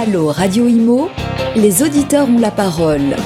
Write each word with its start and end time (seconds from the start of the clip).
Allô 0.00 0.28
Radio 0.28 0.68
Imo, 0.68 1.08
les 1.56 1.82
auditeurs 1.82 2.28
ont 2.28 2.38
la 2.38 2.52
parole. 2.52 3.16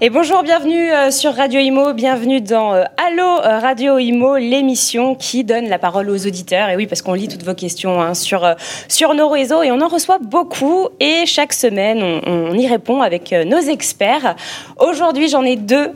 Et 0.00 0.10
bonjour, 0.10 0.42
bienvenue 0.42 0.90
euh, 0.90 1.12
sur 1.12 1.36
Radio 1.36 1.60
Imo, 1.60 1.92
bienvenue 1.92 2.40
dans 2.40 2.74
euh, 2.74 2.82
Allo 2.96 3.22
euh, 3.22 3.60
Radio 3.60 3.98
Imo, 3.98 4.38
l'émission 4.38 5.14
qui 5.14 5.44
donne 5.44 5.68
la 5.68 5.78
parole 5.78 6.10
aux 6.10 6.26
auditeurs. 6.26 6.68
Et 6.68 6.74
oui, 6.74 6.88
parce 6.88 7.00
qu'on 7.00 7.12
lit 7.12 7.28
toutes 7.28 7.44
vos 7.44 7.54
questions 7.54 8.02
hein, 8.02 8.14
sur, 8.14 8.56
sur 8.88 9.14
nos 9.14 9.28
réseaux 9.28 9.62
et 9.62 9.70
on 9.70 9.80
en 9.80 9.86
reçoit 9.86 10.18
beaucoup. 10.18 10.88
Et 10.98 11.26
chaque 11.26 11.52
semaine, 11.52 12.02
on, 12.26 12.52
y 12.54 12.66
répond 12.66 13.02
avec 13.02 13.30
nos 13.30 13.60
experts. 13.60 14.34
Aujourd'hui, 14.80 15.28
j'en 15.28 15.44
ai 15.44 15.54
deux 15.54 15.92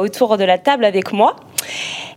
autour 0.00 0.38
de 0.38 0.44
la 0.44 0.56
table 0.56 0.86
avec 0.86 1.12
moi 1.12 1.36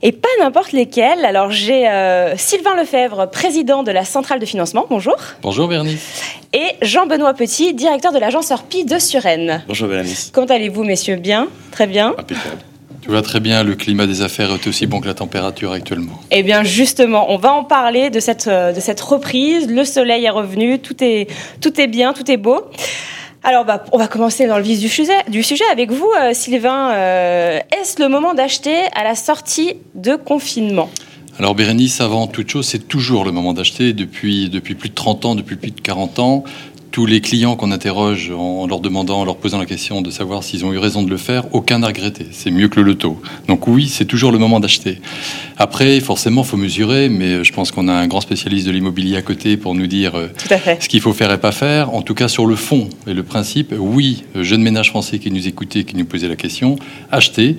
et 0.01 0.11
pas 0.11 0.27
n'importe 0.39 0.71
lesquels. 0.71 1.25
Alors 1.25 1.51
j'ai 1.51 1.87
euh, 1.87 2.35
Sylvain 2.37 2.75
Lefebvre, 2.75 3.29
président 3.29 3.83
de 3.83 3.91
la 3.91 4.05
centrale 4.05 4.39
de 4.39 4.45
financement. 4.45 4.85
Bonjour. 4.89 5.15
Bonjour 5.41 5.67
Bernice. 5.67 6.37
Et 6.53 6.75
Jean-Benoît 6.81 7.33
Petit, 7.33 7.73
directeur 7.73 8.11
de 8.11 8.19
l'agence 8.19 8.51
Orpi 8.51 8.83
de 8.85 8.99
Suresnes. 8.99 9.63
Bonjour 9.67 9.87
Bernice. 9.87 10.31
Comment 10.33 10.47
allez-vous 10.47 10.83
messieurs? 10.83 11.15
Bien? 11.15 11.47
Très 11.71 11.87
bien? 11.87 12.13
Impeccable. 12.17 12.57
Tout 13.01 13.11
va 13.11 13.23
très 13.23 13.39
bien, 13.39 13.63
le 13.63 13.73
climat 13.73 14.05
des 14.05 14.21
affaires 14.21 14.51
est 14.51 14.67
aussi 14.67 14.85
bon 14.85 15.01
que 15.01 15.07
la 15.07 15.15
température 15.15 15.71
actuellement. 15.71 16.21
Eh 16.29 16.43
bien 16.43 16.63
justement, 16.63 17.31
on 17.31 17.37
va 17.37 17.51
en 17.51 17.63
parler 17.63 18.11
de 18.11 18.19
cette, 18.19 18.47
euh, 18.47 18.73
de 18.73 18.79
cette 18.79 19.01
reprise. 19.01 19.67
Le 19.67 19.83
soleil 19.85 20.25
est 20.25 20.29
revenu, 20.29 20.77
tout 20.77 21.03
est, 21.03 21.27
tout 21.61 21.81
est 21.81 21.87
bien, 21.87 22.13
tout 22.13 22.29
est 22.29 22.37
beau. 22.37 22.61
Alors, 23.43 23.65
bah, 23.65 23.83
on 23.91 23.97
va 23.97 24.07
commencer 24.07 24.45
dans 24.45 24.57
le 24.57 24.63
vif 24.63 24.79
du 24.79 24.87
sujet, 24.87 25.63
avec 25.71 25.91
vous, 25.91 26.09
euh, 26.21 26.31
Sylvain. 26.33 26.91
Euh, 26.91 27.59
est-ce 27.71 27.99
le 27.99 28.07
moment 28.07 28.35
d'acheter 28.35 28.83
à 28.93 29.03
la 29.03 29.15
sortie 29.15 29.73
de 29.95 30.15
confinement? 30.15 30.91
Alors 31.39 31.55
Bérénice, 31.55 32.01
avant 32.01 32.27
toute 32.27 32.49
chose, 32.49 32.67
c'est 32.67 32.87
toujours 32.87 33.25
le 33.25 33.31
moment 33.31 33.53
d'acheter 33.53 33.93
depuis, 33.93 34.49
depuis 34.49 34.75
plus 34.75 34.89
de 34.89 34.93
30 34.93 35.25
ans, 35.25 35.33
depuis 35.33 35.55
plus 35.55 35.71
de 35.71 35.81
40 35.81 36.19
ans 36.19 36.43
tous 36.91 37.05
les 37.05 37.21
clients 37.21 37.55
qu'on 37.55 37.71
interroge 37.71 38.31
en 38.31 38.67
leur 38.67 38.81
demandant, 38.81 39.21
en 39.21 39.25
leur 39.25 39.37
posant 39.37 39.57
la 39.57 39.65
question 39.65 40.01
de 40.01 40.11
savoir 40.11 40.43
s'ils 40.43 40.65
ont 40.65 40.73
eu 40.73 40.77
raison 40.77 41.03
de 41.03 41.09
le 41.09 41.17
faire, 41.17 41.45
aucun 41.53 41.79
n'a 41.79 41.87
regretté. 41.87 42.27
C'est 42.31 42.51
mieux 42.51 42.67
que 42.67 42.79
le 42.79 42.85
loto. 42.85 43.21
Donc 43.47 43.67
oui, 43.67 43.87
c'est 43.87 44.05
toujours 44.05 44.31
le 44.31 44.37
moment 44.37 44.59
d'acheter. 44.59 44.99
Après, 45.57 45.99
forcément, 46.01 46.43
faut 46.43 46.57
mesurer, 46.57 47.07
mais 47.07 47.45
je 47.45 47.53
pense 47.53 47.71
qu'on 47.71 47.87
a 47.87 47.93
un 47.93 48.07
grand 48.07 48.19
spécialiste 48.19 48.67
de 48.67 48.71
l'immobilier 48.71 49.15
à 49.15 49.21
côté 49.21 49.55
pour 49.55 49.73
nous 49.73 49.87
dire 49.87 50.15
euh, 50.15 50.27
ce 50.79 50.89
qu'il 50.89 50.99
faut 50.99 51.13
faire 51.13 51.31
et 51.31 51.39
pas 51.39 51.53
faire. 51.53 51.93
En 51.93 52.01
tout 52.01 52.13
cas, 52.13 52.27
sur 52.27 52.45
le 52.45 52.55
fond 52.55 52.89
et 53.07 53.13
le 53.13 53.23
principe, 53.23 53.73
oui, 53.77 54.23
jeunes 54.35 54.61
ménages 54.61 54.89
français 54.89 55.19
qui 55.19 55.31
nous 55.31 55.47
écoutaient, 55.47 55.85
qui 55.85 55.95
nous 55.95 56.05
posaient 56.05 56.27
la 56.27 56.35
question, 56.35 56.75
achetez, 57.09 57.55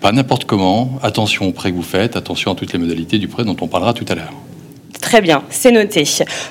pas 0.00 0.12
n'importe 0.12 0.46
comment, 0.46 0.98
attention 1.02 1.46
au 1.46 1.52
prêt 1.52 1.70
que 1.70 1.76
vous 1.76 1.82
faites, 1.82 2.16
attention 2.16 2.52
à 2.52 2.54
toutes 2.54 2.72
les 2.72 2.78
modalités 2.78 3.18
du 3.18 3.28
prêt 3.28 3.44
dont 3.44 3.56
on 3.60 3.68
parlera 3.68 3.92
tout 3.92 4.06
à 4.08 4.14
l'heure. 4.14 4.32
Très 5.00 5.20
bien, 5.20 5.42
c'est 5.50 5.72
noté. 5.72 6.04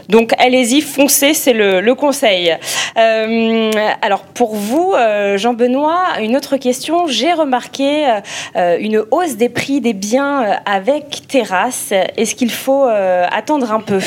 Donc 0.10 0.34
allez-y, 0.38 0.82
foncez, 0.82 1.34
c'est 1.34 1.54
le, 1.54 1.94
conseil. 1.94 2.58
Euh, 2.98 3.72
alors 4.02 4.24
pour 4.24 4.56
vous, 4.56 4.94
euh, 4.96 5.38
Jean-Benoît, 5.38 6.20
une 6.22 6.36
autre 6.36 6.58
question. 6.58 7.08
J'ai 7.08 7.34
remarqué 7.34 8.08
euh, 8.56 8.78
une 8.80 9.04
hausse 9.12 9.36
des 9.36 9.50
prix 9.50 9.82
des 9.82 9.94
biens 9.94 10.60
avec 10.66 11.28
terrasse. 11.28 11.92
Est-ce 12.18 12.36
qu'il 12.36 12.52
faut 12.52 12.86
attendre 12.86 13.72
un 13.72 13.82
peu 13.82 14.00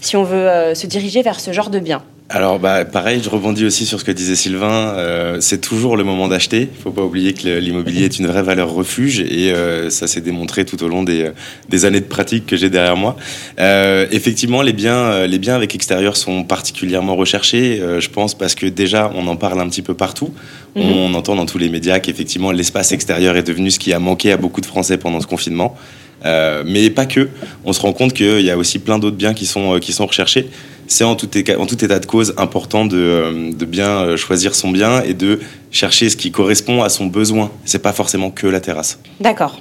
si 0.00 0.16
on 0.16 0.24
veut 0.24 0.74
se 0.74 0.86
diriger 0.86 1.22
vers 1.22 1.38
ce 1.40 1.52
genre 1.52 1.70
de 1.70 1.78
biens? 1.78 2.02
Alors, 2.30 2.58
bah, 2.58 2.86
pareil, 2.86 3.20
je 3.22 3.28
rebondis 3.28 3.66
aussi 3.66 3.84
sur 3.84 4.00
ce 4.00 4.04
que 4.04 4.10
disait 4.10 4.34
Sylvain. 4.34 4.94
Euh, 4.96 5.36
c'est 5.40 5.60
toujours 5.60 5.94
le 5.94 6.04
moment 6.04 6.26
d'acheter. 6.26 6.62
Il 6.62 6.78
ne 6.78 6.82
faut 6.82 6.90
pas 6.90 7.02
oublier 7.02 7.34
que 7.34 7.58
l'immobilier 7.58 8.06
est 8.06 8.18
une 8.18 8.26
vraie 8.26 8.42
valeur 8.42 8.72
refuge 8.72 9.20
et 9.20 9.52
euh, 9.52 9.90
ça 9.90 10.06
s'est 10.06 10.22
démontré 10.22 10.64
tout 10.64 10.82
au 10.82 10.88
long 10.88 11.02
des, 11.02 11.30
des 11.68 11.84
années 11.84 12.00
de 12.00 12.06
pratique 12.06 12.46
que 12.46 12.56
j'ai 12.56 12.70
derrière 12.70 12.96
moi. 12.96 13.16
Euh, 13.60 14.06
effectivement, 14.10 14.62
les 14.62 14.72
biens, 14.72 15.26
les 15.26 15.38
biens 15.38 15.54
avec 15.54 15.74
extérieur 15.74 16.16
sont 16.16 16.44
particulièrement 16.44 17.14
recherchés, 17.14 17.80
je 17.98 18.08
pense, 18.08 18.34
parce 18.34 18.54
que 18.54 18.66
déjà, 18.66 19.12
on 19.14 19.26
en 19.26 19.36
parle 19.36 19.60
un 19.60 19.68
petit 19.68 19.82
peu 19.82 19.94
partout. 19.94 20.32
Mhm. 20.76 20.82
On 20.82 21.14
entend 21.14 21.36
dans 21.36 21.46
tous 21.46 21.58
les 21.58 21.68
médias 21.68 21.98
qu'effectivement, 21.98 22.52
l'espace 22.52 22.92
extérieur 22.92 23.36
est 23.36 23.42
devenu 23.42 23.70
ce 23.70 23.78
qui 23.78 23.92
a 23.92 23.98
manqué 23.98 24.32
à 24.32 24.38
beaucoup 24.38 24.62
de 24.62 24.66
Français 24.66 24.96
pendant 24.96 25.20
ce 25.20 25.26
confinement. 25.26 25.76
mais 26.24 26.88
pas 26.88 27.04
que. 27.04 27.28
On 27.66 27.74
se 27.74 27.82
rend 27.82 27.92
compte 27.92 28.14
qu'il 28.14 28.40
y 28.40 28.50
a 28.50 28.56
aussi 28.56 28.78
plein 28.78 28.98
d'autres 28.98 29.16
biens 29.16 29.34
qui 29.34 29.44
sont, 29.44 29.78
qui 29.78 29.92
sont 29.92 30.06
recherchés 30.06 30.48
c'est 30.86 31.04
en 31.04 31.14
tout, 31.16 31.36
état, 31.36 31.98
de 31.98 32.06
cause 32.06 32.34
important 32.36 32.84
de, 32.84 32.96
euh, 32.96 33.52
bien 33.66 33.88
euh, 33.88 34.16
choisir 34.16 34.54
son 34.54 34.70
bien 34.70 35.02
et 35.02 35.14
de 35.14 35.40
chercher 35.70 36.10
ce 36.10 36.16
qui 36.16 36.30
correspond 36.30 36.82
à 36.82 36.88
son 36.88 37.06
besoin. 37.06 37.50
C'est 37.64 37.82
pas 37.82 37.92
forcément 37.92 38.30
que 38.30 38.46
la 38.46 38.60
terrasse. 38.60 38.98
D'accord. 39.20 39.60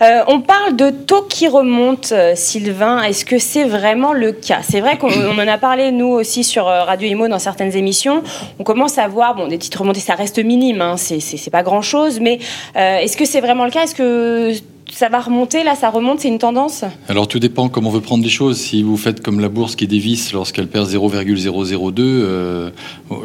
Euh, 0.00 0.20
on 0.28 0.40
parle 0.40 0.76
de 0.76 0.90
taux 0.90 1.22
qui 1.22 1.48
remontent, 1.48 2.14
Sylvain. 2.36 3.02
Est-ce 3.02 3.24
que 3.24 3.40
c'est 3.40 3.64
vraiment 3.64 4.12
le 4.12 4.30
cas? 4.30 4.60
C'est 4.62 4.80
vrai 4.80 4.96
qu'on 4.96 5.08
en 5.08 5.48
a 5.48 5.58
parlé, 5.58 5.90
nous 5.90 6.06
aussi, 6.06 6.44
sur 6.44 6.66
Radio 6.66 7.08
Imo 7.08 7.26
dans 7.26 7.40
certaines 7.40 7.74
émissions. 7.74 8.22
On 8.60 8.64
commence 8.64 8.98
à 8.98 9.08
voir, 9.08 9.34
bon, 9.34 9.48
des 9.48 9.58
titres 9.58 9.80
remontés, 9.80 9.98
ça 9.98 10.14
reste 10.14 10.38
minime, 10.38 10.82
hein, 10.82 10.96
c'est 10.96 11.50
pas 11.50 11.64
grand-chose, 11.64 12.20
mais 12.20 12.38
est-ce 12.76 13.16
que 13.16 13.24
c'est 13.24 13.40
vraiment 13.40 13.64
le 13.64 13.72
cas? 13.72 13.82
Est-ce 13.82 13.96
que 13.96 14.52
ça 14.90 15.08
va 15.08 15.20
remonter, 15.20 15.64
là, 15.64 15.74
ça 15.74 15.90
remonte, 15.90 16.20
c'est 16.20 16.28
une 16.28 16.38
tendance 16.38 16.84
Alors 17.08 17.28
tout 17.28 17.38
dépend 17.38 17.68
comment 17.68 17.90
on 17.90 17.92
veut 17.92 18.00
prendre 18.00 18.24
les 18.24 18.30
choses. 18.30 18.58
Si 18.58 18.82
vous 18.82 18.96
faites 18.96 19.20
comme 19.20 19.40
la 19.40 19.48
bourse 19.48 19.76
qui 19.76 19.86
dévisse 19.86 20.32
lorsqu'elle 20.32 20.66
perd 20.66 20.88
0,002, 20.88 22.02
euh, 22.02 22.70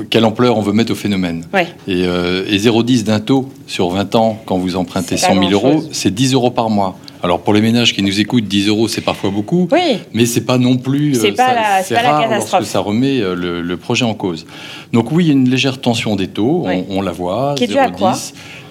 quelle 0.10 0.26
ampleur 0.26 0.58
on 0.58 0.62
veut 0.62 0.74
mettre 0.74 0.92
au 0.92 0.96
phénomène 0.96 1.46
Et, 1.88 2.06
euh, 2.06 2.46
et 2.48 2.58
0,10 2.58 3.04
d'un 3.04 3.20
taux 3.20 3.50
sur 3.68 3.90
20 3.90 4.16
ans, 4.16 4.42
quand 4.46 4.58
vous 4.58 4.76
empruntez 4.76 5.18
100 5.18 5.34
000 5.34 5.52
euros, 5.52 5.84
c'est 5.92 6.14
10 6.14 6.34
euros 6.34 6.52
par 6.52 6.70
mois. 6.70 6.98
Alors 7.24 7.40
pour 7.40 7.54
les 7.54 7.62
ménages 7.62 7.94
qui 7.94 8.04
nous 8.04 8.20
écoutent, 8.20 8.44
10 8.44 8.68
euros 8.68 8.90
c'est 8.90 9.00
parfois 9.00 9.30
beaucoup, 9.30 9.70
oui. 9.72 10.00
mais 10.14 10.26
c'est 10.26 10.46
pas 10.46 10.58
non 10.58 10.76
plus. 10.76 11.16
C'est 11.16 11.32
pas, 11.32 11.54
la, 11.54 11.62
rare 12.02 12.22
catastrophe. 12.24 12.60
lorsque 12.60 12.66
ça 12.66 12.80
remet 12.80 13.22
euh, 13.22 13.34
le, 13.34 13.78
projet 13.78 14.04
en 14.04 14.14
cause. 14.14 14.46
Donc 14.92 15.10
oui, 15.14 15.24
il 15.24 15.28
y 15.28 15.30
a 15.30 15.34
une 15.34 15.50
légère 15.50 15.80
tension 15.80 16.18
des 16.18 16.28
taux, 16.28 16.68
on, 16.90 17.02
la 17.02 17.14
voit. 17.14 17.56
Qui 17.56 17.64
est 17.64 17.68
due 17.68 17.78
à 17.78 17.90
quoi 17.90 18.14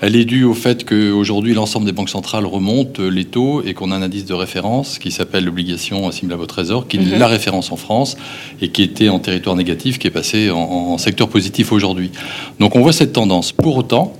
Elle 0.02 0.16
est 0.16 0.26
due 0.26 0.44
au 0.44 0.52
fait 0.52 0.84
qu'aujourd'hui 0.84 1.54
l'ensemble 1.54 1.86
des 1.86 1.92
banques 1.92 2.10
centrales 2.10 2.44
remontent 2.44 3.00
euh, 3.00 3.08
les 3.08 3.24
taux 3.24 3.62
et 3.64 3.72
qu'on 3.72 3.90
a 3.90 3.96
un 3.96 4.02
indice 4.02 4.26
de 4.26 4.34
référence 4.34 4.98
qui 4.98 5.10
s'appelle 5.10 5.46
l'obligation 5.46 6.06
assimilable 6.06 6.42
au 6.42 6.46
trésor, 6.46 6.86
qui 6.86 6.98
est 6.98 7.00
mhm. 7.00 7.18
la 7.18 7.28
référence 7.28 7.72
en 7.72 7.76
France 7.76 8.18
et 8.60 8.68
qui 8.68 8.82
était 8.82 9.08
en 9.08 9.18
territoire 9.18 9.56
négatif, 9.56 9.98
qui 9.98 10.08
est 10.08 10.10
passé 10.10 10.50
en 10.50 10.98
secteur 10.98 11.28
positif 11.28 11.72
aujourd'hui. 11.72 12.10
Donc 12.60 12.76
on 12.76 12.82
voit 12.82 12.92
cette 12.92 13.14
tendance. 13.14 13.50
Pour 13.50 13.78
autant, 13.78 14.12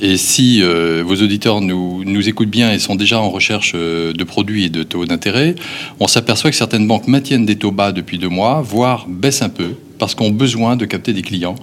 et 0.00 0.16
si 0.16 0.62
euh, 0.62 1.02
vos 1.04 1.16
auditeurs 1.16 1.60
nous, 1.60 2.04
nous, 2.04 2.28
écoutent 2.28 2.50
bien 2.50 2.72
et 2.72 2.78
sont 2.78 2.94
déjà 2.94 3.20
en 3.20 3.30
recherche 3.30 3.72
euh, 3.74 4.12
de 4.12 4.24
produits 4.24 4.64
et 4.64 4.70
de 4.70 4.82
taux 4.82 5.04
d'intérêt, 5.06 5.54
on 6.00 6.06
s'aperçoit 6.06 6.50
que 6.50 6.56
certaines 6.56 6.86
banques 6.86 7.08
maintiennent 7.08 7.46
des 7.46 7.56
taux 7.56 7.72
bas 7.72 7.92
depuis 7.92 8.18
deux 8.18 8.28
mois, 8.28 8.62
voire 8.62 9.06
baissent 9.08 9.42
un 9.42 9.48
peu, 9.48 9.74
parce 9.98 10.14
qu'on 10.14 10.28
a 10.28 10.32
besoin 10.32 10.76
de 10.76 10.84
capter 10.84 11.12
des 11.12 11.22
clients. 11.22 11.56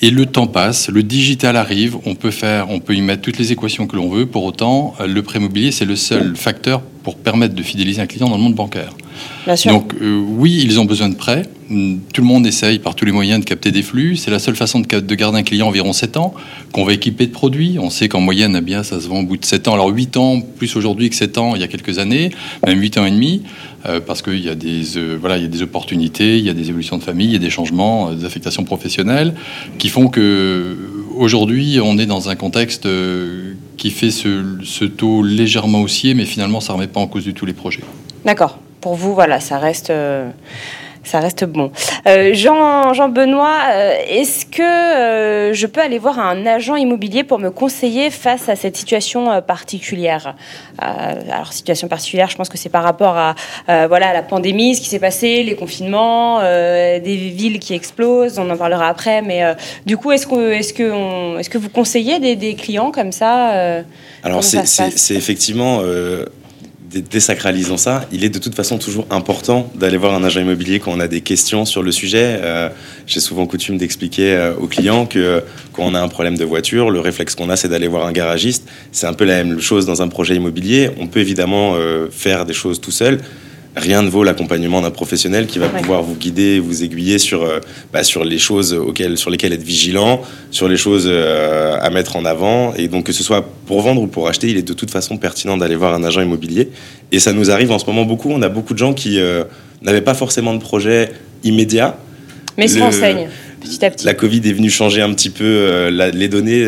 Et 0.00 0.10
le 0.10 0.26
temps 0.26 0.46
passe, 0.46 0.88
le 0.90 1.02
digital 1.02 1.56
arrive, 1.56 1.96
on 2.04 2.14
peut 2.14 2.30
faire, 2.30 2.70
on 2.70 2.78
peut 2.78 2.94
y 2.94 3.00
mettre 3.00 3.22
toutes 3.22 3.38
les 3.38 3.50
équations 3.50 3.88
que 3.88 3.96
l'on 3.96 4.08
veut. 4.08 4.26
Pour 4.26 4.44
autant, 4.44 4.94
le 5.04 5.22
prêt 5.22 5.40
immobilier, 5.40 5.72
c'est 5.72 5.84
le 5.84 5.96
seul 5.96 6.36
facteur 6.36 6.82
pour 7.02 7.16
permettre 7.16 7.56
de 7.56 7.62
fidéliser 7.64 8.00
un 8.00 8.06
client 8.06 8.28
dans 8.28 8.36
le 8.36 8.42
monde 8.42 8.54
bancaire. 8.54 8.92
Donc 9.66 9.94
euh, 10.00 10.20
oui, 10.20 10.60
ils 10.62 10.78
ont 10.78 10.84
besoin 10.84 11.08
de 11.08 11.16
prêts. 11.16 11.42
Tout 11.68 12.22
le 12.22 12.26
monde 12.26 12.46
essaye 12.46 12.78
par 12.78 12.94
tous 12.94 13.04
les 13.04 13.12
moyens 13.12 13.40
de 13.40 13.44
capter 13.44 13.70
des 13.70 13.82
flux. 13.82 14.16
C'est 14.16 14.30
la 14.30 14.38
seule 14.38 14.56
façon 14.56 14.80
de, 14.80 15.00
de, 15.00 15.14
garder 15.14 15.38
un 15.38 15.42
client 15.42 15.66
environ 15.66 15.92
7 15.92 16.16
ans, 16.16 16.32
qu'on 16.72 16.84
va 16.84 16.94
équiper 16.94 17.26
de 17.26 17.32
produits. 17.32 17.78
On 17.78 17.90
sait 17.90 18.08
qu'en 18.08 18.20
moyenne, 18.20 18.56
eh 18.56 18.62
bien, 18.62 18.82
ça 18.82 19.00
se 19.00 19.06
vend 19.06 19.20
au 19.20 19.24
bout 19.24 19.36
de 19.36 19.44
7 19.44 19.68
ans. 19.68 19.74
Alors 19.74 19.88
8 19.88 20.16
ans, 20.16 20.40
plus 20.40 20.76
aujourd'hui 20.76 21.10
que 21.10 21.16
7 21.16 21.36
ans 21.36 21.54
il 21.54 21.60
y 21.60 21.64
a 21.64 21.68
quelques 21.68 21.98
années, 21.98 22.30
même 22.66 22.80
8 22.80 22.98
ans 22.98 23.04
et 23.04 23.10
demi, 23.10 23.42
euh, 23.84 24.00
parce 24.00 24.22
qu'il 24.22 24.42
y, 24.42 24.48
a 24.48 24.54
des, 24.54 24.96
euh, 24.96 25.18
voilà, 25.20 25.36
il 25.36 25.42
y 25.42 25.46
a 25.46 25.48
des 25.48 25.60
opportunités, 25.60 26.38
il 26.38 26.44
y 26.44 26.48
a 26.48 26.54
des 26.54 26.70
évolutions 26.70 26.96
de 26.96 27.02
famille, 27.02 27.26
il 27.26 27.32
y 27.32 27.36
a 27.36 27.40
des 27.40 27.50
changements, 27.50 28.12
des 28.12 28.24
affectations 28.24 28.64
professionnelles, 28.64 29.34
qui 29.78 29.90
font 29.90 30.08
que 30.08 30.74
aujourd'hui, 31.16 31.80
on 31.82 31.98
est 31.98 32.06
dans 32.06 32.30
un 32.30 32.34
contexte 32.34 32.88
qui 33.76 33.90
fait 33.90 34.10
ce, 34.10 34.42
ce 34.64 34.86
taux 34.86 35.22
légèrement 35.22 35.82
haussier, 35.82 36.14
mais 36.14 36.24
finalement, 36.24 36.60
ça 36.60 36.72
ne 36.72 36.78
remet 36.78 36.88
pas 36.88 37.00
en 37.00 37.08
cause 37.08 37.24
du 37.24 37.34
tout 37.34 37.44
les 37.44 37.52
projets. 37.52 37.82
D'accord 38.24 38.58
pour 38.80 38.94
vous, 38.94 39.12
voilà, 39.12 39.40
ça 39.40 39.58
reste. 39.58 39.92
Euh, 40.98 41.08
ça 41.08 41.20
reste 41.20 41.44
bon. 41.44 41.70
Euh, 42.06 42.32
Jean, 42.34 42.92
Jean 42.94 43.08
Benoît, 43.08 43.58
euh, 43.70 43.94
est-ce 44.08 44.46
que 44.46 45.54
je 45.54 45.66
peux 45.66 45.80
aller 45.80 45.98
voir 45.98 46.18
un 46.18 46.46
agent 46.46 46.76
immobilier 46.76 47.24
pour 47.24 47.38
me 47.38 47.50
conseiller 47.50 48.10
face 48.10 48.48
à 48.48 48.56
cette 48.56 48.76
situation 48.76 49.40
particulière? 49.42 50.34
Alors 50.78 51.52
situation 51.52 51.88
particulière, 51.88 52.30
je 52.30 52.36
pense 52.36 52.48
que 52.48 52.58
c'est 52.58 52.68
par 52.68 52.82
rapport 52.82 53.16
à 53.16 53.34
voilà 53.66 54.12
la 54.12 54.22
pandémie, 54.22 54.76
ce 54.76 54.80
qui 54.80 54.88
s'est 54.88 54.98
passé, 54.98 55.42
les 55.42 55.54
confinements, 55.54 56.40
des 56.40 57.32
villes 57.34 57.58
qui 57.58 57.74
explosent. 57.74 58.38
On 58.38 58.48
en 58.50 58.56
parlera 58.56 58.88
après, 58.88 59.22
mais 59.22 59.42
du 59.86 59.96
coup, 59.96 60.12
est-ce 60.12 60.26
que 60.26 60.52
est-ce 60.52 60.72
que 60.72 61.38
est-ce 61.38 61.50
que 61.50 61.58
vous 61.58 61.70
conseillez 61.70 62.18
des, 62.18 62.36
des 62.36 62.54
clients 62.54 62.90
comme 62.90 63.12
ça 63.12 63.82
Alors 64.22 64.44
c'est 64.44 65.14
effectivement 65.14 65.80
désacralisant 66.90 67.76
ça, 67.76 68.06
il 68.12 68.24
est 68.24 68.28
de 68.30 68.38
toute 68.38 68.54
façon 68.54 68.78
toujours 68.78 69.06
important 69.10 69.70
d'aller 69.74 69.96
voir 69.96 70.14
un 70.14 70.24
agent 70.24 70.40
immobilier 70.40 70.80
quand 70.80 70.92
on 70.92 71.00
a 71.00 71.08
des 71.08 71.20
questions 71.20 71.64
sur 71.64 71.82
le 71.82 71.92
sujet. 71.92 72.38
Euh, 72.40 72.70
j'ai 73.06 73.20
souvent 73.20 73.46
coutume 73.46 73.76
d'expliquer 73.76 74.32
euh, 74.32 74.54
aux 74.54 74.66
clients 74.66 75.04
que 75.06 75.42
quand 75.72 75.82
on 75.84 75.94
a 75.94 76.00
un 76.00 76.08
problème 76.08 76.38
de 76.38 76.44
voiture, 76.44 76.90
le 76.90 77.00
réflexe 77.00 77.34
qu'on 77.34 77.50
a, 77.50 77.56
c'est 77.56 77.68
d'aller 77.68 77.88
voir 77.88 78.06
un 78.06 78.12
garagiste. 78.12 78.68
C'est 78.92 79.06
un 79.06 79.12
peu 79.12 79.24
la 79.24 79.44
même 79.44 79.60
chose 79.60 79.84
dans 79.86 80.00
un 80.00 80.08
projet 80.08 80.36
immobilier. 80.36 80.90
On 80.98 81.06
peut 81.06 81.20
évidemment 81.20 81.74
euh, 81.74 82.08
faire 82.10 82.46
des 82.46 82.54
choses 82.54 82.80
tout 82.80 82.90
seul. 82.90 83.20
Rien 83.78 84.02
ne 84.02 84.10
vaut 84.10 84.24
l'accompagnement 84.24 84.80
d'un 84.80 84.90
professionnel 84.90 85.46
qui 85.46 85.58
va 85.58 85.68
pouvoir 85.68 86.02
vous 86.02 86.14
guider, 86.14 86.60
vous 86.60 86.82
aiguiller 86.82 87.18
sur, 87.18 87.42
euh, 87.42 87.60
bah, 87.92 88.02
sur 88.02 88.24
les 88.24 88.38
choses 88.38 88.74
auxquelles, 88.74 89.16
sur 89.16 89.30
lesquelles 89.30 89.52
être 89.52 89.62
vigilant, 89.62 90.22
sur 90.50 90.68
les 90.68 90.76
choses 90.76 91.06
euh, 91.06 91.76
à 91.80 91.90
mettre 91.90 92.16
en 92.16 92.24
avant. 92.24 92.74
Et 92.74 92.88
donc, 92.88 93.04
que 93.04 93.12
ce 93.12 93.22
soit 93.22 93.48
pour 93.66 93.80
vendre 93.80 94.02
ou 94.02 94.06
pour 94.06 94.28
acheter, 94.28 94.48
il 94.48 94.56
est 94.56 94.62
de 94.62 94.72
toute 94.72 94.90
façon 94.90 95.16
pertinent 95.16 95.56
d'aller 95.56 95.76
voir 95.76 95.94
un 95.94 96.04
agent 96.04 96.20
immobilier. 96.20 96.70
Et 97.12 97.20
ça 97.20 97.32
nous 97.32 97.50
arrive 97.50 97.70
en 97.70 97.78
ce 97.78 97.86
moment 97.86 98.04
beaucoup. 98.04 98.30
On 98.30 98.42
a 98.42 98.48
beaucoup 98.48 98.74
de 98.74 98.78
gens 98.78 98.92
qui 98.92 99.18
euh, 99.18 99.44
n'avaient 99.82 100.02
pas 100.02 100.14
forcément 100.14 100.54
de 100.54 100.60
projet 100.60 101.10
immédiat. 101.44 101.96
Mais 102.56 102.68
se 102.68 102.80
renseignent. 102.80 103.28
Petit 103.60 103.84
à 103.84 103.90
petit. 103.90 104.04
La 104.04 104.14
Covid 104.14 104.40
est 104.44 104.52
venue 104.52 104.70
changer 104.70 105.00
un 105.00 105.12
petit 105.14 105.30
peu 105.30 105.88
les 105.90 106.28
données 106.28 106.66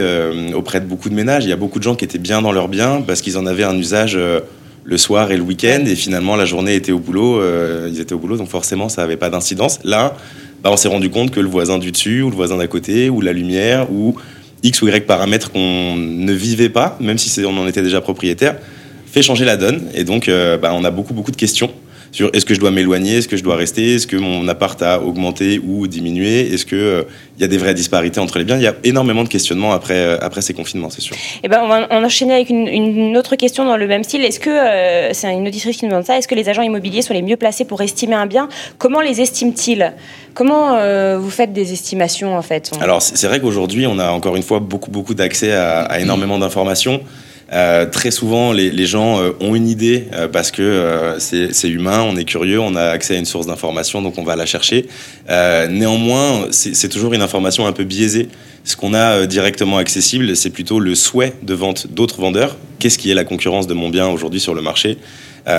auprès 0.54 0.80
de 0.80 0.86
beaucoup 0.86 1.08
de 1.08 1.14
ménages. 1.14 1.44
Il 1.44 1.48
y 1.48 1.52
a 1.52 1.56
beaucoup 1.56 1.78
de 1.78 1.84
gens 1.84 1.94
qui 1.94 2.04
étaient 2.04 2.18
bien 2.18 2.42
dans 2.42 2.52
leurs 2.52 2.68
biens 2.68 3.02
parce 3.04 3.20
qu'ils 3.22 3.36
en 3.38 3.46
avaient 3.46 3.64
un 3.64 3.76
usage 3.76 4.16
le 4.84 4.98
soir 4.98 5.30
et 5.30 5.36
le 5.36 5.42
week-end, 5.42 5.84
et 5.86 5.94
finalement 5.94 6.36
la 6.36 6.44
journée 6.44 6.74
était 6.74 6.92
au 6.92 6.98
boulot, 6.98 7.40
euh, 7.40 7.88
ils 7.92 8.00
étaient 8.00 8.14
au 8.14 8.18
boulot, 8.18 8.36
donc 8.36 8.48
forcément 8.48 8.88
ça 8.88 9.02
n'avait 9.02 9.16
pas 9.16 9.30
d'incidence. 9.30 9.78
Là, 9.84 10.16
bah, 10.62 10.70
on 10.72 10.76
s'est 10.76 10.88
rendu 10.88 11.10
compte 11.10 11.30
que 11.30 11.40
le 11.40 11.48
voisin 11.48 11.78
du 11.78 11.92
dessus, 11.92 12.22
ou 12.22 12.30
le 12.30 12.36
voisin 12.36 12.56
d'à 12.56 12.66
côté, 12.66 13.08
ou 13.10 13.20
la 13.20 13.32
lumière, 13.32 13.90
ou 13.92 14.16
X 14.62 14.82
ou 14.82 14.88
Y 14.88 15.06
paramètres 15.06 15.50
qu'on 15.50 15.96
ne 15.96 16.32
vivait 16.32 16.68
pas, 16.68 16.96
même 17.00 17.18
si 17.18 17.44
on 17.44 17.56
en 17.56 17.66
était 17.66 17.82
déjà 17.82 18.00
propriétaire, 18.00 18.56
fait 19.06 19.22
changer 19.22 19.44
la 19.44 19.56
donne. 19.56 19.82
Et 19.94 20.04
donc, 20.04 20.28
euh, 20.28 20.58
bah, 20.58 20.72
on 20.74 20.84
a 20.84 20.90
beaucoup, 20.90 21.14
beaucoup 21.14 21.30
de 21.30 21.36
questions 21.36 21.70
sur 22.12 22.30
est-ce 22.34 22.44
que 22.44 22.54
je 22.54 22.60
dois 22.60 22.70
m'éloigner, 22.70 23.18
est-ce 23.18 23.28
que 23.28 23.36
je 23.36 23.42
dois 23.42 23.56
rester, 23.56 23.94
est-ce 23.94 24.06
que 24.06 24.16
mon 24.16 24.48
appart 24.48 24.80
a 24.82 25.00
augmenté 25.00 25.60
ou 25.64 25.86
diminué, 25.86 26.52
est-ce 26.52 26.66
qu'il 26.66 26.78
euh, 26.78 27.02
y 27.38 27.44
a 27.44 27.46
des 27.46 27.58
vraies 27.58 27.74
disparités 27.74 28.20
entre 28.20 28.38
les 28.38 28.44
biens. 28.44 28.56
Il 28.56 28.62
y 28.62 28.66
a 28.66 28.74
énormément 28.84 29.22
de 29.22 29.28
questionnements 29.28 29.72
après, 29.72 29.98
euh, 29.98 30.18
après 30.20 30.42
ces 30.42 30.54
confinements, 30.54 30.90
c'est 30.90 31.00
sûr. 31.00 31.16
Et 31.16 31.40
eh 31.44 31.48
ben, 31.48 31.60
on 31.62 31.68
va 31.68 31.86
enchaîner 31.90 32.34
avec 32.34 32.50
une, 32.50 33.16
autre 33.16 33.36
question 33.36 33.64
dans 33.64 33.76
le 33.76 33.86
même 33.86 34.04
style. 34.04 34.24
Est-ce 34.24 34.40
que, 34.40 34.50
euh, 34.50 35.12
c'est 35.12 35.32
une 35.32 35.46
auditrice 35.46 35.76
qui 35.76 35.84
nous 35.84 35.90
demande 35.90 36.04
ça, 36.04 36.18
est-ce 36.18 36.28
que 36.28 36.34
les 36.34 36.48
agents 36.48 36.62
immobiliers 36.62 37.02
sont 37.02 37.14
les 37.14 37.22
mieux 37.22 37.36
placés 37.36 37.64
pour 37.64 37.80
estimer 37.80 38.14
un 38.14 38.26
bien? 38.26 38.48
Comment 38.78 39.00
les 39.00 39.20
estiment-ils? 39.20 39.92
Comment 40.34 40.78
vous 41.18 41.30
faites 41.30 41.52
des 41.52 41.72
estimations 41.72 42.36
en 42.36 42.42
fait? 42.42 42.70
Alors 42.80 43.02
c'est 43.02 43.26
vrai 43.26 43.40
qu'aujourd'hui 43.40 43.86
on 43.86 43.98
a 43.98 44.10
encore 44.10 44.36
une 44.36 44.44
fois 44.44 44.60
beaucoup 44.60 44.90
beaucoup 44.90 45.12
d'accès 45.12 45.52
à, 45.52 45.80
à 45.80 45.98
énormément 45.98 46.38
d'informations. 46.38 47.00
Euh, 47.52 47.86
très 47.86 48.12
souvent, 48.12 48.52
les, 48.52 48.70
les 48.70 48.86
gens 48.86 49.20
euh, 49.20 49.32
ont 49.40 49.56
une 49.56 49.68
idée 49.68 50.04
euh, 50.12 50.28
parce 50.28 50.52
que 50.52 50.62
euh, 50.62 51.18
c'est 51.18 51.68
humain, 51.68 52.02
on 52.02 52.16
est 52.16 52.24
curieux, 52.24 52.60
on 52.60 52.76
a 52.76 52.84
accès 52.84 53.16
à 53.16 53.18
une 53.18 53.24
source 53.24 53.46
d'information, 53.46 54.02
donc 54.02 54.18
on 54.18 54.22
va 54.22 54.36
la 54.36 54.46
chercher. 54.46 54.86
néanmoins, 55.28 56.46
c'est 56.50 56.88
toujours 56.88 57.12
une 57.12 57.22
information 57.22 57.66
un 57.66 57.72
peu 57.72 57.84
biaisée. 57.84 58.28
Ce 58.62 58.76
qu'on 58.76 58.94
a 58.94 59.26
directement 59.26 59.78
accessible, 59.78 60.36
c'est 60.36 60.50
plutôt 60.50 60.80
le 60.80 60.94
souhait 60.94 61.32
de 61.42 61.54
vente 61.54 61.86
d'autres 61.88 62.20
vendeurs. 62.20 62.56
Qu'est-ce 62.78 62.98
qui 62.98 63.10
est 63.10 63.14
la 63.14 63.24
concurrence 63.24 63.66
de 63.66 63.74
mon 63.74 63.88
bien 63.88 64.06
aujourd'hui 64.08 64.40
sur 64.40 64.54
le 64.54 64.62
marché? 64.62 64.98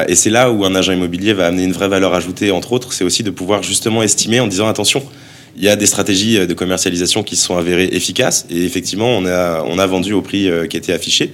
Et 0.07 0.15
c'est 0.15 0.29
là 0.29 0.51
où 0.51 0.63
un 0.65 0.75
agent 0.75 0.93
immobilier 0.93 1.33
va 1.33 1.47
amener 1.47 1.63
une 1.63 1.71
vraie 1.71 1.89
valeur 1.89 2.13
ajoutée, 2.13 2.51
entre 2.51 2.73
autres, 2.73 2.93
c'est 2.93 3.03
aussi 3.03 3.23
de 3.23 3.31
pouvoir 3.31 3.63
justement 3.63 4.03
estimer 4.03 4.39
en 4.39 4.47
disant 4.47 4.67
attention. 4.67 5.03
Il 5.57 5.63
y 5.63 5.69
a 5.69 5.75
des 5.75 5.88
stratégies 5.88 6.45
de 6.45 6.53
commercialisation 6.53 7.23
qui 7.23 7.35
se 7.35 7.45
sont 7.45 7.57
avérées 7.57 7.89
efficaces 7.91 8.45
et 8.49 8.63
effectivement, 8.63 9.09
on 9.09 9.25
a, 9.25 9.63
on 9.67 9.79
a 9.79 9.85
vendu 9.88 10.13
au 10.13 10.21
prix 10.21 10.49
qui 10.69 10.77
était 10.77 10.93
affiché. 10.93 11.31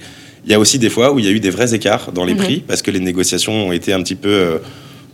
Il 0.48 0.52
y 0.52 0.54
a 0.54 0.58
aussi 0.58 0.78
des 0.78 0.88
fois 0.88 1.12
où 1.12 1.18
il 1.18 1.26
y 1.26 1.28
a 1.28 1.30
eu 1.30 1.40
des 1.40 1.50
vrais 1.50 1.74
écarts 1.74 2.10
dans 2.10 2.24
les 2.24 2.32
mhm. 2.32 2.40
prix 2.40 2.64
parce 2.66 2.80
que 2.80 2.90
les 2.90 3.00
négociations 3.00 3.66
ont 3.66 3.72
été 3.72 3.92
un 3.92 4.02
petit 4.02 4.14
peu 4.14 4.30
euh, 4.30 4.58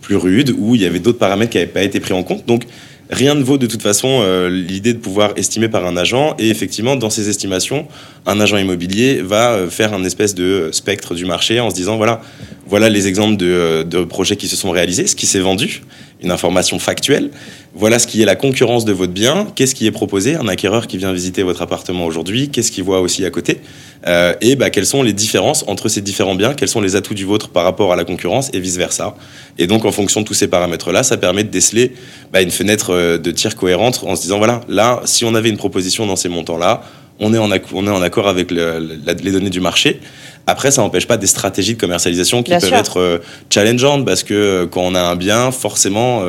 plus 0.01 0.15
rudes, 0.15 0.55
où 0.57 0.77
il 0.77 0.83
y 0.83 0.87
avait 0.87 1.01
d'autres 1.01 1.19
paramètres 1.19 1.51
qui 1.51 1.59
n'avaient 1.59 1.73
pas 1.73 1.83
été 1.83 1.99
pris 1.99 2.13
en 2.13 2.23
compte. 2.23 2.47
Donc, 2.47 2.63
rien 3.11 3.35
ne 3.35 3.43
vaut 3.43 3.59
de 3.59 3.67
toute 3.67 3.83
façon 3.83 4.21
euh, 4.23 4.49
l'idée 4.49 4.93
de 4.93 4.99
pouvoir 4.99 5.33
estimer 5.35 5.69
par 5.69 5.87
un 5.87 5.97
agent. 5.97 6.37
Et 6.39 6.51
effectivement, 6.51 6.95
dans 6.95 7.11
ces 7.11 7.29
estimations, 7.29 7.89
un 8.27 8.39
agent 8.39 8.59
immobilier 8.59 9.23
va 9.23 9.55
euh, 9.55 9.69
faire 9.69 9.93
un 9.93 10.05
espèce 10.05 10.37
de 10.37 10.69
spectre 10.71 11.17
du 11.17 11.25
marché 11.25 11.59
en 11.59 11.69
se 11.69 11.75
disant 11.75 11.97
voilà, 11.97 12.23
voilà 12.69 12.89
les 12.89 13.09
exemples 13.09 13.37
de, 13.37 13.83
de 13.83 14.05
projets 14.05 14.37
qui 14.37 14.47
se 14.47 14.55
sont 14.55 14.71
réalisés, 14.71 15.09
ce 15.09 15.17
qui 15.17 15.27
s'est 15.27 15.41
vendu, 15.41 15.83
une 16.23 16.31
information 16.31 16.79
factuelle. 16.79 17.31
Voilà 17.75 17.99
ce 17.99 18.07
qui 18.07 18.23
est 18.23 18.25
la 18.25 18.37
concurrence 18.37 18.85
de 18.85 18.93
votre 18.93 19.13
bien. 19.13 19.49
Qu'est-ce 19.55 19.75
qui 19.75 19.87
est 19.87 19.91
proposé? 19.91 20.37
Un 20.37 20.49
acquéreur 20.49 20.87
qui 20.87 20.97
vient 20.97 21.13
visiter 21.13 21.43
votre 21.43 21.61
appartement 21.63 22.07
aujourd'hui, 22.07 22.49
qu'est-ce 22.49 22.71
qu'il 22.71 22.85
voit 22.85 23.01
aussi 23.01 23.25
à 23.25 23.31
côté? 23.31 23.61
Euh, 24.07 24.35
Et 24.41 24.55
bah, 24.55 24.71
quelles 24.71 24.87
sont 24.87 25.03
les 25.03 25.13
différences 25.13 25.65
entre 25.67 25.89
ces 25.89 26.01
différents 26.01 26.35
biens? 26.35 26.55
Quels 26.55 26.69
sont 26.69 26.81
les 26.81 26.95
atouts 26.95 27.15
du 27.15 27.25
vôtre 27.25 27.49
par 27.49 27.65
rapport 27.65 27.93
à 27.93 27.97
la 27.97 28.05
concurrence? 28.05 28.51
Et 28.53 28.61
vice-versa 28.61 29.17
Et 29.59 29.67
donc, 29.67 29.85
en 29.85 29.93
fonction 29.93 30.21
de 30.21 30.27
tous 30.27 30.35
ces 30.35 30.49
paramètres-là, 30.49 31.03
ça 31.03 31.17
permet 31.17 31.43
de 31.43 31.51
déceler 31.51 31.93
bah, 32.33 32.43
une 32.43 32.51
fenêtre 32.51 32.91
euh, 32.93 33.19
de 33.19 33.31
tir 33.31 33.57
cohérente 33.57 34.05
en 34.07 34.15
se 34.15 34.23
disant, 34.23 34.39
voilà, 34.39 34.61
là, 34.69 35.01
si 35.05 35.25
on 35.25 35.35
avait 35.35 35.51
une 35.51 35.57
proposition 35.57 36.07
dans 36.07 36.17
ces 36.17 36.29
montants-là, 36.29 36.83
on 37.21 37.33
est 37.33 37.39
en, 37.39 37.51
on 37.73 37.87
est 37.87 37.91
en 37.91 38.03
accord 38.03 38.29
avec 38.29 38.51
les 38.51 39.33
données 39.33 39.51
du 39.51 39.61
marché. 39.61 40.01
Après, 40.47 40.71
ça 40.71 40.83
n'empêche 40.83 41.07
pas 41.07 41.17
des 41.17 41.27
stratégies 41.27 41.75
de 41.75 41.81
commercialisation 41.81 42.43
qui 42.43 42.51
peuvent 42.53 42.73
être 42.73 43.01
euh, 43.01 43.19
challengeantes 43.51 44.05
parce 44.05 44.23
que 44.23 44.69
quand 44.71 44.83
on 44.83 44.95
a 44.95 45.01
un 45.01 45.17
bien, 45.17 45.51
forcément, 45.51 46.23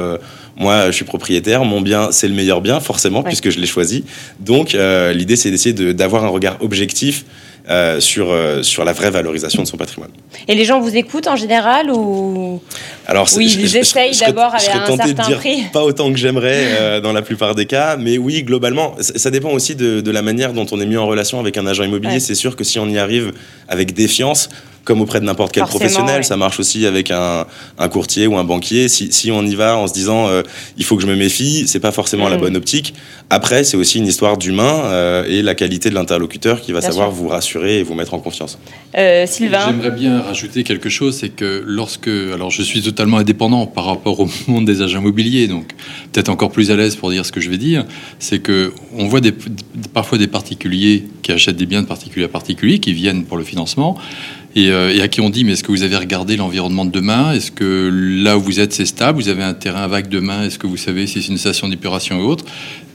moi, 0.58 0.88
je 0.88 0.92
suis 0.92 1.06
propriétaire, 1.06 1.66
mon 1.66 1.82
bien, 1.82 2.12
c'est 2.12 2.28
le 2.28 2.34
meilleur 2.34 2.62
bien, 2.62 2.80
forcément, 2.80 3.24
puisque 3.24 3.50
je 3.50 3.60
l'ai 3.60 3.68
choisi. 3.68 4.06
Donc, 4.40 4.74
euh, 4.74 5.12
l'idée, 5.12 5.36
c'est 5.36 5.52
d'essayer 5.52 5.94
d'avoir 5.94 6.24
un 6.24 6.30
regard 6.30 6.58
objectif 6.62 7.26
euh, 7.70 8.00
sur, 8.00 8.30
euh, 8.30 8.62
sur 8.64 8.86
la 8.86 8.94
vraie 8.94 9.12
valorisation 9.12 9.64
de 9.64 9.68
son 9.68 9.78
patrimoine. 9.78 10.12
Et 10.48 10.56
les 10.56 10.66
gens 10.66 10.80
vous 10.80 10.96
écoutent 10.96 11.28
en 11.28 11.36
général 11.36 11.90
ou 11.90 12.62
Alors, 13.08 13.28
oui, 13.36 13.56
ils 13.60 13.76
essayent 13.78 14.18
d'abord 14.20 14.54
à 14.54 14.58
un 14.58 14.60
certain 14.60 14.96
de 14.96 15.12
dire 15.14 15.38
prix 15.38 15.64
Pas 15.74 15.84
autant 15.84 16.12
que 16.12 16.18
j'aimerais 16.18 17.02
dans 17.02 17.14
la 17.14 17.22
plupart 17.22 17.56
des 17.56 17.66
cas, 17.66 17.98
mais 17.98 18.18
oui, 18.18 18.44
globalement, 18.44 18.96
ça 19.00 19.32
dépend 19.32 19.52
aussi 19.52 19.76
de, 19.76 20.02
de, 20.02 20.12
la 20.12 20.22
manière 20.22 20.54
dont 20.54 20.66
on 20.72 20.80
est 20.80 20.86
mis 20.86 20.98
en 20.98 21.08
relation 21.08 21.40
avec 21.40 21.58
un 21.58 21.66
agent 21.66 21.84
immobilier. 21.84 22.20
C'est 22.20 22.36
sûr 22.36 22.56
que 22.56 22.64
si 22.64 22.80
on 22.80 22.88
y 22.88 22.98
arrive 22.98 23.32
avec 23.68 23.94
défiance, 23.94 24.50
comme 24.86 25.02
auprès 25.02 25.20
de 25.20 25.26
n'importe 25.26 25.52
quel 25.52 25.64
professionnel. 25.64 26.24
Ça 26.24 26.38
marche 26.38 26.60
aussi 26.60 26.86
avec 26.86 27.12
un, 27.12 27.46
un, 27.78 27.90
courtier 27.90 28.28
ou 28.28 28.38
un 28.38 28.44
banquier. 28.44 28.88
Si, 28.88 29.12
si, 29.12 29.32
on 29.32 29.44
y 29.44 29.56
va 29.56 29.78
en 29.78 29.88
se 29.88 29.94
disant 29.94 30.28
euh, 30.28 30.44
il 30.78 30.86
faut 30.86 30.96
que 30.96 31.02
je 31.02 31.08
me 31.08 31.16
méfie, 31.16 31.66
c'est 31.68 31.80
pas 31.80 31.92
forcément 31.92 32.30
la 32.30 32.38
mm. 32.38 32.40
bonne 32.40 32.56
optique. 32.56 32.94
Après, 33.30 33.64
c'est 33.64 33.76
aussi 33.76 33.98
une 33.98 34.06
histoire 34.06 34.38
d'humain 34.38 34.84
euh, 34.86 35.26
et 35.28 35.42
la 35.42 35.56
qualité 35.56 35.90
de 35.90 35.96
l'interlocuteur 35.96 36.62
qui 36.62 36.72
va 36.72 36.82
savoir 36.82 37.10
vous 37.10 37.28
rassurer 37.28 37.80
et 37.80 37.84
vous 37.84 37.96
mettre 37.96 38.14
en 38.14 38.20
confiance. 38.20 38.60
Euh, 38.96 39.26
Sylvain 39.26 39.66
J'aimerais 39.66 39.92
bien 39.92 40.22
rajouter 40.22 40.64
quelque 40.64 40.90
chose 40.90 41.18
c'est 41.18 41.30
que 41.30 41.64
lorsque. 41.66 42.08
Alors, 42.08 42.52
je 42.52 42.62
suis 42.62 42.82
totalement 42.82 43.18
indépendant 43.18 43.66
par 43.66 43.86
rapport 43.86 44.20
au 44.20 44.30
monde 44.48 44.66
des 44.66 44.82
agents 44.82 45.00
immobiliers, 45.00 45.48
donc 45.48 45.68
peut-être 46.12 46.30
encore 46.30 46.52
plus 46.52 46.70
à 46.70 46.76
l'aise 46.76 46.96
pour 46.96 47.10
dire 47.10 47.26
ce 47.26 47.32
que 47.32 47.42
je 47.42 47.50
vais 47.50 47.58
dire. 47.58 47.86
C'est 48.20 48.40
que 48.40 48.74
on 48.96 49.08
voit 49.08 49.22
des, 49.22 49.34
parfois 49.94 50.18
des 50.18 50.28
particuliers 50.28 51.06
qui 51.24 51.32
achètent 51.32 51.58
des 51.58 51.66
biens 51.66 51.82
de 51.82 51.88
particulier 51.88 52.26
à 52.26 52.30
particulier, 52.30 52.80
qui 52.80 52.94
viennent 52.94 53.26
pour 53.26 53.38
le 53.38 53.44
financement. 53.44 53.98
Euh, 54.58 54.94
et, 54.94 55.02
à 55.02 55.08
qui 55.08 55.20
on 55.22 55.30
dit 55.30 55.44
mais 55.44 55.54
est-ce 55.54 55.64
que 55.64 55.72
vous 55.72 55.84
avez 55.84 55.98
regardé 55.98 56.38
l'environnement 56.38 56.86
de 56.86 56.92
demain? 56.92 57.34
Est-ce 57.34 57.52
que 57.52 57.90
là 57.92 58.38
où 58.38 58.42
vous 58.42 58.60
êtes 58.60 58.74
c'est 58.74 58.86
stable? 58.86 59.20
Vous 59.20 59.30
avez 59.30 59.44
un 59.44 59.54
terrain 59.54 59.88
vague 59.88 60.08
demain? 60.08 60.44
Est-ce 60.44 60.58
que 60.58 60.68
vous 60.68 60.78
savez 60.78 61.08
si 61.08 61.22
c'est 61.22 61.30
une 61.30 61.38
station 61.38 61.68
d'épuration 61.68 62.22
ou 62.22 62.30
autre? 62.30 62.46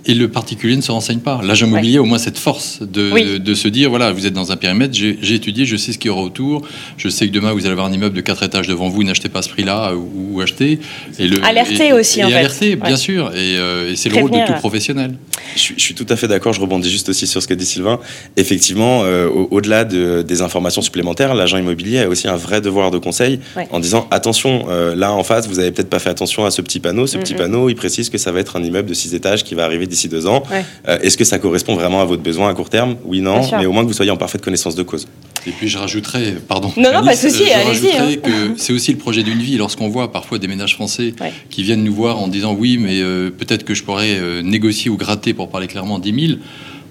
Et 0.06 0.14
le 0.14 0.28
particulier 0.28 0.76
ne 0.76 0.80
se 0.80 0.92
renseigne 0.92 1.20
pas. 1.20 1.40
L'agent 1.42 1.66
immobilier 1.66 1.98
a 1.98 2.02
au 2.02 2.04
moins 2.04 2.18
cette 2.18 2.38
force 2.38 2.80
de, 2.80 3.38
de, 3.38 3.54
se 3.54 3.68
dire 3.68 3.90
voilà, 3.90 4.12
vous 4.12 4.26
êtes 4.26 4.32
dans 4.32 4.52
un 4.52 4.56
périmètre, 4.56 4.94
j'ai 4.94 5.34
étudié, 5.34 5.64
je 5.64 5.76
sais 5.76 5.92
ce 5.92 5.98
qu'il 5.98 6.08
y 6.08 6.10
aura 6.10 6.22
autour, 6.22 6.66
je 6.96 7.08
sais 7.08 7.26
que 7.26 7.32
demain 7.32 7.52
vous 7.52 7.60
allez 7.60 7.72
avoir 7.72 7.86
un 7.86 7.92
immeuble 7.92 8.16
de 8.16 8.20
4 8.20 8.42
étages 8.42 8.68
devant 8.68 8.88
vous, 8.88 9.04
n'achetez 9.04 9.28
pas 9.28 9.42
ce 9.42 9.48
prix-là 9.48 9.94
ou, 9.94 10.36
ou, 10.36 10.40
achetez. 10.40 10.78
Et 11.18 11.28
le, 11.28 11.44
alerter 11.44 11.92
aussi, 11.92 12.20
et 12.20 12.24
en 12.24 12.28
fait. 12.28 12.34
Alerter, 12.34 12.76
bien 12.76 12.96
sûr. 12.96 13.30
Et, 13.34 13.56
euh, 13.58 13.92
et 13.92 13.96
c'est 13.96 14.08
le 14.08 14.20
rôle 14.20 14.30
de 14.30 14.46
tout 14.46 14.58
professionnel. 14.58 15.14
Je, 15.56 15.72
suis 15.76 15.94
tout 15.94 16.06
à 16.08 16.16
fait 16.16 16.28
d'accord, 16.28 16.52
je 16.52 16.60
rebondis 16.60 16.90
juste 16.90 17.08
aussi 17.08 17.26
sur 17.26 17.42
ce 17.42 17.48
qu'a 17.48 17.56
dit 17.56 17.66
Sylvain. 17.66 17.98
Effectivement, 18.36 19.02
euh, 19.04 19.28
au-delà 19.28 19.84
de, 19.84 20.22
des 20.22 20.42
informations 20.42 20.82
supplémentaires, 20.82 21.34
l'agent 21.34 21.58
immobilier 21.58 22.00
a 22.00 22.08
aussi 22.08 22.28
un 22.28 22.36
vrai 22.36 22.60
devoir 22.60 22.90
de 22.90 22.98
conseil 22.98 23.40
en 23.70 23.80
disant 23.80 24.06
attention, 24.10 24.66
euh, 24.68 24.94
là 24.94 25.12
en 25.12 25.24
face, 25.24 25.48
vous 25.48 25.58
avez 25.58 25.72
peut-être 25.72 25.90
pas 25.90 25.98
fait 25.98 26.10
attention 26.10 26.44
à 26.44 26.50
ce 26.50 26.62
petit 26.62 26.80
panneau. 26.80 27.06
Ce 27.06 27.18
petit 27.18 27.34
panneau, 27.34 27.68
il 27.68 27.74
précise 27.74 28.10
que 28.10 28.18
ça 28.18 28.32
va 28.32 28.40
être 28.40 28.56
un 28.56 28.62
immeuble 28.62 28.88
de 28.88 28.94
6 28.94 29.14
étages 29.14 29.44
qui 29.44 29.54
va 29.54 29.64
arriver 29.64 29.86
d'ici 29.90 30.08
deux 30.08 30.26
ans. 30.26 30.42
Euh, 30.88 30.98
est-ce 31.02 31.18
que 31.18 31.24
ça 31.24 31.38
correspond 31.38 31.74
vraiment 31.74 32.00
à 32.00 32.04
votre 32.06 32.22
besoin 32.22 32.48
à 32.48 32.54
court 32.54 32.70
terme 32.70 32.96
Oui, 33.04 33.20
non, 33.20 33.42
mais 33.58 33.66
au 33.66 33.72
moins 33.72 33.82
que 33.82 33.88
vous 33.88 33.94
soyez 33.94 34.10
en 34.10 34.16
parfaite 34.16 34.40
connaissance 34.40 34.74
de 34.74 34.82
cause. 34.82 35.06
Et 35.46 35.50
puis 35.50 35.68
je 35.68 35.78
rajouterais, 35.78 36.36
pardon. 36.48 36.72
Non, 36.76 36.92
non, 36.92 37.04
pas 37.04 37.14
de 37.14 37.18
souci, 37.18 37.44
euh, 37.44 37.68
allez-y. 37.68 37.96
Hein. 37.96 38.16
que 38.22 38.54
c'est 38.56 38.72
aussi 38.72 38.92
le 38.92 38.98
projet 38.98 39.22
d'une 39.22 39.40
vie. 39.40 39.56
Lorsqu'on 39.56 39.88
voit 39.88 40.12
parfois 40.12 40.38
des 40.38 40.48
ménages 40.48 40.74
français 40.74 41.12
qui 41.50 41.62
viennent 41.62 41.84
nous 41.84 41.94
voir 41.94 42.18
en 42.18 42.28
disant 42.28 42.54
oui, 42.58 42.78
mais 42.78 43.00
euh, 43.00 43.30
peut-être 43.30 43.64
que 43.64 43.74
je 43.74 43.82
pourrais 43.82 44.42
négocier 44.42 44.90
ou 44.90 44.96
gratter, 44.96 45.34
pour 45.34 45.50
parler 45.50 45.66
clairement, 45.66 45.98
10 45.98 46.26
000. 46.28 46.38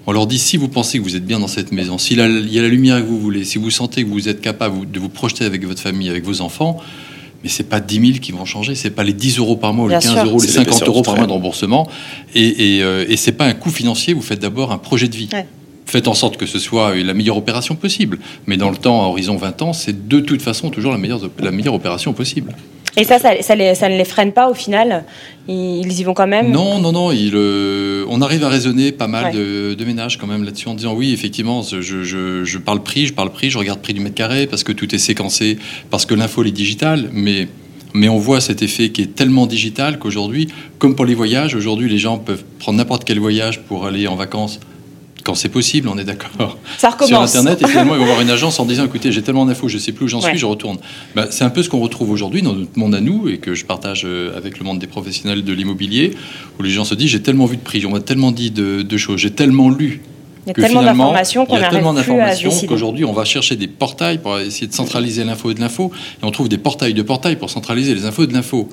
On 0.06 0.12
leur 0.12 0.26
dit 0.26 0.38
si 0.38 0.56
vous 0.56 0.68
pensez 0.68 0.98
que 0.98 1.04
vous 1.04 1.14
êtes 1.14 1.26
bien 1.26 1.38
dans 1.38 1.48
cette 1.48 1.72
maison, 1.72 1.98
s'il 1.98 2.18
y 2.18 2.58
a 2.58 2.62
la 2.62 2.68
lumière 2.68 3.00
que 3.00 3.06
vous 3.06 3.20
voulez, 3.20 3.44
si 3.44 3.58
vous 3.58 3.70
sentez 3.70 4.02
que 4.02 4.08
vous 4.08 4.28
êtes 4.28 4.40
capable 4.40 4.90
de 4.90 4.98
vous 4.98 5.10
projeter 5.10 5.44
avec 5.44 5.64
votre 5.64 5.80
famille, 5.80 6.08
avec 6.08 6.24
vos 6.24 6.40
enfants, 6.40 6.78
mais 7.42 7.48
c'est 7.48 7.64
pas 7.68 7.80
10 7.80 7.94
000 7.94 8.18
qui 8.20 8.32
vont 8.32 8.44
changer, 8.44 8.74
c'est 8.74 8.90
pas 8.90 9.04
les 9.04 9.12
10 9.12 9.38
euros 9.38 9.56
par 9.56 9.72
mois, 9.72 9.86
ou 9.86 9.88
les 9.88 9.98
15 9.98 10.24
euros, 10.26 10.40
les 10.40 10.48
50 10.48 10.82
euros 10.88 11.02
par 11.02 11.16
mois 11.16 11.26
de 11.26 11.32
remboursement, 11.32 11.88
et, 12.34 12.76
et, 12.76 12.82
euh, 12.82 13.04
et 13.08 13.16
c'est 13.16 13.32
pas 13.32 13.46
un 13.46 13.54
coût 13.54 13.70
financier. 13.70 14.14
Vous 14.14 14.22
faites 14.22 14.40
d'abord 14.40 14.72
un 14.72 14.78
projet 14.78 15.08
de 15.08 15.16
vie. 15.16 15.28
Faites 15.86 16.06
en 16.06 16.14
sorte 16.14 16.36
que 16.36 16.46
ce 16.46 16.60
soit 16.60 16.94
la 16.94 17.14
meilleure 17.14 17.36
opération 17.36 17.74
possible, 17.74 18.18
mais 18.46 18.56
dans 18.56 18.70
le 18.70 18.76
temps, 18.76 19.02
à 19.02 19.06
horizon 19.06 19.36
20 19.36 19.62
ans, 19.62 19.72
c'est 19.72 20.06
de 20.06 20.20
toute 20.20 20.42
façon 20.42 20.70
toujours 20.70 20.92
la 20.92 20.98
meilleure, 20.98 21.20
la 21.40 21.50
meilleure 21.50 21.74
opération 21.74 22.12
possible. 22.12 22.54
Et 22.96 23.04
ça, 23.04 23.18
ça, 23.18 23.30
ça, 23.42 23.54
ne 23.54 23.96
les 23.96 24.04
freine 24.04 24.32
pas 24.32 24.50
au 24.50 24.54
final 24.54 25.04
ils, 25.48 26.00
y 26.00 26.04
vont 26.04 26.14
quand 26.14 26.26
même 26.26 26.50
Non, 26.50 26.80
non, 26.80 26.92
non. 26.92 27.12
Il, 27.12 27.32
euh, 27.34 28.04
on 28.08 28.20
arrive 28.22 28.44
à 28.44 28.48
raisonner 28.48 28.92
pas 28.92 29.08
mal 29.08 29.32
de, 29.32 29.84
ménages 29.84 30.18
quand 30.18 30.26
même 30.26 30.44
là-dessus 30.44 30.68
en 30.68 30.74
disant 30.74 30.94
oui, 30.94 31.12
effectivement, 31.12 31.62
je, 31.62 31.80
je, 31.80 32.44
je, 32.44 32.58
parle 32.58 32.82
prix, 32.82 33.06
je 33.06 33.12
parle 33.12 33.30
prix, 33.30 33.50
je 33.50 33.58
regarde 33.58 33.80
prix 33.80 33.94
du 33.94 34.00
mètre 34.00 34.14
carré 34.14 34.46
parce 34.46 34.62
que 34.62 34.72
tout 34.72 34.94
est 34.94 34.98
séquencé, 34.98 35.58
parce 35.90 36.06
que 36.06 36.14
l'info 36.14 36.44
est 36.44 36.50
digitale, 36.50 37.10
mais 37.12 37.48
Mais 37.92 38.08
on 38.08 38.18
voit 38.18 38.40
cet 38.40 38.62
effet 38.62 38.90
qui 38.90 39.02
est 39.02 39.14
tellement 39.16 39.46
digital 39.46 39.98
qu'aujourd'hui, 39.98 40.46
comme 40.78 40.94
pour 40.94 41.06
les 41.06 41.16
voyages, 41.16 41.56
aujourd'hui 41.56 41.88
les 41.88 41.98
gens 41.98 42.18
peuvent 42.18 42.44
prendre 42.60 42.78
n'importe 42.78 43.04
quel 43.04 43.18
voyage 43.18 43.62
pour 43.62 43.84
aller 43.84 44.06
en 44.06 44.14
vacances 44.14 44.60
quand 45.24 45.34
c'est 45.34 45.48
possible, 45.48 45.88
on 45.88 45.98
est 45.98 46.04
d'accord. 46.04 46.58
Ça 46.78 46.90
recommence. 46.90 47.08
Sur 47.08 47.20
Internet, 47.20 47.62
et 47.62 47.68
finalement, 47.68 47.94
ils 47.94 48.00
vont 48.00 48.06
voir 48.06 48.20
une 48.20 48.30
agence 48.30 48.58
en 48.60 48.64
disant 48.64 48.84
écoutez, 48.84 49.12
j'ai 49.12 49.22
tellement 49.22 49.46
d'infos, 49.46 49.68
je 49.68 49.78
sais 49.78 49.92
plus 49.92 50.06
où 50.06 50.08
j'en 50.08 50.20
suis, 50.20 50.38
je 50.38 50.46
retourne. 50.46 50.78
Bah, 51.14 51.26
c'est 51.30 51.44
un 51.44 51.50
peu 51.50 51.62
ce 51.62 51.68
qu'on 51.68 51.80
retrouve 51.80 52.10
aujourd'hui 52.10 52.42
dans 52.42 52.54
notre 52.54 52.78
monde 52.78 52.94
à 52.94 53.00
nous 53.00 53.28
et 53.28 53.38
que 53.38 53.54
je 53.54 53.64
partage 53.64 54.02
euh, 54.04 54.36
avec 54.36 54.58
le 54.58 54.64
monde 54.64 54.78
des 54.78 54.86
professionnels 54.86 55.44
de 55.44 55.52
l'immobilier, 55.52 56.14
où 56.58 56.62
les 56.62 56.70
gens 56.70 56.84
se 56.84 56.94
disent 56.94 57.10
j'ai 57.10 57.22
tellement 57.22 57.46
vu 57.46 57.56
de 57.56 57.62
prix, 57.62 57.84
on 57.86 57.90
m'a 57.90 58.00
tellement 58.00 58.32
dit 58.32 58.50
de, 58.50 58.96
choses, 58.96 59.20
j'ai 59.20 59.30
tellement 59.30 59.70
lu. 59.70 60.02
Il 60.46 60.48
y 60.48 60.62
a 60.62 60.66
tellement 60.66 60.82
d'informations 60.82 61.44
qu'on 61.44 61.58
qu'aujourd'hui, 62.66 63.04
on 63.04 63.12
va 63.12 63.24
chercher 63.24 63.56
des 63.56 63.68
portails 63.68 64.18
pour 64.18 64.38
essayer 64.38 64.66
de 64.66 64.72
centraliser 64.72 65.22
l'info 65.24 65.50
et 65.50 65.54
de 65.54 65.60
l'info, 65.60 65.92
et 66.22 66.24
on 66.24 66.30
trouve 66.30 66.48
des 66.48 66.58
portails 66.58 66.94
de 66.94 67.02
portails 67.02 67.36
pour 67.36 67.50
centraliser 67.50 67.94
les 67.94 68.06
infos 68.06 68.24
et 68.24 68.26
de 68.26 68.32
l'info. 68.32 68.68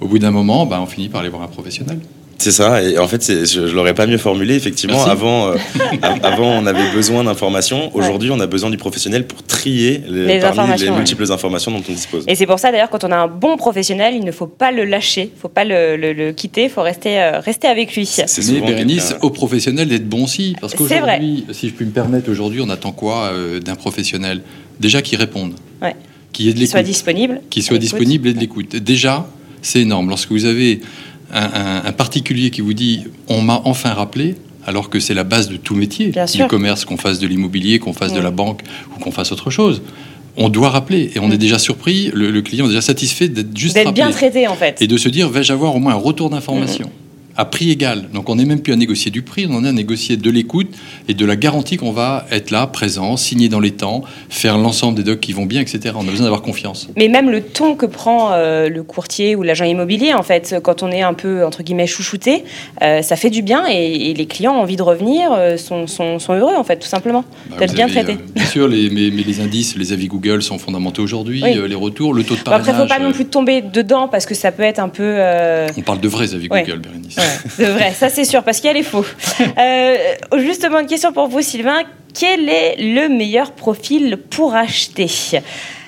Au 0.00 0.08
bout 0.08 0.18
d'un 0.18 0.30
moment, 0.30 0.66
bah, 0.66 0.80
on 0.82 0.86
finit 0.86 1.08
par 1.08 1.20
aller 1.20 1.30
voir 1.30 1.42
un 1.42 1.48
professionnel. 1.48 1.98
C'est 2.42 2.50
ça, 2.50 2.82
et 2.82 2.98
en 2.98 3.06
fait, 3.06 3.22
je 3.24 3.60
ne 3.60 3.70
l'aurais 3.70 3.94
pas 3.94 4.08
mieux 4.08 4.18
formulé. 4.18 4.56
Effectivement, 4.56 5.04
avant, 5.04 5.52
euh, 5.52 5.56
avant, 6.24 6.48
on 6.58 6.66
avait 6.66 6.90
besoin 6.92 7.22
d'informations. 7.22 7.94
Aujourd'hui, 7.94 8.32
on 8.32 8.40
a 8.40 8.48
besoin 8.48 8.68
du 8.68 8.76
professionnel 8.76 9.28
pour 9.28 9.44
trier 9.44 10.02
les, 10.08 10.40
les 10.40 10.90
multiples 10.90 11.30
informations 11.30 11.70
dont 11.70 11.84
on 11.88 11.92
dispose. 11.92 12.24
Et 12.26 12.34
c'est 12.34 12.46
pour 12.46 12.58
ça, 12.58 12.72
d'ailleurs, 12.72 12.90
quand 12.90 13.04
on 13.04 13.12
a 13.12 13.16
un 13.16 13.28
bon 13.28 13.56
professionnel, 13.56 14.14
il 14.16 14.24
ne 14.24 14.32
faut 14.32 14.48
pas 14.48 14.72
le 14.72 14.84
lâcher, 14.84 15.30
il 15.32 15.36
ne 15.36 15.40
faut 15.40 15.48
pas 15.48 15.62
le, 15.64 16.32
quitter, 16.32 16.64
il 16.64 16.70
faut 16.70 16.82
rester, 16.82 17.20
euh, 17.20 17.38
rester 17.38 17.68
avec 17.68 17.94
lui. 17.94 18.06
C'est 18.06 18.26
Mais 18.50 18.60
Bérénice, 18.60 19.14
au 19.22 19.30
professionnel 19.30 19.86
d'être 19.86 20.08
bon 20.08 20.24
aussi. 20.24 20.56
Parce 20.60 20.74
qu'aujourd'hui, 20.74 21.46
si 21.52 21.68
je 21.68 21.74
puis 21.74 21.84
me 21.84 21.92
permettre, 21.92 22.28
aujourd'hui, 22.28 22.60
on 22.60 22.70
attend 22.70 22.90
quoi 22.90 23.30
euh, 23.32 23.60
d'un 23.60 23.76
professionnel? 23.76 24.42
Déjà 24.80 25.00
qu'il 25.00 25.18
réponde. 25.18 25.54
Ouais. 25.80 25.94
Qu'il 26.32 26.66
soit 26.66 26.82
disponible. 26.82 27.40
Qu'il 27.50 27.62
soit 27.62 27.78
disponible 27.78 28.26
et 28.26 28.34
de 28.34 28.40
l'écoute. 28.40 28.74
Déjà, 28.74 29.28
c'est 29.60 29.82
énorme. 29.82 30.08
Lorsque 30.08 30.32
vous 30.32 30.44
avez 30.44 30.80
un, 31.32 31.92
particulier 31.92 32.50
qui 32.50 32.60
vous 32.60 32.74
dit 32.74 33.04
on 33.28 33.40
m'a 33.40 33.60
enfin 33.64 33.92
rappelé, 33.92 34.36
alors 34.66 34.90
que 34.90 35.00
c'est 35.00 35.14
la 35.14 35.24
base 35.24 35.48
de 35.48 35.56
tout 35.56 35.74
métier, 35.74 36.12
du 36.34 36.46
commerce, 36.46 36.84
qu'on 36.84 36.96
fasse 36.96 37.18
de 37.18 37.26
l'immobilier, 37.26 37.78
qu'on 37.78 37.92
fasse 37.92 38.12
de 38.12 38.20
la 38.20 38.30
banque 38.30 38.62
ou 38.94 39.00
qu'on 39.00 39.10
fasse 39.10 39.32
autre 39.32 39.50
chose. 39.50 39.82
On 40.36 40.48
doit 40.48 40.70
rappeler 40.70 41.10
et 41.14 41.18
on 41.18 41.30
est 41.30 41.38
déjà 41.38 41.58
surpris, 41.58 42.10
le, 42.14 42.40
client 42.40 42.64
est 42.64 42.68
déjà 42.68 42.80
satisfait 42.80 43.28
d'être 43.28 43.56
juste 43.56 43.74
d'être 43.74 43.92
bien 43.92 44.10
traité 44.10 44.48
en 44.48 44.54
fait. 44.54 44.80
Et 44.80 44.86
de 44.86 44.96
se 44.96 45.08
dire 45.08 45.28
vais-je 45.28 45.52
avoir 45.52 45.74
au 45.74 45.78
moins 45.78 45.92
un 45.92 45.96
retour 45.96 46.30
d'information? 46.30 46.90
À 47.36 47.44
prix 47.44 47.70
égal. 47.70 48.08
Donc 48.12 48.28
on 48.28 48.36
n'est 48.36 48.44
même 48.44 48.60
plus 48.60 48.72
à 48.72 48.76
négocier 48.76 49.10
du 49.10 49.22
prix, 49.22 49.46
on 49.48 49.64
est 49.64 49.68
à 49.68 49.72
négocier 49.72 50.16
de 50.16 50.30
l'écoute 50.30 50.68
et 51.08 51.14
de 51.14 51.24
la 51.24 51.36
garantie 51.36 51.76
qu'on 51.76 51.92
va 51.92 52.26
être 52.30 52.50
là, 52.50 52.66
présent, 52.66 53.16
signer 53.16 53.48
dans 53.48 53.60
les 53.60 53.70
temps, 53.70 54.02
faire 54.28 54.58
l'ensemble 54.58 54.96
des 54.96 55.02
docs 55.02 55.20
qui 55.20 55.32
vont 55.32 55.46
bien, 55.46 55.60
etc. 55.60 55.94
On 55.96 56.06
a 56.06 56.10
besoin 56.10 56.24
d'avoir 56.24 56.42
confiance. 56.42 56.88
Mais 56.96 57.08
même 57.08 57.30
le 57.30 57.42
ton 57.42 57.74
que 57.74 57.86
prend 57.86 58.32
euh, 58.32 58.68
le 58.68 58.82
courtier 58.82 59.34
ou 59.36 59.42
l'agent 59.42 59.64
immobilier, 59.64 60.12
en 60.12 60.22
fait, 60.22 60.56
quand 60.62 60.82
on 60.82 60.90
est 60.90 61.02
un 61.02 61.14
peu, 61.14 61.44
entre 61.44 61.62
guillemets, 61.62 61.86
chouchouté, 61.86 62.44
euh, 62.82 63.02
ça 63.02 63.16
fait 63.16 63.30
du 63.30 63.42
bien 63.42 63.66
et, 63.66 64.12
les 64.12 64.26
clients 64.26 64.54
ont 64.54 64.60
envie 64.60 64.76
de 64.76 64.82
revenir, 64.82 65.32
euh, 65.32 65.56
sont, 65.56 65.86
sont, 65.86 66.18
sont, 66.18 66.34
heureux, 66.34 66.54
en 66.54 66.64
fait, 66.64 66.76
tout 66.76 66.88
simplement, 66.88 67.24
bah, 67.50 67.56
d'être 67.58 67.74
bien 67.74 67.88
traités. 67.88 68.18
bien 68.34 68.44
sûr, 68.44 68.68
les, 68.68 68.90
mais, 68.90 69.08
les 69.08 69.40
indices, 69.40 69.76
les 69.76 69.92
avis 69.92 70.06
Google 70.06 70.42
sont 70.42 70.58
fondamentaux 70.58 71.02
aujourd'hui, 71.02 71.40
les 71.42 71.74
retours, 71.74 72.12
le 72.12 72.24
taux 72.24 72.34
de 72.34 72.40
parrainage... 72.40 72.68
après, 72.68 72.78
il 72.78 72.84
ne 72.84 72.88
faut 72.88 72.94
pas 72.94 73.04
non 73.04 73.12
plus 73.12 73.24
tomber 73.24 73.62
dedans 73.62 74.08
parce 74.08 74.26
que 74.26 74.34
ça 74.34 74.52
peut 74.52 74.62
être 74.62 74.78
un 74.78 74.88
peu... 74.88 75.18
On 75.76 75.82
parle 75.82 76.00
de 76.00 76.08
vrais 76.08 76.34
avis 76.34 76.48
Google, 76.48 76.78
Bérénice. 76.78 77.16
De 77.58 77.64
vrais, 77.64 77.92
ça 77.92 78.08
c'est 78.08 78.24
sûr, 78.24 78.42
parce 78.42 78.60
a 78.64 78.72
les 78.72 78.82
faux. 78.82 79.04
Euh, 79.58 79.96
justement, 80.38 80.80
une 80.80 80.86
question 80.86 81.12
pour 81.12 81.28
vous, 81.28 81.42
Sylvain. 81.42 81.82
Quel 82.14 82.48
est 82.48 82.76
le 82.78 83.08
meilleur 83.08 83.52
profil 83.52 84.18
pour 84.30 84.54
acheter? 84.54 85.10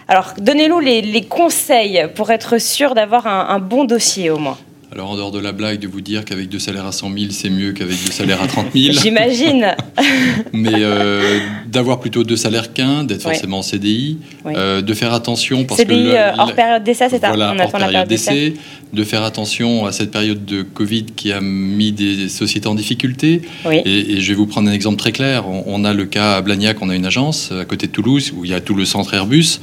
Alors, 0.09 0.35
donnez-nous 0.39 0.81
les, 0.81 1.25
conseils 1.25 2.07
pour 2.15 2.31
être 2.31 2.59
sûr 2.59 2.95
d'avoir 2.95 3.27
un 3.27 3.59
bon 3.59 3.85
dossier 3.85 4.31
au 4.31 4.39
moins. 4.39 4.59
Alors, 4.93 5.11
en 5.11 5.17
dehors 5.17 5.33
de 5.33 5.39
la 5.39 5.53
blague 5.53 5.81
de 5.81 5.89
vous 5.89 6.01
dire 6.01 6.25
qu'avec 6.25 6.49
deux 6.49 6.59
salaires 6.59 6.87
à 6.87 6.93
100 6.93 7.13
000, 7.19 7.31
c'est 7.31 7.51
mieux 7.51 7.73
qu'avec 7.73 7.97
deux 8.05 8.13
salaires 8.13 8.43
à 8.43 8.47
30 8.47 8.67
000. 8.75 8.93
J'imagine. 8.93 9.75
Mais 10.53 10.71
euh, 10.75 11.39
d'avoir 11.67 12.01
plutôt 12.01 12.23
deux 12.23 12.37
salaires 12.37 12.73
qu'un, 12.73 13.03
d'être 13.03 13.23
forcément 13.23 13.59
en 13.59 13.63
CDI, 13.63 14.19
euh, 14.47 14.83
de 14.83 14.95
faire 14.95 15.13
attention 15.13 15.65
parce 15.65 15.81
CDI, 15.81 15.95
que. 15.95 16.09
Euh, 16.11 16.33
hors 16.39 16.55
période 16.55 16.85
d'essai, 16.85 17.09
c'est 17.11 17.19
ça 17.19 17.29
Voilà, 17.29 17.57
hors 17.59 17.73
période 17.73 18.09
d'essai. 18.09 18.55
De 18.93 19.03
faire 19.03 19.25
attention 19.25 19.87
à 19.87 19.91
cette 19.91 20.13
période 20.13 20.45
de 20.45 20.63
Covid 20.63 21.07
qui 21.17 21.33
a 21.33 21.41
mis 21.41 21.91
des 21.91 22.29
sociétés 22.29 22.69
en 22.69 22.77
difficulté. 22.77 23.43
Et, 23.85 24.21
je 24.21 24.29
vais 24.29 24.35
vous 24.35 24.47
prendre 24.47 24.69
un 24.69 24.73
exemple 24.73 24.99
très 24.99 25.11
clair. 25.11 25.45
On, 25.49 25.85
a 25.85 25.93
le 25.93 26.05
cas 26.05 26.37
à 26.37 26.41
Blagnac, 26.43 26.77
on 26.81 26.89
a 26.89 26.95
une 26.95 27.07
agence 27.07 27.51
à 27.51 27.65
côté 27.65 27.89
de 27.89 27.93
Toulouse 27.93 28.33
où 28.37 28.45
il 28.45 28.53
y 28.53 28.55
a 28.55 28.61
tout 28.61 28.75
le 28.75 28.85
centre 28.85 29.13
Airbus. 29.15 29.59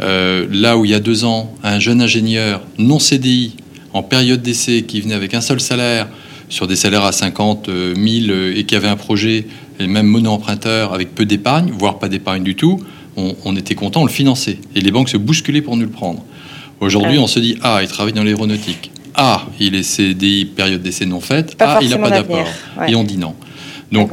là 0.00 0.76
où 0.76 0.84
il 0.84 0.90
y 0.90 0.94
a 0.94 1.00
deux 1.00 1.24
ans, 1.24 1.54
un 1.62 1.78
jeune 1.78 2.00
ingénieur 2.00 2.62
non 2.78 2.98
CDI 2.98 3.54
en 3.92 4.02
période 4.02 4.42
d'essai 4.42 4.82
qui 4.82 5.00
venait 5.00 5.14
avec 5.14 5.34
un 5.34 5.40
seul 5.40 5.60
salaire 5.60 6.08
sur 6.48 6.66
des 6.66 6.76
salaires 6.76 7.04
à 7.04 7.12
50 7.12 7.66
000 7.66 7.76
euh, 7.98 8.54
et 8.54 8.64
qui 8.64 8.76
avait 8.76 8.88
un 8.88 8.96
projet, 8.96 9.46
et 9.80 9.86
même 9.86 10.06
mono-emprunteur 10.06 10.92
avec 10.92 11.14
peu 11.14 11.24
d'épargne, 11.24 11.72
voire 11.78 11.98
pas 11.98 12.08
d'épargne 12.08 12.42
du 12.42 12.54
tout, 12.54 12.82
on, 13.16 13.56
était 13.56 13.74
content, 13.74 14.02
on 14.02 14.06
le 14.06 14.10
finançait. 14.10 14.58
Et 14.74 14.80
les 14.80 14.90
banques 14.90 15.10
se 15.10 15.18
bousculaient 15.18 15.60
pour 15.60 15.76
nous 15.76 15.84
le 15.84 15.90
prendre. 15.90 16.24
Aujourd'hui, 16.80 17.18
on 17.18 17.26
se 17.26 17.40
dit 17.40 17.58
Ah, 17.62 17.80
il 17.82 17.88
travaille 17.88 18.14
dans 18.14 18.24
l'aéronautique. 18.24 18.90
Ah, 19.14 19.46
il 19.60 19.74
est 19.74 19.82
CDI, 19.82 20.46
période 20.46 20.82
d'essai 20.82 21.04
non 21.04 21.20
faite. 21.20 21.54
ah, 21.60 21.78
il 21.82 21.90
n'a 21.90 21.98
pas 21.98 22.10
d'apport. 22.10 22.48
Et 22.88 22.94
on 22.94 23.04
dit 23.04 23.18
non. 23.18 23.34
Donc, 23.90 24.10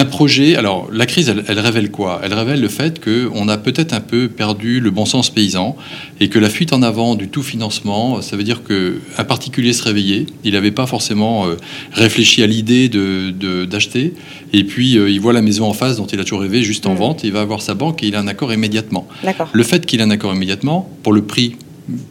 un 0.00 0.06
projet, 0.06 0.56
alors 0.56 0.88
la 0.90 1.04
crise, 1.04 1.28
elle, 1.28 1.58
révèle 1.60 1.90
quoi? 1.90 2.20
Elle 2.24 2.32
révèle 2.32 2.60
le 2.60 2.68
fait 2.68 3.04
qu'on 3.04 3.48
a 3.48 3.58
peut-être 3.58 3.92
un 3.92 4.00
peu 4.00 4.28
perdu 4.28 4.80
le 4.80 4.90
bon 4.90 5.04
sens 5.04 5.28
paysan 5.28 5.76
et 6.20 6.28
que 6.28 6.38
la 6.38 6.48
fuite 6.48 6.72
en 6.72 6.82
avant 6.82 7.16
du 7.16 7.28
tout 7.28 7.42
financement, 7.42 8.22
ça 8.22 8.36
veut 8.36 8.42
dire 8.42 8.62
qu'un 8.62 9.24
particulier 9.24 9.74
se 9.74 9.82
réveillait, 9.82 10.24
il 10.42 10.54
n'avait 10.54 10.70
pas 10.70 10.86
forcément 10.86 11.46
euh, 11.46 11.56
réfléchi 11.92 12.42
à 12.42 12.46
l'idée 12.46 12.88
d'acheter, 12.88 14.04
de, 14.04 14.58
et 14.58 14.64
puis 14.64 14.96
euh, 14.96 15.10
il 15.10 15.20
voit 15.20 15.34
la 15.34 15.42
maison 15.42 15.66
en 15.66 15.74
face 15.74 15.98
dont 15.98 16.06
il 16.06 16.18
a 16.18 16.24
toujours 16.24 16.40
rêvé, 16.40 16.62
juste 16.62 16.86
en 16.86 16.94
mm. 16.94 16.98
vente, 16.98 17.24
il 17.24 17.32
va 17.32 17.42
avoir 17.42 17.60
sa 17.60 17.74
banque 17.74 18.02
et 18.02 18.06
il 18.06 18.16
a 18.16 18.20
un 18.20 18.28
accord 18.28 18.54
immédiatement. 18.54 19.06
Le 19.52 19.62
fait 19.62 19.84
qu'il 19.84 20.00
ait 20.00 20.04
un 20.04 20.10
accord 20.10 20.34
immédiatement, 20.34 20.90
pour 21.02 21.12
le 21.12 21.22
prix 21.22 21.56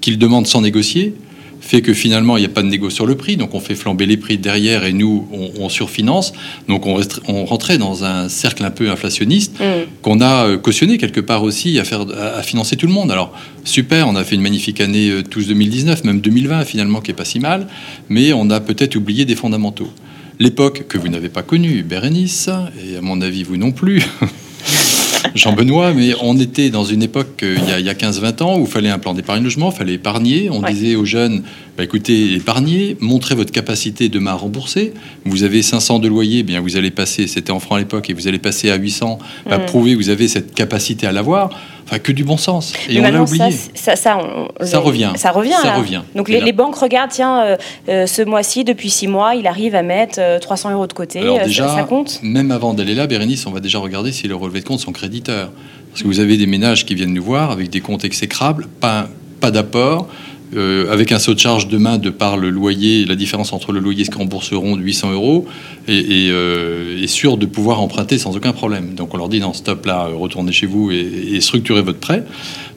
qu'il 0.01 0.19
demande 0.19 0.46
sans 0.46 0.62
négocier, 0.62 1.15
fait 1.62 1.82
que 1.82 1.94
finalement, 1.94 2.38
il 2.38 2.42
n'y 2.42 2.46
a 2.46 2.50
pas 2.50 2.62
de 2.62 2.68
négo 2.68 2.89
sur 2.89 3.06
le 3.06 3.16
prix, 3.16 3.38
donc 3.38 3.54
on 3.54 3.60
fait 3.60 3.75
flamber 3.75 4.06
les 4.06 4.18
prix 4.18 4.38
derrière 4.38 4.86
et 4.86 4.94
nous, 4.94 5.28
on, 5.60 5.70
surfinance. 5.70 6.34
Donc 6.68 6.86
on, 6.86 7.00
on, 7.28 7.46
rentrait 7.46 7.78
dans 7.78 8.04
un 8.04 8.28
cercle 8.30 8.63
un 8.63 8.72
peu 8.72 8.89
inflationniste 8.89 9.60
mm. 9.60 9.63
qu'on 10.01 10.22
a 10.22 10.46
euh, 10.46 10.58
cautionné 10.58 10.98
quelque 10.98 11.20
part 11.20 11.44
aussi 11.44 11.80
à, 11.80 11.84
faire, 11.84 12.06
à, 12.18 12.42
financer 12.42 12.75
tout 12.75 12.88
le 12.88 12.94
monde. 12.94 13.12
Alors 13.12 13.34
super, 13.63 14.08
on 14.08 14.16
a 14.16 14.24
fait 14.24 14.36
une 14.36 14.42
magnifique 14.42 14.82
année 14.82 15.10
euh, 15.10 15.24
tous 15.24 15.48
2019, 15.48 16.04
même 16.06 16.22
2020 16.22 16.66
finalement, 16.66 17.01
qui 17.01 17.12
est 17.12 17.16
pas 17.16 17.25
si 17.25 17.39
mal, 17.39 17.68
mais 18.10 18.34
on 18.34 18.50
a 18.50 18.60
peut-être 18.60 18.96
oublié 18.96 19.25
des 19.25 19.36
fondamentaux. 19.36 19.89
L'époque 20.39 20.86
que 20.88 20.98
vous 20.98 21.10
n'avez 21.10 21.30
pas 21.30 21.44
connue, 21.44 21.84
Bérénice, 21.84 22.50
et 22.88 22.96
à 22.96 23.01
mon 23.01 23.20
avis 23.22 23.44
vous 23.44 23.58
non 23.58 23.74
plus, 23.74 24.01
Jean-Benoît, 25.36 25.93
mais 25.93 26.13
on 26.21 26.38
était 26.38 26.69
dans 26.69 26.83
une 26.83 27.03
époque, 27.03 27.43
euh, 27.43 27.57
il 27.79 27.86
y 27.86 27.89
a, 27.89 27.93
15-20 27.93 28.43
ans, 28.43 28.57
où 28.57 28.62
il 28.62 28.67
fallait 28.67 28.89
un 28.89 29.00
plan 29.00 29.13
d'épargne 29.13 29.43
logement, 29.43 29.71
il 29.71 29.77
fallait 29.77 29.93
épargner. 29.93 30.50
On 30.50 30.62
disait 30.62 30.95
aux 30.95 31.05
jeunes, 31.05 31.43
bah, 31.77 31.83
écoutez, 31.83 32.33
épargnez, 32.33 32.98
montrez 33.00 33.36
votre 33.36 33.51
capacité 33.51 34.09
demain 34.09 34.31
à 34.31 34.36
rembourser. 34.36 34.93
Vous 35.25 35.43
avez 35.43 35.62
500 35.62 36.00
de 36.00 36.07
loyer, 36.07 36.43
bien 36.43 36.62
vous 36.62 36.77
allez 36.77 36.91
passer, 36.91 37.27
c'était 37.27 37.51
en 37.51 37.59
francs 37.59 37.77
à 37.77 37.79
l'époque, 37.79 38.09
et 38.09 38.13
vous 38.13 38.27
allez 38.27 38.39
passer 38.39 38.69
à 38.69 38.75
800, 38.75 39.19
bah, 39.50 39.57
mm. 39.57 39.65
prouver 39.65 39.93
que 39.93 39.98
vous 39.98 40.09
avez 40.09 40.27
cette 40.27 40.53
capacité 40.53 41.07
à 41.07 41.12
l'avoir. 41.12 41.51
Enfin, 41.89 41.98
que 41.98 42.12
du 42.12 42.24
bon 42.24 42.38
sens. 42.38 42.74
Et 42.88 43.00
on 43.00 43.01
l'a 43.01 43.24
oublié. 43.24 43.51
Ça, 43.74 43.96
ça, 43.96 44.15
revient. 44.15 45.12
Ça 45.15 45.31
revient. 45.31 45.55
Ça 45.60 45.74
revient. 45.74 46.01
Donc 46.13 46.29
les, 46.29 46.51
banques 46.51 46.75
regardent, 46.75 47.10
tiens, 47.10 47.41
euh, 47.41 47.58
euh, 47.89 48.05
ce 48.05 48.22
mois-ci, 48.22 48.63
depuis 48.63 48.91
six 48.91 49.08
mois, 49.08 49.34
il 49.34 49.48
arrive 49.48 49.74
à 49.74 49.81
mettre 49.81 50.39
300 50.39 50.72
euros 50.72 50.86
de 50.86 50.93
côté. 50.93 51.22
déjà, 51.43 51.67
ça, 51.67 51.84
compte 51.84 52.19
Même 52.22 52.51
avant 52.51 52.75
d'aller 52.75 52.93
là, 52.93 53.08
Bérénice, 53.08 53.48
on 53.48 53.51
va 53.51 53.60
déjà 53.60 53.79
regarder 53.79 54.12
si 54.12 54.27
le 54.27 54.36
relevé 54.36 54.60
de 54.60 54.65
compte 54.65 54.79
sont 54.79 54.91
créditeurs. 54.91 55.51
Parce 55.89 56.03
que 56.03 56.08
vous 56.08 56.19
avez 56.19 56.38
des 56.38 56.46
ménages 56.46 56.86
qui 56.86 56.93
viennent 56.93 57.13
nous 57.13 57.24
voir 57.24 57.50
avec 57.50 57.72
des 57.72 57.81
comptes 57.81 58.05
exécrables, 58.05 58.67
pas, 58.79 59.08
pas 59.39 59.50
d'apport, 59.50 60.08
euh, 60.56 60.91
avec 60.91 61.12
un 61.12 61.20
saut 61.20 61.34
de 61.34 61.39
charge 61.39 61.68
demain 61.68 61.98
de 61.98 62.10
par 62.10 62.38
le 62.38 62.50
loyer, 62.50 63.06
la 63.06 63.15
différence 63.15 63.53
entre 63.53 63.72
le 63.72 63.79
loyer 63.79 64.03
ce 64.03 64.10
qu'ils 64.10 64.20
rembourseront 64.20 64.75
de 64.75 64.82
800 64.82 65.12
euros, 65.13 65.46
et, 65.88 66.29
euh, 66.32 67.06
sûr 67.08 67.38
de 67.38 67.46
pouvoir 67.46 67.82
emprunter 67.82 68.18
sans 68.18 68.36
aucun 68.36 68.53
problème. 68.53 68.94
Donc 68.94 69.13
on 69.13 69.18
leur 69.18 69.29
dit 69.29 69.39
non, 69.39 69.53
stop 69.53 69.86
là, 69.86 70.08
retournez 70.13 70.51
chez 70.51 70.68
vous 70.68 70.91
et, 70.91 71.39
structurez 71.41 71.82
votre 71.82 72.00
prêt. 72.00 72.24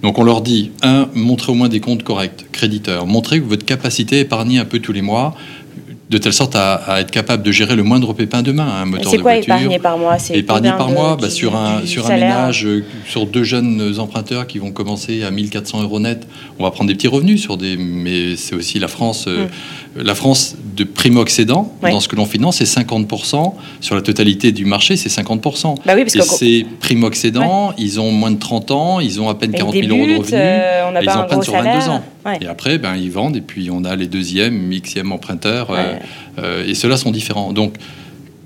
Donc 0.02 0.18
on 0.18 0.24
leur 0.24 0.40
dit, 0.40 0.70
un, 0.82 1.08
montrez 1.14 1.52
au 1.52 1.54
moins 1.54 1.68
des 1.68 1.80
comptes 1.80 2.02
corrects, 2.02 2.46
créditeurs, 2.50 3.06
montrez 3.06 3.40
votre 3.40 3.64
capacité 3.64 4.16
à 4.16 4.20
épargner 4.20 4.58
un 4.58 4.64
peu 4.64 4.78
tous 4.78 4.92
les 4.92 5.02
mois, 5.02 5.34
de 6.12 6.18
telle 6.18 6.32
sorte 6.32 6.54
à, 6.54 7.00
être 7.00 7.10
capable 7.10 7.42
de 7.42 7.50
gérer 7.50 7.74
le 7.74 7.82
moindre 7.82 8.12
pépin 8.12 8.42
demain, 8.42 8.66
un 8.66 8.84
moteur 8.84 9.12
de 9.12 9.18
quoi 9.18 9.36
épargner 9.36 9.78
par 9.78 9.96
mois? 9.96 10.18
Épargner 10.30 10.70
par 10.70 10.90
mois? 10.90 11.16
bah, 11.20 11.30
sur 11.30 11.56
un, 11.56 11.86
sur 11.86 12.06
un 12.10 12.14
ménage, 12.14 12.66
euh, 12.66 12.84
sur 13.08 13.26
deux 13.26 13.44
jeunes 13.44 13.94
emprunteurs 13.98 14.46
qui 14.46 14.58
vont 14.58 14.70
commencer 14.70 15.22
à 15.22 15.30
1400 15.30 15.82
euros 15.82 16.00
net, 16.00 16.26
on 16.58 16.64
va 16.64 16.70
prendre 16.70 16.88
des 16.88 16.94
petits 16.94 17.08
revenus 17.08 17.40
sur 17.40 17.56
des... 17.56 17.76
Mais 17.76 18.36
c'est 18.36 18.54
aussi 18.54 18.78
la 18.78 18.88
France, 18.88 19.24
euh, 19.26 19.46
mm. 19.96 20.02
la 20.02 20.14
France 20.14 20.56
de 20.76 20.84
primo-accédant, 20.84 21.72
dans 21.82 22.00
ce 22.00 22.08
que 22.08 22.16
l'on 22.16 22.26
finance, 22.26 22.58
c'est 22.58 22.64
50%. 22.64 23.54
Sur 23.80 23.94
la 23.94 24.02
totalité 24.02 24.52
du 24.52 24.66
marché, 24.66 24.96
c'est 24.96 25.08
50%. 25.08 25.76
Bah 25.86 25.94
oui, 25.96 26.04
parce 26.04 26.14
et 26.14 26.22
c'est 26.22 26.66
primo-accédants, 26.80 27.72
ils 27.78 28.00
ont 28.00 28.12
moins 28.12 28.30
de 28.30 28.38
30 28.38 28.70
ans, 28.70 29.00
ils 29.00 29.20
ont 29.20 29.30
à 29.30 29.34
peine 29.34 29.52
40 29.52 29.74
000 29.74 29.86
euros 29.88 30.06
de 30.06 30.18
revenus, 30.18 30.30
euh, 30.34 30.90
on 30.90 30.96
et 30.96 31.04
ils 31.04 31.10
en 31.10 31.24
prennent 31.24 31.42
sur 31.42 31.54
22 31.54 31.88
ans. 31.88 32.02
Et 32.40 32.46
après, 32.46 32.78
ben, 32.78 32.96
ils 32.96 33.10
vendent, 33.10 33.36
et 33.36 33.40
puis 33.40 33.70
on 33.70 33.84
a 33.84 33.96
les 33.96 34.06
deuxièmes, 34.06 34.70
xème 34.80 35.12
emprunteurs, 35.12 35.70
euh, 35.70 35.94
euh, 36.38 36.66
et 36.66 36.74
ceux-là 36.74 36.96
sont 36.96 37.10
différents. 37.10 37.52
Donc, 37.52 37.74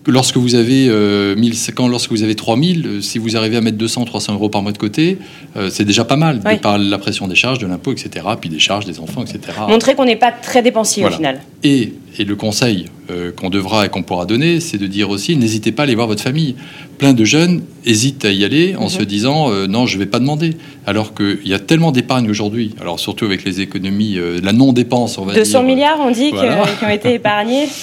lorsque 0.06 0.36
vous 0.36 0.54
avez 0.54 0.88
euh, 0.88 1.34
1000, 1.36 1.54
quand 1.74 1.88
lorsque 1.88 2.10
vous 2.10 2.22
avez 2.22 2.34
3000, 2.34 2.86
euh, 2.86 3.00
si 3.00 3.18
vous 3.18 3.36
arrivez 3.36 3.56
à 3.56 3.60
mettre 3.60 3.76
200, 3.78 4.04
300 4.04 4.34
euros 4.34 4.48
par 4.48 4.62
mois 4.62 4.72
de 4.72 4.78
côté, 4.78 5.18
euh, 5.56 5.68
c'est 5.70 5.84
déjà 5.84 6.04
pas 6.04 6.16
mal, 6.16 6.40
Oui. 6.44 6.58
par 6.58 6.78
la 6.78 6.98
pression 6.98 7.26
des 7.28 7.34
charges, 7.34 7.58
de 7.58 7.66
l'impôt, 7.66 7.92
etc., 7.92 8.24
puis 8.40 8.48
des 8.50 8.58
charges 8.58 8.84
des 8.86 9.00
enfants, 9.00 9.22
etc. 9.24 9.40
Montrer 9.68 9.94
qu'on 9.94 10.04
n'est 10.04 10.16
pas 10.16 10.32
très 10.32 10.62
dépensier 10.62 11.02
Voilà. 11.02 11.16
au 11.16 11.18
final. 11.18 11.40
Et, 11.64 11.94
et 12.18 12.24
le 12.24 12.36
conseil 12.36 12.86
euh, 13.10 13.30
qu'on 13.32 13.50
devra 13.50 13.86
et 13.86 13.88
qu'on 13.88 14.02
pourra 14.02 14.26
donner, 14.26 14.60
c'est 14.60 14.78
de 14.78 14.86
dire 14.86 15.10
aussi, 15.10 15.36
n'hésitez 15.36 15.72
pas 15.72 15.82
à 15.82 15.84
aller 15.84 15.94
voir 15.94 16.06
votre 16.06 16.22
famille. 16.22 16.54
Plein 16.98 17.12
de 17.12 17.24
jeunes 17.24 17.62
hésitent 17.84 18.24
à 18.24 18.30
y 18.32 18.44
aller 18.44 18.74
en 18.76 18.84
Mhm. 18.84 18.88
se 18.88 19.02
disant, 19.02 19.50
non, 19.68 19.86
je 19.86 19.98
vais 19.98 20.06
pas 20.06 20.18
demander. 20.18 20.56
Alors 20.86 21.14
qu'il 21.14 21.38
y 21.46 21.52
a 21.54 21.58
tellement 21.58 21.92
d'épargne 21.92 22.28
aujourd'hui, 22.30 22.74
alors 22.80 22.98
surtout 23.00 23.24
avec 23.26 23.44
les 23.44 23.60
économies, 23.60 24.18
la 24.42 24.52
non-dépense, 24.52 25.18
on 25.18 25.24
va 25.24 25.34
200 25.34 25.60
dire. 25.60 25.68
milliards, 25.68 25.98
on 26.00 26.10
dit, 26.10 26.30
Voilà. 26.30 26.64
qui 26.78 26.84
ont 26.84 26.88
été 26.88 27.14
épargnés. 27.14 27.66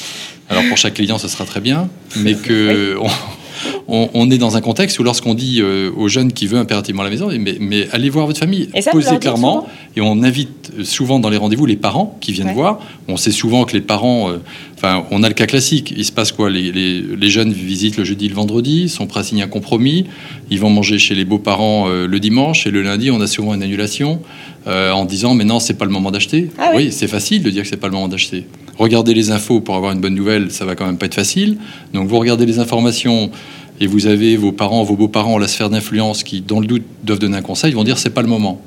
Alors 0.53 0.67
pour 0.69 0.77
chaque 0.77 0.93
client, 0.95 1.17
ce 1.17 1.27
sera 1.27 1.45
très 1.45 1.59
bien, 1.61 1.89
mais 2.17 2.33
que 2.35 2.95
on, 3.01 3.07
on- 3.87 4.09
on 4.13 4.29
est 4.31 4.37
dans 4.37 4.55
un 4.57 4.61
contexte 4.61 4.99
où 4.99 5.03
lorsqu'on 5.03 5.33
dit 5.33 5.59
euh, 5.61 5.91
aux 5.95 6.07
jeunes 6.07 6.31
qui 6.33 6.47
veulent 6.47 6.59
impérativement 6.59 7.03
la 7.03 7.09
maison, 7.09 7.29
mais, 7.39 7.57
mais 7.59 7.87
allez 7.91 8.09
voir 8.09 8.25
votre 8.27 8.39
famille, 8.39 8.69
Et 8.73 8.81
ça, 8.81 8.91
posez 8.91 9.17
clairement, 9.19 9.67
et 9.95 10.01
on 10.01 10.23
invite 10.23 10.71
souvent 10.83 11.19
dans 11.19 11.29
les 11.29 11.37
rendez-vous 11.37 11.65
les 11.65 11.75
parents 11.75 12.17
qui 12.21 12.31
viennent 12.31 12.47
Ouais. 12.47 12.53
voir. 12.53 12.79
On 13.07 13.15
sait 13.17 13.31
souvent 13.31 13.63
que 13.65 13.73
les 13.73 13.81
parents, 13.81 14.29
euh, 14.31 14.37
enfin, 14.75 15.05
on 15.11 15.21
a 15.23 15.27
le 15.27 15.33
cas 15.35 15.45
classique. 15.45 15.93
Il 15.95 16.03
se 16.03 16.11
passe 16.11 16.31
quoi? 16.31 16.49
Les, 16.49 16.71
les- 16.71 17.01
les 17.01 17.29
jeunes 17.29 17.53
visitent 17.53 17.97
le 17.97 18.03
jeudi, 18.03 18.27
le 18.27 18.35
vendredi, 18.35 18.89
sont 18.89 19.05
prêts 19.07 19.19
à 19.19 19.23
signer 19.23 19.43
un 19.43 19.47
compromis. 19.47 20.05
Ils 20.49 20.59
vont 20.59 20.69
manger 20.69 20.97
chez 20.99 21.13
les 21.15 21.25
beaux-parents 21.25 21.87
euh, 21.89 22.07
le 22.07 22.19
dimanche 22.19 22.65
et 22.67 22.71
le 22.71 22.81
lundi, 22.81 23.11
on 23.11 23.21
a 23.21 23.27
souvent 23.27 23.53
une 23.53 23.63
annulation 23.63 24.19
euh, 24.67 24.91
en 24.91 25.05
disant 25.05 25.35
mais 25.35 25.43
non, 25.45 25.59
c'est 25.59 25.75
pas 25.75 25.85
le 25.85 25.91
moment 25.91 26.11
d'acheter. 26.11 26.49
Ah 26.57 26.71
oui. 26.75 26.85
oui, 26.85 26.91
c'est 26.91 27.07
facile 27.07 27.43
de 27.43 27.49
dire 27.49 27.63
que 27.63 27.69
c'est 27.69 27.77
pas 27.77 27.87
le 27.87 27.93
moment 27.93 28.07
d'acheter. 28.07 28.45
Regardez 28.77 29.13
les 29.13 29.31
infos 29.31 29.59
pour 29.61 29.75
avoir 29.75 29.91
une 29.91 30.01
bonne 30.01 30.15
nouvelle, 30.15 30.51
ça 30.51 30.65
va 30.65 30.75
quand 30.75 30.85
même 30.85 30.97
pas 30.97 31.05
être 31.05 31.15
facile. 31.15 31.57
Donc 31.93 32.07
vous 32.07 32.17
regardez 32.17 32.45
les 32.45 32.59
informations 32.59 33.29
et 33.79 33.87
vous 33.87 34.07
avez 34.07 34.35
vos 34.37 34.51
parents, 34.51 34.83
vos 34.83 34.95
beaux-parents, 34.95 35.37
la 35.37 35.47
sphère 35.47 35.69
d'influence 35.69 36.23
qui, 36.23 36.41
dans 36.41 36.59
le 36.59 36.67
doute, 36.67 36.83
doivent 37.03 37.19
donner 37.19 37.37
un 37.37 37.41
conseil, 37.41 37.71
ils 37.71 37.75
vont 37.75 37.83
dire 37.83 37.97
c'est 37.97 38.09
pas 38.13 38.21
le 38.21 38.27
moment. 38.27 38.61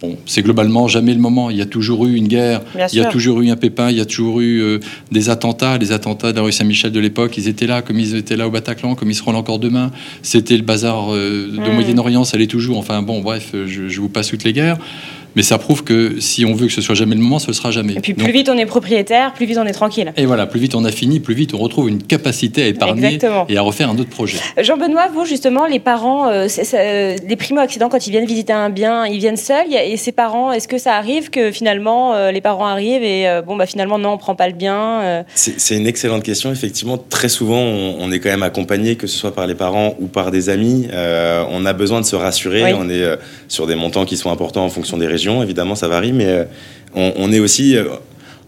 Bon, 0.00 0.16
c'est 0.26 0.42
globalement 0.42 0.88
jamais 0.88 1.14
le 1.14 1.20
moment. 1.20 1.50
Il 1.50 1.56
y 1.56 1.62
a 1.62 1.66
toujours 1.66 2.04
eu 2.06 2.14
une 2.16 2.26
guerre, 2.26 2.60
Bien 2.74 2.86
il 2.92 2.96
y 2.96 3.00
a 3.00 3.04
sûr. 3.04 3.12
toujours 3.12 3.40
eu 3.42 3.48
un 3.50 3.56
pépin, 3.56 3.90
il 3.90 3.96
y 3.96 4.00
a 4.00 4.04
toujours 4.04 4.40
eu 4.40 4.60
euh, 4.60 4.80
des 5.12 5.30
attentats. 5.30 5.78
Les 5.78 5.92
attentats 5.92 6.32
de 6.32 6.36
la 6.36 6.42
rue 6.42 6.50
Saint-Michel 6.52 6.90
de 6.90 6.98
l'époque, 7.00 7.36
ils 7.38 7.46
étaient 7.48 7.66
là, 7.68 7.80
comme 7.80 7.98
ils 8.00 8.14
étaient 8.16 8.36
là 8.36 8.48
au 8.48 8.50
Bataclan, 8.50 8.96
comme 8.96 9.10
ils 9.10 9.14
seront 9.14 9.32
là 9.32 9.38
encore 9.38 9.60
demain. 9.60 9.92
C'était 10.22 10.56
le 10.56 10.64
bazar 10.64 11.14
euh, 11.14 11.46
de 11.50 11.58
Mm. 11.70 11.74
Moyen-Orient, 11.74 12.24
ça 12.24 12.36
l'est 12.36 12.48
toujours. 12.48 12.76
Enfin 12.78 13.02
bon, 13.02 13.20
bref, 13.20 13.52
euh, 13.54 13.66
je, 13.68 13.88
je 13.88 14.00
vous 14.00 14.08
passe 14.08 14.28
toutes 14.28 14.44
les 14.44 14.52
guerres. 14.52 14.78
Mais 15.36 15.42
ça 15.42 15.58
prouve 15.58 15.82
que 15.84 16.20
si 16.20 16.44
on 16.44 16.54
veut 16.54 16.66
que 16.68 16.72
ce 16.72 16.80
soit 16.80 16.94
jamais 16.94 17.14
le 17.14 17.20
moment, 17.20 17.38
ce 17.38 17.52
sera 17.52 17.70
jamais. 17.70 17.94
Et 17.94 18.00
puis 18.00 18.14
Donc- 18.14 18.22
plus 18.24 18.32
vite 18.32 18.48
on 18.48 18.56
est 18.58 18.66
propriétaire, 18.66 19.32
plus 19.34 19.46
vite 19.46 19.58
on 19.58 19.66
est 19.66 19.72
tranquille. 19.72 20.12
et 20.16 20.26
voilà, 20.26 20.46
plus 20.46 20.60
vite 20.60 20.74
on 20.74 20.84
a 20.84 20.92
fini, 20.92 21.20
plus 21.20 21.34
vite 21.34 21.54
on 21.54 21.58
retrouve 21.58 21.88
une 21.88 22.02
capacité 22.02 22.62
à 22.62 22.66
épargner 22.68 23.06
Exactement. 23.06 23.46
et 23.48 23.56
à 23.56 23.62
refaire 23.62 23.90
un 23.90 23.98
autre 23.98 24.10
projet. 24.10 24.38
Jean-Benoît, 24.60 25.08
vous 25.12 25.24
justement, 25.24 25.66
les 25.66 25.80
parents, 25.80 26.28
euh, 26.28 26.46
c'est- 26.48 26.64
c'est, 26.64 26.78
euh, 26.78 27.16
les 27.26 27.36
primo-accidents, 27.36 27.88
quand 27.88 28.06
ils 28.06 28.10
viennent 28.10 28.26
visiter 28.26 28.52
un 28.52 28.70
bien, 28.70 29.06
ils 29.06 29.18
viennent 29.18 29.36
seuls. 29.36 29.66
Et 29.72 29.96
ses 29.96 30.12
parents, 30.12 30.52
est-ce 30.52 30.68
que 30.68 30.78
ça 30.78 30.94
arrive 30.94 31.30
que 31.30 31.50
finalement 31.50 32.14
euh, 32.14 32.30
les 32.30 32.40
parents 32.40 32.66
arrivent 32.66 33.02
et 33.02 33.26
euh, 33.28 33.42
bon, 33.42 33.56
bah 33.56 33.66
finalement 33.66 33.98
non, 33.98 34.10
on 34.10 34.18
prend 34.18 34.34
pas 34.34 34.46
le 34.48 34.54
bien 34.54 35.00
euh, 35.02 35.22
C'est 35.34 35.58
c'est 35.58 35.76
une 35.76 35.86
excellente 35.86 36.22
question. 36.22 36.52
Effectivement, 36.52 36.96
très 36.98 37.28
souvent, 37.28 37.58
on, 37.60 37.96
on 38.00 38.12
est 38.12 38.20
quand 38.20 38.28
même 38.30 38.42
accompagné, 38.42 38.96
que 38.96 39.06
ce 39.06 39.16
soit 39.18 39.34
par 39.34 39.46
les 39.46 39.54
parents 39.54 39.94
ou 40.00 40.06
par 40.06 40.30
des 40.30 40.48
amis. 40.48 40.88
Euh, 40.92 41.44
on 41.50 41.64
a 41.66 41.72
besoin 41.72 42.00
de 42.00 42.06
se 42.06 42.14
rassurer. 42.16 42.62
Oui. 42.64 42.70
On 42.78 42.88
est 42.88 43.02
euh, 43.02 43.16
sur 43.48 43.66
des 43.66 43.74
montants 43.74 44.04
qui 44.04 44.16
sont 44.16 44.30
importants 44.30 44.64
en 44.64 44.68
fonction 44.68 44.96
des 44.96 45.06
régions. 45.06 45.23
Évidemment, 45.42 45.74
ça 45.74 45.88
varie, 45.88 46.12
mais 46.12 46.26
euh, 46.26 46.44
on, 46.94 47.12
on 47.16 47.32
est 47.32 47.40
aussi. 47.40 47.76
euh, 47.76 47.84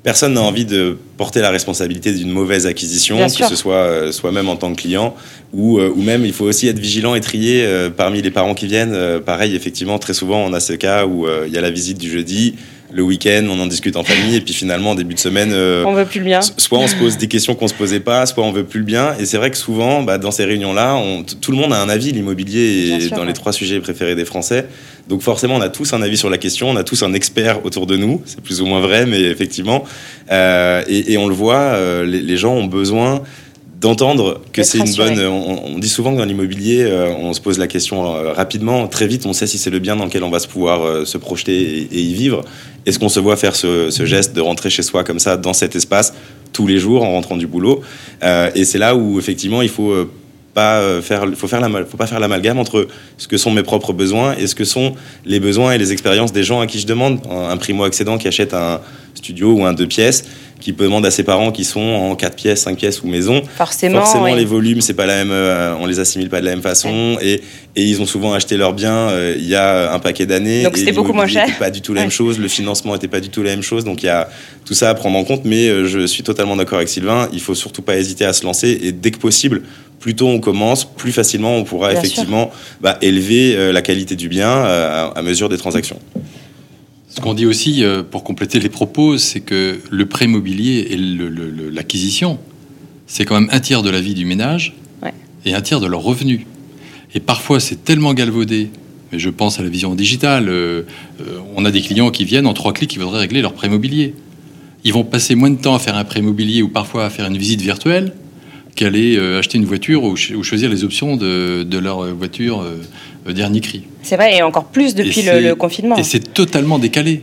Personne 0.03 0.35
n'a 0.35 0.43
envie 0.43 0.65
de 0.65 0.97
porter 1.17 1.41
la 1.41 1.51
responsabilité 1.51 2.13
d'une 2.13 2.31
mauvaise 2.31 2.65
acquisition, 2.65 3.17
que 3.27 3.49
ce 3.49 3.57
soit 3.57 3.75
euh, 3.75 4.13
soi-même 4.13 4.49
en 4.49 4.55
tant 4.55 4.73
que 4.73 4.81
client 4.81 5.17
ou, 5.53 5.81
euh, 5.81 5.91
ou 5.97 6.01
même 6.01 6.25
il 6.25 6.33
faut 6.33 6.45
aussi 6.45 6.69
être 6.69 6.79
vigilant 6.79 7.17
et 7.17 7.21
trier 7.21 7.65
euh, 7.65 7.91
parmi 7.91 8.23
les 8.23 8.31
parents 8.31 8.55
qui 8.55 8.69
viennent. 8.69 8.97
Pareil, 9.27 9.57
effectivement, 9.57 9.99
très 9.99 10.15
souvent 10.15 10.39
on 10.47 10.53
a 10.53 10.61
ce 10.61 10.75
cas 10.75 11.07
où 11.07 11.27
il 11.47 11.53
y 11.53 11.59
a 11.59 11.61
la 11.61 11.71
visite 11.71 11.99
du 11.99 12.09
jeudi, 12.09 12.55
le 12.93 13.03
week-end, 13.03 13.47
on 13.51 13.59
en 13.61 13.67
discute 13.67 13.97
en 13.97 14.05
famille 14.05 14.37
et 14.37 14.41
puis 14.41 14.55
finalement 14.55 14.91
en 14.91 14.95
début 14.95 15.15
de 15.15 15.19
semaine, 15.21 15.51
euh, 15.53 15.85
On 15.87 15.93
veut 15.93 16.05
plus 16.05 16.21
le 16.21 16.25
bien. 16.27 16.41
So- 16.41 16.53
Soit 16.57 16.79
on 16.79 16.87
se 16.87 16.95
pose 16.95 17.17
des 17.19 17.27
questions 17.29 17.55
qu'on 17.55 17.69
se 17.69 17.75
posait 17.75 18.01
pas, 18.01 18.25
soit 18.27 18.45
on 18.45 18.53
veut 18.53 18.65
plus 18.65 18.81
le 18.81 18.87
bien. 18.87 19.15
Et 19.19 19.27
c'est 19.27 19.37
vrai 19.37 19.51
que 19.51 19.57
souvent, 19.57 20.03
bah, 20.03 20.19
dans 20.19 20.31
ces 20.31 20.45
réunions-là, 20.45 21.01
tout 21.41 21.51
le 21.51 21.57
monde 21.59 21.73
a 21.73 21.81
un 21.81 21.89
avis. 21.89 22.13
L'immobilier 22.13 22.91
est 22.91 23.01
sûr, 23.01 23.11
dans 23.17 23.23
ouais. 23.23 23.27
les 23.29 23.33
trois 23.33 23.53
sujets 23.53 23.81
préférés 23.81 24.15
des 24.15 24.25
Français. 24.25 24.67
Donc 25.09 25.23
forcément, 25.23 25.57
on 25.57 25.61
a 25.61 25.69
tous 25.69 25.93
un 25.93 26.03
avis 26.03 26.17
sur 26.17 26.31
la 26.31 26.39
question. 26.39 26.71
On 26.71 26.77
a 26.77 26.85
tous 26.85 27.03
un 27.03 27.13
expert 27.13 27.65
autour 27.65 27.87
de 27.87 27.97
nous. 27.97 28.23
C'est 28.25 28.41
plus 28.41 28.61
ou 28.61 28.67
moins 28.67 28.81
vrai, 28.81 29.07
mais 29.07 29.21
effectivement. 29.21 29.85
Euh, 30.31 30.83
et, 30.89 31.13
et 31.13 31.19
on 31.19 31.29
le 31.29 31.35
voit, 31.35 31.57
euh, 31.57 32.05
les, 32.05 32.21
les 32.21 32.37
gens 32.37 32.55
ont 32.55 32.67
besoin 32.67 33.23
d'entendre 33.81 34.41
que 34.53 34.63
c'est 34.63 34.79
une 34.79 34.95
bonne. 34.95 35.21
On, 35.21 35.75
on 35.75 35.79
dit 35.79 35.89
souvent 35.89 36.13
que 36.13 36.19
dans 36.19 36.25
l'immobilier, 36.25 36.83
euh, 36.83 37.13
on 37.19 37.33
se 37.33 37.41
pose 37.41 37.59
la 37.59 37.67
question 37.67 37.97
euh, 38.05 38.33
rapidement, 38.33 38.89
très 38.89 39.07
vite. 39.07 39.27
On 39.27 39.33
sait 39.35 39.47
si 39.47 39.59
c'est 39.59 39.71
le 39.71 39.79
bien 39.79 39.97
dans 39.97 40.07
lequel 40.07 40.25
on 40.25 40.31
va 40.31 40.39
se 40.39 40.49
pouvoir 40.49 40.83
euh, 40.83 41.05
se 41.05 41.19
projeter 41.19 41.57
et, 41.61 41.89
et 41.93 42.01
y 42.01 42.15
vivre. 42.15 42.43
Est-ce 42.87 42.99
qu'on 42.99 43.11
se 43.11 43.21
voit 43.21 43.37
faire 43.37 43.55
ce, 43.55 43.91
ce 43.91 44.05
geste 44.07 44.35
de 44.35 44.41
rentrer 44.41 44.71
chez 44.71 44.83
soi 44.83 45.05
comme 45.05 45.19
ça, 45.19 45.37
dans 45.37 45.53
cet 45.53 45.77
espace, 45.77 46.15
tous 46.53 46.67
les 46.67 46.79
jours 46.79 47.03
en 47.03 47.11
rentrant 47.13 47.37
du 47.37 47.47
boulot? 47.47 47.83
Euh, 48.23 48.51
Et 48.55 48.65
c'est 48.65 48.79
là 48.79 48.97
où 48.97 49.19
effectivement 49.19 49.61
il 49.61 49.69
faut 49.69 49.91
euh, 49.91 50.11
pas 50.55 50.79
euh, 50.79 51.03
faire, 51.03 51.27
faut 51.37 51.49
faire 51.49 51.61
la, 51.61 51.69
faut 51.85 51.99
pas 51.99 52.07
faire 52.07 52.19
l'amalgame 52.21 52.59
entre 52.59 52.89
ce 53.19 53.29
que 53.29 53.37
sont 53.37 53.51
mes 53.51 53.63
propres 53.63 53.93
besoins 53.93 54.35
et 54.39 54.47
ce 54.47 54.55
que 54.55 54.65
sont 54.65 54.95
les 55.27 55.39
besoins 55.39 55.73
et 55.73 55.79
les 55.79 55.93
expériences 55.93 56.33
des 56.33 56.45
gens 56.45 56.61
à 56.61 56.67
qui 56.67 56.79
je 56.81 56.87
demande. 56.87 57.21
Un, 57.31 57.51
un 57.51 57.57
primo 57.59 57.85
accédant 57.85 58.17
qui 58.17 58.27
achète 58.27 58.55
un 58.55 58.81
studio 59.17 59.53
ou 59.53 59.65
un 59.65 59.73
deux 59.73 59.87
pièces, 59.87 60.25
qui 60.61 60.73
demande 60.73 61.05
à 61.05 61.11
ses 61.11 61.23
parents 61.23 61.53
qui 61.53 61.65
sont 61.65 61.81
en 61.81 62.17
quatre 62.17 62.35
pièces, 62.35 62.63
cinq 62.63 62.79
pièces 62.79 63.03
ou 63.03 63.09
maison. 63.09 63.43
Forcément. 63.57 64.01
Forcément, 64.01 64.25
oui. 64.25 64.37
les 64.37 64.47
volumes, 64.47 64.81
c'est 64.81 64.95
pas 64.95 65.05
la 65.05 65.17
même, 65.17 65.31
euh, 65.31 65.75
on 65.79 65.85
les 65.87 66.01
assimile 66.01 66.31
pas 66.31 66.41
de 66.41 66.47
la 66.47 66.53
même 66.53 66.63
façon, 66.63 67.19
et, 67.21 67.43
et 67.77 67.83
ils 67.85 68.01
ont 68.01 68.07
souvent 68.07 68.33
acheté 68.33 68.57
leurs 68.57 68.73
biens 68.73 69.11
euh, 69.11 69.35
il 69.37 69.47
y 69.47 69.55
a 69.55 69.93
un 69.93 69.99
paquet 69.99 70.25
d'années. 70.25 70.63
Donc 70.63 70.79
c'était 70.79 70.93
beaucoup 70.93 71.13
moins 71.13 71.27
cher. 71.27 71.47
Pas 71.59 71.71
du 71.71 71.83
tout 71.83 71.93
la 71.93 72.01
même 72.01 72.11
chose, 72.11 72.39
le 72.39 72.49
financement 72.49 72.95
était 72.95 73.09
pas 73.09 73.21
du 73.21 73.29
tout 73.29 73.43
la 73.43 73.51
même 73.51 73.63
chose, 73.63 73.85
donc 73.85 74.03
il 74.03 74.07
y 74.07 74.11
a 74.11 74.29
tout 74.65 74.75
ça 74.75 74.89
à 74.89 74.95
prendre 74.95 75.19
en 75.19 75.25
compte. 75.25 75.45
Mais 75.45 75.69
euh, 75.69 75.87
je 75.87 76.07
suis 76.07 76.23
totalement 76.23 76.57
d'accord 76.57 76.79
avec 76.79 76.89
Sylvain, 76.89 77.29
il 77.33 77.41
faut 77.41 77.55
surtout 77.55 77.83
pas 77.83 77.97
hésiter 77.99 78.25
à 78.25 78.33
se 78.33 78.45
lancer, 78.45 78.79
et 78.83 78.93
dès 78.93 79.11
que 79.11 79.19
possible, 79.19 79.63
plus 80.01 80.15
tôt 80.15 80.29
on 80.29 80.41
commence, 80.41 80.85
plus 80.85 81.13
facilement 81.13 81.57
on 81.57 81.65
pourra 81.65 81.91
Bien 81.91 81.99
effectivement 81.99 82.51
bah, 82.81 82.97
élever 83.03 83.57
euh, 83.57 83.73
la 83.73 83.83
qualité 83.83 84.15
du 84.17 84.29
bien 84.29 84.49
euh, 84.49 85.11
à, 85.15 85.19
à 85.19 85.23
mesure 85.23 85.49
des 85.49 85.59
transactions. 85.59 85.99
Ce 87.17 87.21
qu'on 87.23 87.33
dit 87.33 87.47
aussi, 87.47 87.83
euh, 87.83 88.03
pour 88.03 88.25
compléter 88.25 88.59
les 88.61 88.69
propos, 88.69 89.17
c'est 89.17 89.41
que 89.41 89.81
le 89.91 90.07
prêt 90.07 90.27
immobilier 90.27 90.87
et 90.91 90.97
l'acquisition, 91.73 92.39
c'est 93.07 93.25
quand 93.25 93.41
même 93.41 93.49
un 93.53 93.61
tiers 93.61 93.83
de 93.83 93.89
la 93.89 94.03
vie 94.03 94.13
du 94.13 94.27
ménage 94.27 94.75
Ouais. 95.03 95.15
et 95.47 95.55
un 95.55 95.63
tiers 95.63 95.81
de 95.81 95.87
leurs 95.87 96.03
revenus. 96.03 96.41
Et 97.15 97.21
parfois, 97.21 97.59
c'est 97.59 97.85
tellement 97.85 98.13
galvaudé. 98.13 98.69
Mais 99.13 99.19
je 99.19 99.31
pense 99.31 99.59
à 99.59 99.63
la 99.63 99.71
vision 99.71 99.95
digitale. 99.95 100.49
euh, 100.51 100.83
euh, 101.23 101.39
on 101.57 101.65
a 101.65 101.71
des 101.71 101.81
clients 101.81 102.11
qui 102.11 102.25
viennent 102.27 102.47
en 102.47 102.53
trois 102.53 102.75
clics 102.75 102.91
qui 102.91 102.99
voudraient 102.99 103.21
régler 103.21 103.41
leur 103.41 103.55
prêt 103.55 103.69
immobilier. 103.69 104.15
Ils 104.85 104.93
vont 104.93 105.05
passer 105.05 105.35
moins 105.37 105.49
de 105.51 105.57
temps 105.61 105.75
à 105.75 105.79
faire 105.79 105.97
un 105.97 106.05
prêt 106.05 106.21
immobilier 106.21 106.61
ou 106.63 106.69
parfois 106.69 107.07
à 107.07 107.11
faire 107.11 107.27
une 107.27 107.39
visite 107.39 107.63
virtuelle 107.63 108.13
qu'aller 108.77 109.17
euh, 109.17 109.39
acheter 109.41 109.59
une 109.59 109.65
voiture 109.65 110.05
ou, 110.05 110.17
ch- 110.17 110.37
ou 110.37 110.43
choisir 110.45 110.71
les 110.71 110.85
options 110.85 111.17
de, 111.17 111.65
de 111.65 111.79
leur 111.79 112.05
euh, 112.05 112.13
voiture 112.13 112.63
euh, 112.63 113.33
dernier 113.33 113.61
cri. 113.61 113.83
C'est 114.03 114.17
vrai, 114.17 114.37
et 114.37 114.43
encore 114.43 114.67
plus 114.67 114.95
depuis 114.95 115.23
le, 115.23 115.55
confinement. 115.55 115.97
Et 115.97 116.05
c'est 116.05 116.33
totalement 116.33 116.79
décalé. 116.79 117.23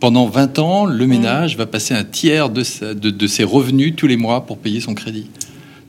Pendant 0.00 0.26
20 0.26 0.58
ans, 0.58 0.84
le 0.86 1.06
ménage 1.06 1.56
va 1.56 1.66
passer 1.66 1.92
un 1.94 2.04
tiers 2.04 2.48
de, 2.50 2.62
sa- 2.62 2.94
de- 2.94 3.10
de 3.10 3.26
ses 3.26 3.44
revenus 3.44 3.94
tous 3.96 4.06
les 4.06 4.16
mois 4.16 4.46
pour 4.46 4.58
payer 4.58 4.80
son 4.80 4.94
crédit. 4.94 5.26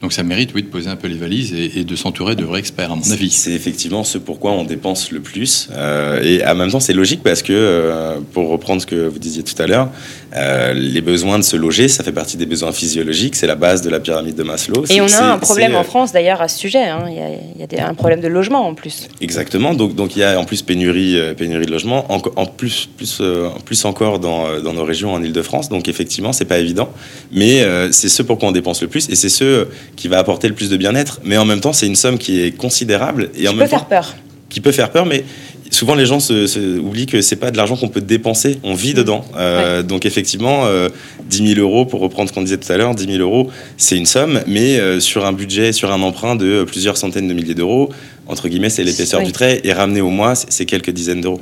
Donc 0.01 0.13
ça 0.13 0.21
mérite, 0.21 0.51
oui, 0.53 0.61
de 0.61 0.67
poser 0.67 0.89
un 0.89 0.95
peu 0.95 1.07
les 1.07 1.17
valises 1.17 1.53
et, 1.55 1.79
et 1.79 1.83
de 1.83 1.95
s'entourer 1.95 2.35
de 2.35 2.43
vrais 2.45 2.59
experts, 2.59 2.91
à 2.91 2.95
mon 2.95 3.11
avis. 3.11 3.31
C'est 3.31 3.51
effectivement 3.51 4.03
ce 4.03 4.19
pourquoi 4.19 4.51
on 4.51 4.63
dépense 4.63 5.11
le 5.11 5.21
plus. 5.21 5.69
Euh, 5.75 6.21
et 6.21 6.45
en 6.45 6.53
même 6.53 6.69
temps, 6.69 6.79
c'est 6.79 6.93
logique 6.93 7.21
parce 7.23 7.41
que, 7.41 7.51
euh, 7.51 8.19
pour 8.31 8.47
reprendre 8.49 8.79
ce 8.79 8.85
que 8.85 9.07
vous 9.07 9.17
disiez 9.17 9.41
tout 9.41 9.59
à 9.59 9.65
l'heure, 9.65 9.89
euh, 10.35 10.73
les 10.73 11.01
besoins 11.01 11.39
de 11.39 11.43
se 11.43 11.55
loger, 11.55 11.87
ça 11.87 12.03
fait 12.03 12.11
partie 12.11 12.37
des 12.37 12.45
besoins 12.45 12.71
physiologiques. 12.71 13.35
C'est 13.35 13.47
la 13.47 13.55
base 13.55 13.81
de 13.81 13.89
la 13.89 13.99
pyramide 13.99 14.35
de 14.35 14.43
Maslow. 14.43 14.83
Et 14.91 15.01
on 15.01 15.07
a 15.07 15.33
un 15.33 15.39
problème 15.39 15.73
en 15.75 15.83
France 15.83 16.13
d'ailleurs 16.13 16.41
à 16.41 16.47
ce 16.47 16.59
sujet. 16.59 16.83
hein. 16.83 17.05
Il 17.09 17.15
y 17.15 17.19
a, 17.19 17.29
il 17.55 17.59
y 17.61 17.63
a 17.63 17.67
des- 17.67 17.79
un 17.79 17.95
problème 17.95 18.21
de 18.21 18.27
logement 18.27 18.67
en 18.67 18.75
plus. 18.75 19.07
Exactement. 19.19 19.73
Donc, 19.73 19.95
donc 19.95 20.15
il 20.15 20.19
y 20.19 20.23
a 20.23 20.39
en 20.39 20.45
plus 20.45 20.61
pénurie, 20.61 21.17
pénurie 21.35 21.65
de 21.65 21.71
logement, 21.71 22.05
en, 22.13 22.21
en 22.35 22.45
plus, 22.45 22.87
plus, 22.97 23.17
euh, 23.21 23.49
plus 23.65 23.83
encore 23.85 24.19
dans, 24.19 24.61
dans 24.61 24.73
nos 24.73 24.83
régions 24.85 25.11
en 25.13 25.23
Ile-de-France. 25.23 25.69
Donc 25.69 25.87
effectivement, 25.87 26.33
c'est 26.33 26.45
pas 26.45 26.59
évident, 26.59 26.89
mais 27.31 27.63
euh, 27.63 27.91
c'est 27.91 28.09
ce 28.09 28.21
pour 28.21 28.37
quoi 28.37 28.49
on 28.49 28.51
dépense 28.51 28.83
le 28.83 28.87
plus 28.89 29.09
et 29.09 29.15
c'est 29.15 29.29
ce 29.29 29.65
qui 29.97 30.07
va 30.07 30.17
apporter 30.19 30.47
le 30.47 30.53
plus 30.53 30.69
de 30.69 30.77
bien-être. 30.77 31.19
Mais 31.25 31.35
en 31.37 31.43
même 31.45 31.59
temps, 31.59 31.73
c'est 31.73 31.87
une 31.87 31.95
somme 31.97 32.17
qui 32.17 32.41
est 32.41 32.51
considérable 32.55 33.29
et 33.37 33.47
en 33.49 33.51
Ça 33.51 33.57
même 33.57 33.65
peut 33.67 33.71
temps 33.71 33.77
faire 33.79 33.85
peur. 33.87 34.15
qui 34.49 34.61
peut 34.61 34.71
faire 34.71 34.89
peur, 34.91 35.05
mais 35.05 35.25
souvent 35.71 35.95
les 35.95 36.05
gens 36.05 36.21
se, 36.21 36.47
se- 36.47 36.79
oublient 36.79 37.05
que 37.07 37.19
c'est 37.21 37.35
pas 37.35 37.51
de 37.51 37.57
l'argent 37.57 37.75
qu'on 37.75 37.89
peut 37.89 37.99
dépenser, 37.99 38.59
on 38.63 38.73
vit 38.73 38.93
dedans. 38.93 39.25
Euh, 39.35 39.83
Donc 39.83 40.05
effectivement, 40.05 40.65
euh, 40.65 40.87
10 41.25 41.55
000 41.55 41.59
euros, 41.59 41.85
pour 41.85 41.99
reprendre 41.99 42.29
ce 42.29 42.33
qu'on 42.33 42.41
disait 42.43 42.57
tout 42.57 42.71
à 42.71 42.77
l'heure, 42.77 42.95
10 42.95 43.05
000 43.05 43.17
euros, 43.17 43.49
c'est 43.75 43.97
une 43.97 44.05
somme, 44.05 44.39
mais 44.47 44.79
euh, 44.79 45.01
sur 45.01 45.25
un 45.25 45.33
budget, 45.33 45.73
sur 45.73 45.91
un 45.91 46.01
emprunt 46.01 46.37
de 46.37 46.63
plusieurs 46.63 46.95
centaines 46.95 47.27
de 47.27 47.33
milliers 47.33 47.55
d'euros, 47.55 47.89
entre 48.27 48.47
guillemets, 48.47 48.69
c'est 48.69 48.83
l'épaisseur 48.85 49.21
du 49.23 49.31
trait, 49.33 49.59
et 49.65 49.73
ramené 49.73 49.99
au 49.99 50.09
mois, 50.09 50.35
c'est 50.35 50.65
quelques 50.65 50.91
dizaines 50.91 51.19
d'euros. 51.21 51.41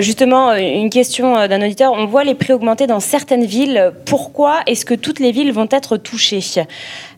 justement, 0.00 0.54
une 0.54 0.90
question 0.90 1.34
d'un 1.48 1.62
auditeur. 1.64 1.92
On 1.94 2.04
voit 2.06 2.22
les 2.24 2.34
prix 2.34 2.52
augmenter 2.52 2.86
dans 2.86 3.00
certaines 3.00 3.46
villes. 3.46 3.92
Pourquoi 4.04 4.60
est-ce 4.66 4.84
que 4.84 4.94
toutes 4.94 5.20
les 5.20 5.32
villes 5.32 5.52
vont 5.52 5.68
être 5.70 5.96
touchées? 5.96 6.40
euh, 6.58 6.62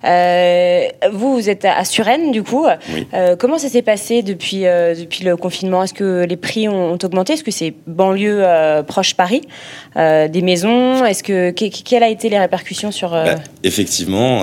vous, 0.04 1.34
vous 1.34 1.48
êtes 1.48 1.64
à 1.64 1.84
Suresnes, 1.84 2.32
du 2.32 2.42
coup. 2.42 2.66
Euh, 3.14 3.36
comment 3.36 3.58
ça 3.58 3.68
s'est 3.68 3.82
passé 3.82 4.22
depuis, 4.22 4.66
euh, 4.66 4.94
depuis 4.94 5.24
le 5.24 5.36
confinement? 5.36 5.82
Est-ce 5.82 5.94
que 5.94 6.24
les 6.24 6.36
prix 6.36 6.68
ont, 6.68 6.98
augmenté? 7.02 7.34
Est-ce 7.34 7.44
que 7.44 7.50
c'est 7.50 7.74
banlieue 7.86 8.44
proche 8.86 9.14
Paris 9.14 9.42
Des 9.96 10.42
maisons? 10.42 11.04
Est-ce 11.04 11.22
que 11.22 11.50
quelles 11.50 12.02
a 12.02 12.08
été 12.08 12.28
les 12.28 12.38
répercussions 12.38 12.90
sur 12.90 13.10
bah, 13.10 13.36
Effectivement, 13.62 14.42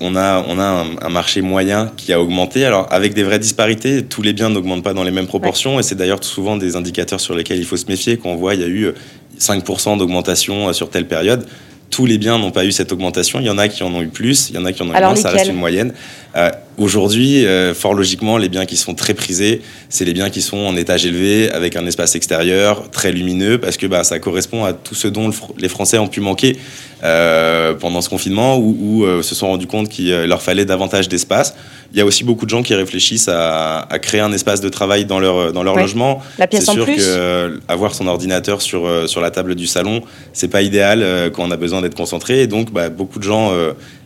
on 0.00 0.16
a 0.16 0.44
on 0.48 0.58
a 0.58 0.84
un, 1.02 1.08
marché 1.08 1.40
moyen 1.40 1.90
qui 1.96 2.12
a 2.12 2.20
augmenté. 2.20 2.64
Alors 2.64 2.88
avec 2.90 3.14
des 3.14 3.22
vraies 3.22 3.38
disparités, 3.38 4.04
tous 4.04 4.22
les 4.22 4.32
biens 4.32 4.50
n'augmentent 4.50 4.84
pas 4.84 4.94
dans 4.94 5.04
les 5.04 5.10
mêmes 5.10 5.26
proportions, 5.26 5.78
et 5.78 5.82
c'est 5.82 5.94
d'ailleurs 5.94 6.22
souvent 6.22 6.56
des 6.56 6.76
indicateurs 6.76 7.20
sur 7.20 7.34
lesquels 7.34 7.58
il 7.58 7.64
faut 7.64 7.76
se 7.76 7.86
méfier. 7.86 8.16
Quand 8.16 8.30
on 8.30 8.36
voit 8.36 8.54
il 8.54 8.60
y 8.60 8.64
a 8.64 8.68
eu 8.68 8.92
5% 9.38 9.98
d'augmentation 9.98 10.72
sur 10.72 10.90
telle 10.90 11.06
période 11.06 11.46
tous 11.90 12.06
les 12.06 12.18
biens 12.18 12.38
n'ont 12.38 12.50
pas 12.50 12.64
eu 12.64 12.72
cette 12.72 12.92
augmentation. 12.92 13.40
Il 13.40 13.46
y 13.46 13.50
en 13.50 13.58
a 13.58 13.68
qui 13.68 13.82
en 13.82 13.94
ont 13.94 14.02
eu 14.02 14.08
plus, 14.08 14.50
il 14.50 14.56
y 14.56 14.58
en 14.58 14.64
a 14.64 14.72
qui 14.72 14.82
en 14.82 14.86
ont 14.86 14.94
eu 14.94 15.00
moins. 15.00 15.16
Ça 15.16 15.30
reste 15.30 15.48
une 15.48 15.56
moyenne. 15.56 15.92
Euh, 16.36 16.50
aujourd'hui, 16.78 17.46
euh, 17.46 17.74
fort 17.74 17.94
logiquement, 17.94 18.38
les 18.38 18.48
biens 18.48 18.66
qui 18.66 18.76
sont 18.76 18.94
très 18.94 19.14
prisés, 19.14 19.62
c'est 19.88 20.04
les 20.04 20.12
biens 20.12 20.30
qui 20.30 20.42
sont 20.42 20.58
en 20.58 20.76
étage 20.76 21.06
élevé, 21.06 21.48
avec 21.50 21.76
un 21.76 21.86
espace 21.86 22.16
extérieur 22.16 22.90
très 22.90 23.12
lumineux, 23.12 23.58
parce 23.58 23.76
que 23.76 23.86
bah, 23.86 24.02
ça 24.02 24.18
correspond 24.18 24.64
à 24.64 24.72
tout 24.72 24.96
ce 24.96 25.06
dont 25.06 25.30
les 25.58 25.68
Français 25.68 25.98
ont 25.98 26.08
pu 26.08 26.20
manquer 26.20 26.56
euh, 27.04 27.74
pendant 27.74 28.00
ce 28.00 28.08
confinement, 28.08 28.58
où, 28.58 29.06
se 29.22 29.34
sont 29.34 29.46
rendus 29.46 29.68
compte 29.68 29.88
qu'il 29.88 30.10
leur 30.10 30.42
fallait 30.42 30.64
davantage 30.64 31.08
d'espace. 31.08 31.54
Il 31.92 31.98
y 31.98 32.00
a 32.00 32.04
aussi 32.04 32.24
beaucoup 32.24 32.44
de 32.44 32.50
gens 32.50 32.64
qui 32.64 32.74
réfléchissent 32.74 33.28
à, 33.28 33.86
créer 34.02 34.20
un 34.20 34.32
espace 34.32 34.60
de 34.60 34.68
travail 34.68 35.04
dans 35.04 35.20
leur, 35.20 35.52
dans 35.52 35.62
leur 35.62 35.76
logement. 35.76 36.20
La 36.38 36.48
pièce 36.48 36.64
c'est 36.64 36.72
sûr 36.72 36.86
que 36.86 37.60
avoir 37.68 37.94
son 37.94 38.08
ordinateur 38.08 38.60
sur, 38.60 39.08
sur 39.08 39.20
la 39.20 39.30
table 39.30 39.54
du 39.54 39.68
salon, 39.68 40.02
c'est 40.32 40.48
pas 40.48 40.62
idéal 40.62 41.30
quand 41.32 41.44
on 41.44 41.50
a 41.52 41.56
besoin 41.56 41.82
d'être 41.82 41.94
concentré. 41.94 42.40
Et 42.40 42.46
donc, 42.48 42.72
bah, 42.72 42.88
beaucoup 42.88 43.20
de 43.20 43.24
gens 43.24 43.52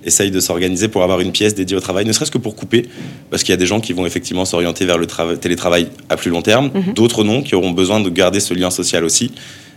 essayent 0.04 0.30
de 0.30 0.40
s'organiser 0.40 0.88
pour 0.88 1.02
avoir 1.02 1.20
une 1.20 1.32
pièce 1.32 1.54
dédiée 1.54 1.76
au 1.76 1.80
travail, 1.80 2.04
ne 2.04 2.12
serait-ce 2.12 2.30
que 2.30 2.38
pour 2.38 2.56
couper, 2.56 2.86
parce 3.30 3.42
qu'il 3.42 3.52
y 3.52 3.54
a 3.54 3.58
des 3.58 3.66
gens 3.66 3.80
qui 3.80 3.92
vont 3.92 4.06
effectivement 4.06 4.44
s'orienter 4.44 4.84
vers 4.84 4.98
le 4.98 5.06
télétravail 5.36 5.88
à 6.08 6.16
plus 6.16 6.30
long 6.30 6.42
terme, 6.42 6.70
mhm. 6.74 6.94
d'autres 6.94 7.24
non, 7.24 7.42
qui 7.42 7.54
auront 7.54 7.70
besoin 7.70 8.00
de 8.00 8.08
garder 8.10 8.40
ce 8.40 8.54
lien 8.54 8.70
social 8.70 9.04
aussi. 9.04 9.32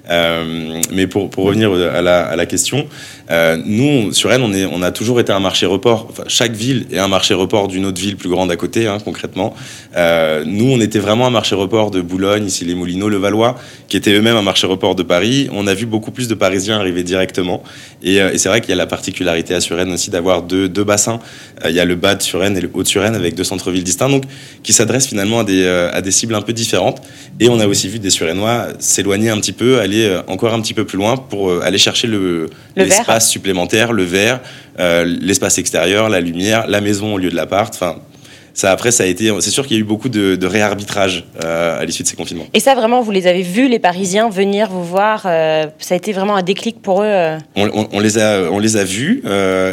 Euh, 0.10 0.82
mais 0.92 1.08
pour, 1.08 1.30
revenir 1.36 1.72
à 1.74 2.02
la, 2.02 2.46
question, 2.46 2.88
euh, 3.30 3.58
nous, 3.64 4.12
sur 4.14 4.30
Rennes, 4.30 4.42
on, 4.44 4.54
est, 4.54 4.66
on 4.66 4.82
a 4.82 4.92
toujours 4.92 5.20
été 5.20 5.32
un 5.32 5.40
marché 5.40 5.66
report. 5.66 6.12
Chaque 6.28 6.54
ville 6.54 6.88
est 6.92 6.98
un 6.98 7.08
marché 7.08 7.34
report 7.34 7.68
d'une 7.68 7.86
autre 7.86 8.02
ville 8.02 8.18
plus 8.18 8.30
grande 8.30 8.52
à 8.52 8.56
côté, 8.56 8.88
hein, 8.88 8.98
concrètement. 9.04 9.54
Euh, 9.96 10.44
nous, 10.46 10.72
on 10.72 10.80
était 10.80 11.00
vraiment 11.00 11.28
un 11.28 11.32
marché 11.32 11.56
report 11.56 11.92
de 11.92 12.02
Boulogne, 12.02 12.46
ici 12.46 12.66
les 12.66 12.76
Moulineaux, 12.76 13.10
le 13.10 13.18
Valois, 13.18 13.58
qui 13.88 13.98
était 13.98 14.14
eux-mêmes 14.14 14.38
un 14.38 14.42
marché 14.42 14.68
report 14.68 14.96
de 14.96 15.04
Paris. 15.04 15.50
On 15.52 15.68
a 15.68 15.74
vu 15.74 15.86
beaucoup 15.86 16.12
plus 16.12 16.28
de 16.28 16.36
Parisiens 16.36 16.80
arriver 16.80 17.04
directement. 17.04 17.64
Et, 18.04 18.20
c'est 18.38 18.50
vrai 18.50 18.62
qu'il 18.62 18.72
y 18.72 18.74
a 18.74 18.78
la 18.78 18.88
particularité 18.88 19.54
à 19.54 19.62
Suresnes 19.62 19.92
aussi 19.92 20.10
d'avoir 20.10 20.42
deux, 20.42 20.68
bassins. 20.84 21.20
il 21.66 21.76
y 21.76 21.80
a 21.80 21.86
le 21.86 21.96
bas 21.96 22.16
de 22.16 22.22
Suresnes 22.22 22.58
et 22.58 22.62
le 22.62 22.70
haut 22.74 22.84
de 22.84 22.88
Suresnes 22.88 23.16
avec 23.16 23.36
deux 23.36 23.44
centres-villes 23.44 23.84
distincts, 23.84 24.10
donc 24.10 24.24
qui 24.64 24.74
s'adressent 24.74 25.08
finalement 25.08 25.40
à 25.40 25.44
des, 25.44 25.66
à 25.68 26.02
des 26.02 26.12
cibles 26.12 26.36
un 26.36 26.42
peu 26.42 26.54
différentes. 26.54 27.02
Et 27.40 27.50
on 27.50 27.60
a 27.60 27.68
aussi 27.68 27.88
vu 27.88 28.00
des 28.00 28.10
Suresnois 28.10 28.68
s'éloigner 28.80 29.30
un 29.30 29.38
petit 29.38 29.52
peu, 29.52 29.80
aller 29.80 29.91
euh, 30.00 30.22
encore 30.28 30.54
un 30.54 30.62
petit 30.62 30.74
peu 30.74 30.86
plus 30.86 30.98
loin 30.98 31.18
pour 31.18 31.50
euh, 31.50 31.62
aller 31.64 31.78
chercher 31.78 32.10
l'espace 32.76 33.30
supplémentaire, 33.30 33.94
le 33.94 34.04
verre, 34.04 34.40
euh, 34.80 35.06
l'espace 35.06 35.58
extérieur, 35.58 36.10
la 36.10 36.22
lumière, 36.22 36.66
la 36.68 36.82
maison 36.82 37.16
au 37.16 37.18
lieu 37.18 37.30
de 37.30 37.36
l'appart. 37.36 37.74
Enfin, 37.74 37.98
ça 38.54 38.72
après 38.72 38.92
ça 38.92 39.04
a 39.04 39.08
été 39.08 39.32
c'est 39.40 39.50
sûr 39.50 39.66
qu'il 39.66 39.78
y 39.78 39.80
a 39.80 39.82
eu 39.82 39.86
beaucoup 39.86 40.10
de, 40.10 40.46
réarbitrage 40.46 41.24
à 41.40 41.86
l'issue 41.86 42.04
de 42.04 42.08
ces 42.10 42.18
confinements. 42.18 42.48
Et 42.54 42.60
ça 42.60 42.76
vraiment 42.76 43.02
vous 43.02 43.12
les 43.12 43.26
avez 43.26 43.44
vus 43.44 43.70
les 43.70 43.80
Parisiens 43.80 44.30
venir 44.30 44.70
vous 44.70 44.84
voir 44.84 45.22
ça 45.22 45.94
a 45.94 45.96
été 45.96 46.12
vraiment 46.12 46.36
un 46.36 46.44
déclic 46.44 46.82
pour 46.82 47.02
eux 47.02 47.38
on, 47.56 48.00
les 48.02 48.18
a 48.18 48.52
on 48.52 48.60
les 48.60 48.76
a 48.76 48.84
vus 48.84 49.24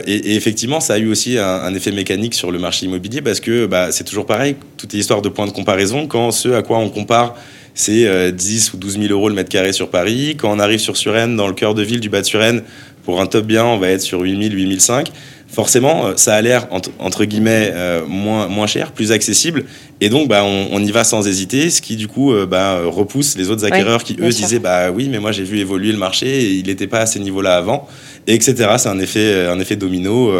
et, 0.06 0.36
effectivement 0.36 0.78
ça 0.78 0.94
a 0.94 0.98
eu 0.98 1.08
aussi 1.08 1.38
un, 1.38 1.74
effet 1.74 1.90
mécanique 1.90 2.34
sur 2.34 2.52
le 2.52 2.60
marché 2.60 2.86
immobilier 2.86 3.20
parce 3.20 3.40
que 3.40 3.66
bah, 3.66 3.90
c'est 3.90 4.04
toujours 4.04 4.26
pareil. 4.26 4.54
Toute 4.76 4.94
histoire 4.94 5.22
de 5.22 5.28
point 5.28 5.46
de 5.46 5.50
comparaison. 5.50 6.06
Quand 6.06 6.30
ce 6.30 6.50
à 6.50 6.62
quoi 6.62 6.78
on 6.78 6.88
compare 6.88 7.34
c'est 7.78 8.32
10 8.32 8.70
euh, 8.70 8.76
ou 8.76 8.76
12 8.76 8.98
000 8.98 9.12
euros 9.12 9.28
le 9.28 9.36
mètre 9.36 9.50
carré 9.50 9.72
sur 9.72 9.88
Paris. 9.88 10.36
Quand 10.36 10.52
on 10.52 10.58
arrive 10.58 10.80
sur 10.80 10.96
Suresnes, 10.96 11.36
dans 11.36 11.46
le 11.46 11.54
cœur 11.54 11.74
de 11.74 11.82
ville 11.82 12.00
du 12.00 12.08
bas 12.08 12.20
de 12.20 12.26
Suresnes, 12.26 12.62
pour 13.04 13.20
un 13.20 13.26
top 13.26 13.46
bien, 13.46 13.64
on 13.64 13.78
va 13.78 13.90
être 13.90 14.02
sur 14.02 14.20
8 14.20 14.50
000, 14.50 14.54
8 14.54 14.80
500. 14.80 15.04
Forcément, 15.46 16.06
euh, 16.06 16.12
ça 16.16 16.34
a 16.34 16.42
l'air, 16.42 16.66
entre, 16.98 17.24
guillemets, 17.24 17.70
euh, 17.72 18.04
moins, 18.04 18.48
moins 18.48 18.66
cher, 18.66 18.90
plus 18.90 19.12
accessible. 19.12 19.64
Et 20.00 20.08
donc, 20.08 20.28
bah, 20.28 20.42
on, 20.44 20.82
y 20.82 20.90
va 20.90 21.04
sans 21.04 21.28
hésiter, 21.28 21.70
ce 21.70 21.80
qui, 21.80 21.94
du 21.94 22.08
coup, 22.08 22.34
bah, 22.48 22.80
repousse 22.84 23.38
les 23.38 23.48
autres 23.48 23.64
acquéreurs 23.64 24.02
qui, 24.02 24.16
eux, 24.20 24.28
disaient 24.28 24.58
Bah 24.58 24.90
oui, 24.90 25.08
mais 25.08 25.20
moi, 25.20 25.30
j'ai 25.30 25.44
vu 25.44 25.58
évoluer 25.58 25.92
le 25.92 25.98
marché 25.98 26.26
et 26.26 26.52
il 26.54 26.66
n'était 26.66 26.88
pas 26.88 27.00
à 27.00 27.06
ces 27.06 27.20
niveaux-là 27.20 27.56
avant, 27.56 27.88
et 28.26 28.34
etc. 28.34 28.54
C'est 28.78 28.88
un 28.88 28.98
effet, 28.98 29.46
un 29.46 29.58
effet 29.60 29.76
domino. 29.76 30.32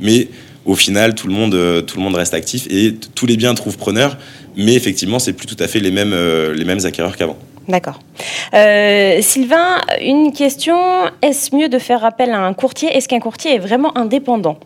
mais 0.00 0.28
au 0.64 0.74
final, 0.74 1.14
tout 1.14 1.28
le, 1.28 1.34
monde, 1.34 1.84
tout 1.86 1.98
le 1.98 2.02
monde 2.02 2.14
reste 2.14 2.34
actif 2.34 2.66
et 2.70 2.94
tous 3.14 3.26
les 3.26 3.36
biens 3.36 3.54
trouvent 3.54 3.76
preneurs 3.76 4.16
mais 4.56 4.74
effectivement, 4.74 5.18
c'est 5.18 5.32
plus 5.32 5.46
tout 5.46 5.56
à 5.58 5.68
fait 5.68 5.80
les 5.80 5.90
mêmes, 5.90 6.12
euh, 6.12 6.54
les 6.54 6.64
mêmes 6.64 6.84
acquéreurs 6.84 7.16
qu'avant. 7.16 7.36
D'accord. 7.68 8.00
Euh, 8.52 9.18
Sylvain, 9.22 9.80
une 10.00 10.32
question. 10.32 10.76
Est-ce 11.22 11.54
mieux 11.56 11.68
de 11.68 11.78
faire 11.78 12.04
appel 12.04 12.30
à 12.30 12.44
un 12.44 12.52
courtier? 12.52 12.88
Est-ce 12.94 13.08
qu'un 13.08 13.20
courtier 13.20 13.54
est 13.54 13.58
vraiment 13.58 13.96
indépendant? 13.96 14.58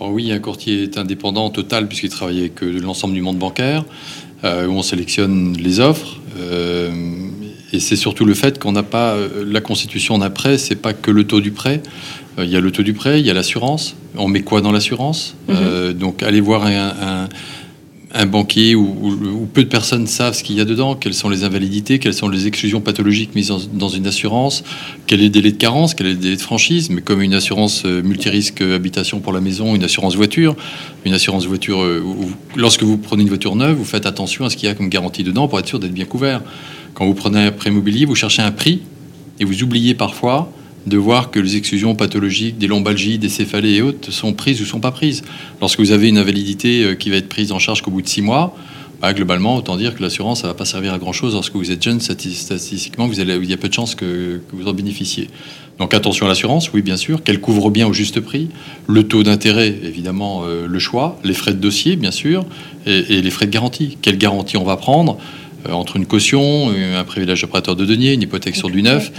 Alors 0.00 0.12
oui, 0.12 0.32
un 0.32 0.38
courtier 0.40 0.84
est 0.84 0.98
indépendant 0.98 1.50
total 1.50 1.86
puisqu'il 1.86 2.10
travaille 2.10 2.40
avec 2.40 2.62
euh, 2.62 2.80
l'ensemble 2.80 3.14
du 3.14 3.22
monde 3.22 3.38
bancaire, 3.38 3.84
où 4.44 4.70
on 4.70 4.82
sélectionne 4.82 5.56
les 5.56 5.80
offres. 5.80 6.20
et 7.72 7.80
c'est 7.80 7.96
surtout 7.96 8.24
le 8.24 8.34
fait 8.34 8.60
qu'on 8.60 8.70
n'a 8.70 8.84
pas 8.84 9.16
la 9.44 9.60
constitution 9.60 10.16
d'un 10.18 10.30
prêt, 10.30 10.58
c'est 10.58 10.76
pas 10.76 10.92
que 10.92 11.10
le 11.10 11.24
taux 11.24 11.40
du 11.40 11.50
prêt. 11.50 11.82
Il 12.38 12.48
y 12.48 12.56
a 12.56 12.60
le 12.60 12.70
taux 12.70 12.84
du 12.84 12.92
prêt, 12.92 13.18
il 13.18 13.26
y 13.26 13.30
a 13.30 13.34
l'assurance. 13.34 13.96
On 14.16 14.28
met 14.28 14.42
quoi 14.42 14.60
dans 14.60 14.70
l'assurance? 14.70 15.34
Mhm. 15.48 15.92
Donc 15.94 16.22
allez 16.22 16.40
voir 16.40 16.66
un 16.66 16.70
un 16.72 17.28
banquier 18.30 18.74
où, 18.74 19.46
peu 19.52 19.64
de 19.64 19.68
personnes 19.68 20.06
savent 20.06 20.34
ce 20.34 20.42
qu'il 20.42 20.56
y 20.56 20.60
a 20.60 20.64
dedans, 20.64 20.94
quelles 20.94 21.14
sont 21.14 21.28
les 21.28 21.44
invalidités, 21.44 21.98
quelles 21.98 22.14
sont 22.14 22.28
les 22.28 22.46
exclusions 22.46 22.80
pathologiques 22.80 23.34
mises 23.34 23.52
dans 23.72 23.88
une 23.88 24.06
assurance, 24.06 24.64
quel 25.06 25.20
est 25.20 25.24
le 25.24 25.30
délai 25.30 25.52
de 25.52 25.56
carence, 25.56 25.94
quel 25.94 26.06
est 26.06 26.12
le 26.12 26.16
délai 26.16 26.36
de 26.36 26.40
franchise, 26.40 26.88
mais 26.90 27.02
comme 27.02 27.20
une 27.20 27.34
assurance 27.34 27.82
euh, 27.84 28.02
multirisque 28.02 28.62
habitation 28.62 29.20
pour 29.20 29.32
la 29.32 29.40
maison, 29.40 29.74
une 29.74 29.84
assurance 29.84 30.16
voiture, 30.16 30.56
une 31.04 31.12
assurance 31.12 31.46
voiture, 31.46 31.82
euh, 31.82 32.02
lorsque 32.56 32.82
vous 32.82 32.96
prenez 32.96 33.22
une 33.22 33.28
voiture 33.28 33.54
neuve, 33.56 33.76
vous 33.76 33.84
faites 33.84 34.06
attention 34.06 34.46
à 34.46 34.50
ce 34.50 34.56
qu'il 34.56 34.68
y 34.68 34.72
a 34.72 34.74
comme 34.74 34.88
garantie 34.88 35.22
dedans 35.22 35.46
pour 35.46 35.58
être 35.58 35.68
sûr 35.68 35.78
d'être 35.78 35.92
bien 35.92 36.06
couvert. 36.06 36.42
Quand 36.94 37.04
vous 37.04 37.14
prenez 37.14 37.44
un 37.44 37.52
prêt 37.52 37.70
immobilier, 37.70 38.06
vous 38.06 38.14
cherchez 38.14 38.42
un 38.42 38.52
prix 38.52 38.80
et 39.38 39.44
vous 39.44 39.62
oubliez 39.62 39.94
parfois 39.94 40.50
de 40.88 40.96
voir 40.96 41.30
que 41.30 41.38
les 41.38 41.56
exclusions 41.56 41.94
pathologiques, 41.94 42.58
des 42.58 42.66
lombalgies, 42.66 43.18
des 43.18 43.28
céphalées 43.28 43.74
et 43.74 43.82
autres 43.82 44.10
sont 44.10 44.32
prises 44.32 44.60
ou 44.60 44.64
sont 44.64 44.80
pas 44.80 44.90
prises. 44.90 45.22
Lorsque 45.60 45.80
vous 45.80 45.92
avez 45.92 46.08
une 46.08 46.18
invalidité 46.18 46.82
euh, 46.82 46.94
qui 46.94 47.10
va 47.10 47.16
être 47.16 47.28
prise 47.28 47.52
en 47.52 47.58
charge 47.58 47.82
qu'au 47.82 47.90
bout 47.90 48.02
de 48.02 48.08
six 48.08 48.22
mois, 48.22 48.56
bah, 49.00 49.12
globalement, 49.12 49.56
autant 49.56 49.76
dire 49.76 49.94
que 49.94 50.02
l'assurance, 50.02 50.40
ça 50.40 50.48
va 50.48 50.54
pas 50.54 50.64
servir 50.64 50.92
à 50.92 50.98
grand 50.98 51.12
chose 51.12 51.34
lorsque 51.34 51.54
vous 51.54 51.70
êtes 51.70 51.82
jeune. 51.82 52.00
Statistiquement, 52.00 53.08
il 53.12 53.48
y 53.48 53.52
a 53.52 53.56
peu 53.56 53.68
de 53.68 53.74
chances 53.74 53.94
que, 53.94 54.40
vous 54.52 54.66
en 54.66 54.72
bénéficiez. 54.72 55.28
Donc 55.78 55.94
attention 55.94 56.26
à 56.26 56.28
l'assurance, 56.28 56.72
oui, 56.72 56.82
bien 56.82 56.96
sûr, 56.96 57.22
qu'elle 57.22 57.40
couvre 57.40 57.70
bien 57.70 57.86
au 57.86 57.92
juste 57.92 58.18
prix. 58.18 58.48
Le 58.88 59.06
taux 59.06 59.22
d'intérêt, 59.22 59.68
évidemment, 59.84 60.42
euh, 60.44 60.66
le 60.66 60.78
choix. 60.80 61.20
Les 61.22 61.34
frais 61.34 61.52
de 61.52 61.60
dossier, 61.60 61.94
bien 61.94 62.10
sûr, 62.10 62.44
et, 62.86 63.22
les 63.22 63.30
frais 63.30 63.46
de 63.46 63.52
garantie. 63.52 63.96
Quelle 64.02 64.18
garantie 64.18 64.56
on 64.56 64.64
va 64.64 64.76
prendre? 64.76 65.18
Entre 65.70 65.96
une 65.96 66.06
caution, 66.06 66.70
un 66.70 67.04
privilège 67.04 67.42
d'opérateur 67.42 67.76
de 67.76 67.84
denier, 67.84 68.12
une 68.12 68.22
hypothèque 68.22 68.56
sur 68.56 68.70
du 68.70 68.82
neuf. 68.82 69.12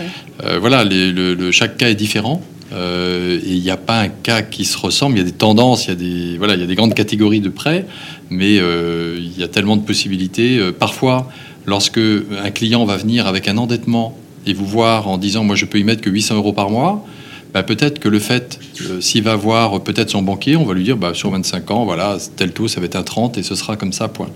Euh, 0.43 0.59
voilà, 0.59 0.83
le, 0.83 1.51
chaque 1.51 1.77
cas 1.77 1.89
est 1.89 1.95
différent. 1.95 2.41
Euh, 2.71 3.39
et 3.43 3.53
il 3.53 3.61
n'y 3.61 3.71
a 3.71 3.77
pas 3.77 4.01
un 4.01 4.09
cas 4.09 4.43
qui 4.43 4.63
se 4.63 4.77
ressemble. 4.77 5.15
Il 5.15 5.19
y 5.19 5.21
a 5.21 5.25
des 5.25 5.31
tendances, 5.31 5.85
il 5.85 5.89
y 5.89 5.91
a 5.91 5.95
des, 5.95 6.37
voilà, 6.37 6.53
il 6.53 6.59
y 6.61 6.63
a 6.63 6.67
des 6.67 6.75
grandes 6.75 6.93
catégories 6.93 7.39
de 7.39 7.49
prêts, 7.49 7.85
mais 8.29 8.55
il 8.55 9.37
y 9.37 9.43
a 9.43 9.47
tellement 9.47 9.77
de 9.77 9.81
possibilités. 9.81 10.59
parfois, 10.77 11.29
lorsque 11.65 11.99
un 11.99 12.51
client 12.51 12.85
va 12.85 12.97
venir 12.97 13.27
avec 13.27 13.47
un 13.47 13.57
endettement 13.57 14.17
et 14.45 14.53
vous 14.53 14.65
voir 14.65 15.07
en 15.07 15.17
disant 15.17 15.43
moi 15.43 15.55
je 15.55 15.65
peux 15.65 15.79
y 15.79 15.83
mettre 15.83 16.01
que 16.01 16.09
800 16.09 16.35
euros 16.35 16.53
par 16.53 16.69
mois, 16.69 17.05
bah, 17.53 17.63
peut-être 17.63 17.99
que 17.99 18.09
le 18.09 18.19
fait, 18.19 18.59
s'il 18.99 19.23
va 19.23 19.35
voir 19.35 19.83
peut-être 19.83 20.09
son 20.11 20.21
banquier, 20.21 20.55
on 20.55 20.65
va 20.65 20.73
lui 20.73 20.83
dire 20.83 20.97
bah, 20.97 21.13
sur 21.13 21.31
25 21.31 21.71
ans, 21.71 21.85
voilà, 21.85 22.17
tel 22.35 22.51
taux, 22.51 22.67
ça 22.67 22.79
va 22.79 22.85
être 22.85 22.95
un 22.95 23.03
30 23.03 23.37
et 23.37 23.43
ce 23.43 23.55
sera 23.55 23.75
comme 23.75 23.93
ça, 23.93 24.07
point. 24.07 24.29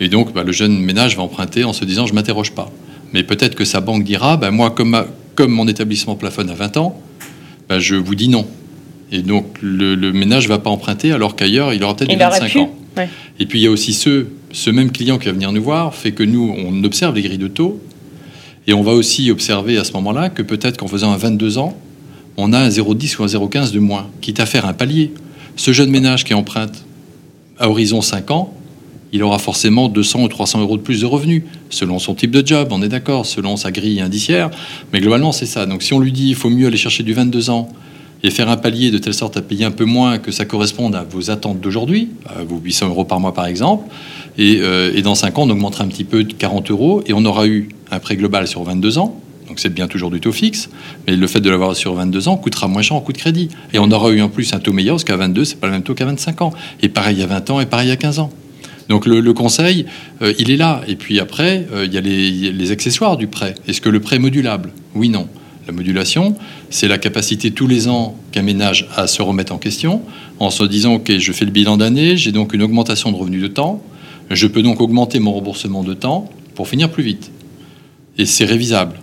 Et 0.00 0.08
donc, 0.08 0.32
bah, 0.32 0.42
le 0.42 0.52
jeune 0.52 0.78
ménage 0.78 1.16
va 1.16 1.22
emprunter 1.22 1.64
en 1.64 1.72
se 1.72 1.84
disant, 1.84 2.06
je 2.06 2.12
ne 2.12 2.16
m'interroge 2.16 2.52
pas. 2.52 2.70
Mais 3.12 3.22
peut-être 3.22 3.54
que 3.54 3.64
sa 3.64 3.80
banque 3.80 4.04
dira, 4.04 4.36
bah, 4.36 4.50
moi, 4.50 4.70
comme, 4.70 5.04
comme 5.34 5.52
mon 5.52 5.68
établissement 5.68 6.16
plafonne 6.16 6.50
à 6.50 6.54
20 6.54 6.76
ans, 6.78 7.00
bah, 7.68 7.78
je 7.78 7.94
vous 7.94 8.14
dis 8.14 8.28
non. 8.28 8.46
Et 9.12 9.22
donc, 9.22 9.46
le, 9.60 10.12
ménage 10.12 10.44
ne 10.44 10.48
va 10.48 10.58
pas 10.58 10.70
emprunter, 10.70 11.12
alors 11.12 11.36
qu'ailleurs, 11.36 11.74
il 11.74 11.84
aura 11.84 11.94
peut-être 11.94 12.18
25 12.18 12.56
ans. 12.56 12.74
Et 13.38 13.46
puis, 13.46 13.60
il 13.60 13.62
y 13.62 13.66
a 13.66 13.70
aussi 13.70 13.92
ceux, 13.92 14.28
ce 14.52 14.70
même 14.70 14.90
client 14.90 15.18
qui 15.18 15.26
va 15.26 15.32
venir 15.32 15.52
nous 15.52 15.62
voir, 15.62 15.94
fait 15.94 16.12
que 16.12 16.22
nous, 16.22 16.54
on 16.56 16.82
observe 16.84 17.14
les 17.14 17.22
grilles 17.22 17.38
de 17.38 17.48
taux. 17.48 17.80
Et 18.66 18.72
on 18.72 18.82
va 18.82 18.92
aussi 18.92 19.30
observer 19.30 19.76
à 19.78 19.84
ce 19.84 19.92
moment-là 19.92 20.28
que 20.28 20.42
peut-être 20.42 20.76
qu'en 20.76 20.88
faisant 20.88 21.12
un 21.12 21.16
22 21.16 21.58
ans, 21.58 21.76
on 22.36 22.52
a 22.52 22.58
un 22.58 22.68
0,10 22.68 23.18
ou 23.18 23.24
un 23.24 23.26
0,15 23.26 23.72
de 23.72 23.78
moins, 23.78 24.08
quitte 24.20 24.40
à 24.40 24.46
faire 24.46 24.66
un 24.66 24.74
palier. 24.74 25.12
Ce 25.56 25.72
jeune 25.72 25.90
ménage 25.90 26.24
qui 26.24 26.34
emprunte 26.34 26.84
à 27.58 27.68
horizon 27.70 28.02
5 28.02 28.30
ans, 28.30 28.52
il 29.12 29.22
aura 29.22 29.38
forcément 29.38 29.88
200 29.88 30.24
ou 30.24 30.28
300 30.28 30.60
euros 30.60 30.76
de 30.76 30.82
plus 30.82 31.00
de 31.00 31.06
revenus, 31.06 31.42
selon 31.70 31.98
son 31.98 32.14
type 32.14 32.30
de 32.30 32.46
job, 32.46 32.68
on 32.70 32.82
est 32.82 32.88
d'accord, 32.88 33.24
selon 33.24 33.56
sa 33.56 33.70
grille 33.70 34.00
indiciaire. 34.00 34.50
Mais 34.92 35.00
globalement, 35.00 35.32
c'est 35.32 35.46
ça. 35.46 35.64
Donc 35.64 35.82
si 35.82 35.94
on 35.94 36.00
lui 36.00 36.12
dit 36.12 36.28
il 36.28 36.34
faut 36.34 36.50
mieux 36.50 36.66
aller 36.66 36.76
chercher 36.76 37.02
du 37.02 37.14
22 37.14 37.50
ans 37.50 37.68
et 38.22 38.30
faire 38.30 38.48
un 38.48 38.56
palier 38.56 38.90
de 38.90 38.98
telle 38.98 39.14
sorte 39.14 39.36
à 39.36 39.42
payer 39.42 39.64
un 39.64 39.70
peu 39.70 39.84
moins 39.84 40.18
que 40.18 40.32
ça 40.32 40.44
corresponde 40.44 40.94
à 40.94 41.04
vos 41.04 41.30
attentes 41.30 41.60
d'aujourd'hui, 41.60 42.10
vos 42.46 42.58
800 42.58 42.88
euros 42.88 43.04
par 43.04 43.20
mois 43.20 43.32
par 43.32 43.46
exemple, 43.46 43.86
et, 44.38 44.58
euh, 44.60 44.92
et 44.94 45.02
dans 45.02 45.14
5 45.14 45.38
ans, 45.38 45.42
on 45.42 45.50
augmentera 45.50 45.84
un 45.84 45.88
petit 45.88 46.04
peu 46.04 46.24
de 46.24 46.32
40 46.32 46.70
euros 46.70 47.02
et 47.06 47.12
on 47.12 47.24
aura 47.24 47.46
eu 47.46 47.68
un 47.90 47.98
prêt 48.00 48.16
global 48.16 48.48
sur 48.48 48.62
22 48.64 48.98
ans, 48.98 49.20
donc 49.48 49.60
c'est 49.60 49.72
bien 49.72 49.86
toujours 49.86 50.10
du 50.10 50.20
taux 50.20 50.32
fixe, 50.32 50.68
mais 51.06 51.16
le 51.16 51.26
fait 51.26 51.40
de 51.40 51.50
l'avoir 51.50 51.76
sur 51.76 51.94
22 51.94 52.28
ans 52.28 52.36
coûtera 52.36 52.68
moins 52.68 52.82
cher 52.82 52.96
en 52.96 53.00
coût 53.00 53.12
de 53.12 53.18
crédit. 53.18 53.48
Et 53.72 53.78
on 53.78 53.90
aura 53.90 54.10
eu 54.10 54.20
en 54.20 54.28
plus 54.28 54.52
un 54.52 54.58
taux 54.58 54.72
meilleur, 54.72 54.96
parce 54.96 55.04
qu'à 55.04 55.16
22, 55.16 55.44
c'est 55.44 55.60
pas 55.60 55.66
le 55.66 55.72
même 55.72 55.82
taux 55.82 55.94
qu'à 55.94 56.04
25 56.04 56.42
ans. 56.42 56.52
Et 56.82 56.88
pareil 56.88 57.22
à 57.22 57.26
20 57.26 57.50
ans 57.50 57.60
et 57.60 57.66
pareil 57.66 57.90
à 57.90 57.96
15 57.96 58.18
ans. 58.18 58.30
Donc 58.88 59.06
le, 59.06 59.32
conseil, 59.32 59.86
euh, 60.22 60.32
il 60.38 60.50
est 60.50 60.56
là. 60.56 60.82
Et 60.86 60.96
puis 60.96 61.18
après, 61.18 61.66
euh, 61.72 61.86
il 61.86 61.92
y 61.92 61.98
a 61.98 62.00
les, 62.00 62.28
il 62.28 62.44
y 62.44 62.48
a 62.48 62.52
les 62.52 62.70
accessoires 62.70 63.16
du 63.16 63.26
prêt. 63.26 63.54
Est-ce 63.66 63.80
que 63.80 63.88
le 63.88 64.00
prêt 64.00 64.16
est 64.16 64.20
modulable? 64.20 64.72
Oui, 64.94 65.08
non. 65.08 65.28
La 65.66 65.72
modulation, 65.72 66.36
c'est 66.70 66.86
la 66.86 66.96
capacité 66.96 67.50
tous 67.50 67.66
les 67.66 67.88
ans 67.88 68.16
qu'un 68.30 68.42
ménage 68.42 68.86
a 68.94 69.02
à 69.02 69.06
se 69.08 69.20
remettre 69.20 69.52
en 69.52 69.58
question, 69.58 70.02
en 70.38 70.50
se 70.50 70.62
disant, 70.62 70.94
OK, 70.94 71.18
je 71.18 71.32
fais 71.32 71.44
le 71.44 71.50
bilan 71.50 71.76
d'année, 71.76 72.16
j'ai 72.16 72.30
donc 72.30 72.54
une 72.54 72.62
augmentation 72.62 73.10
de 73.10 73.16
revenus 73.16 73.42
de 73.42 73.48
temps, 73.48 73.82
je 74.30 74.46
peux 74.46 74.62
donc 74.62 74.80
augmenter 74.80 75.18
mon 75.18 75.32
remboursement 75.32 75.82
de 75.82 75.94
temps 75.94 76.30
pour 76.54 76.68
finir 76.68 76.90
plus 76.90 77.02
vite. 77.02 77.32
Et 78.16 78.26
c'est 78.26 78.44
révisable. 78.44 78.94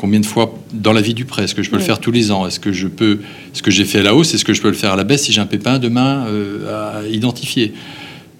Combien 0.00 0.20
de 0.20 0.24
fois 0.24 0.54
dans 0.72 0.94
la 0.94 1.02
vie 1.02 1.12
du 1.12 1.26
prêt? 1.26 1.44
Est-ce 1.44 1.54
que 1.54 1.62
je 1.62 1.68
peux 1.68 1.76
le 1.76 1.82
faire 1.82 2.00
tous 2.00 2.10
les 2.10 2.30
ans? 2.32 2.46
Est-ce 2.46 2.58
que 2.58 2.72
je 2.72 2.88
peux, 2.88 3.18
ce 3.52 3.60
que 3.60 3.70
j'ai 3.70 3.84
fait 3.84 3.98
à 3.98 4.02
la 4.02 4.14
hausse, 4.14 4.32
est-ce 4.32 4.46
que 4.46 4.54
je 4.54 4.62
peux 4.62 4.68
le 4.68 4.74
faire 4.74 4.94
à 4.94 4.96
la 4.96 5.04
baisse 5.04 5.24
si 5.24 5.32
j'ai 5.32 5.42
un 5.42 5.46
pépin 5.46 5.78
demain 5.78 6.24
euh, 6.26 7.02
à 7.02 7.06
identifier? 7.06 7.74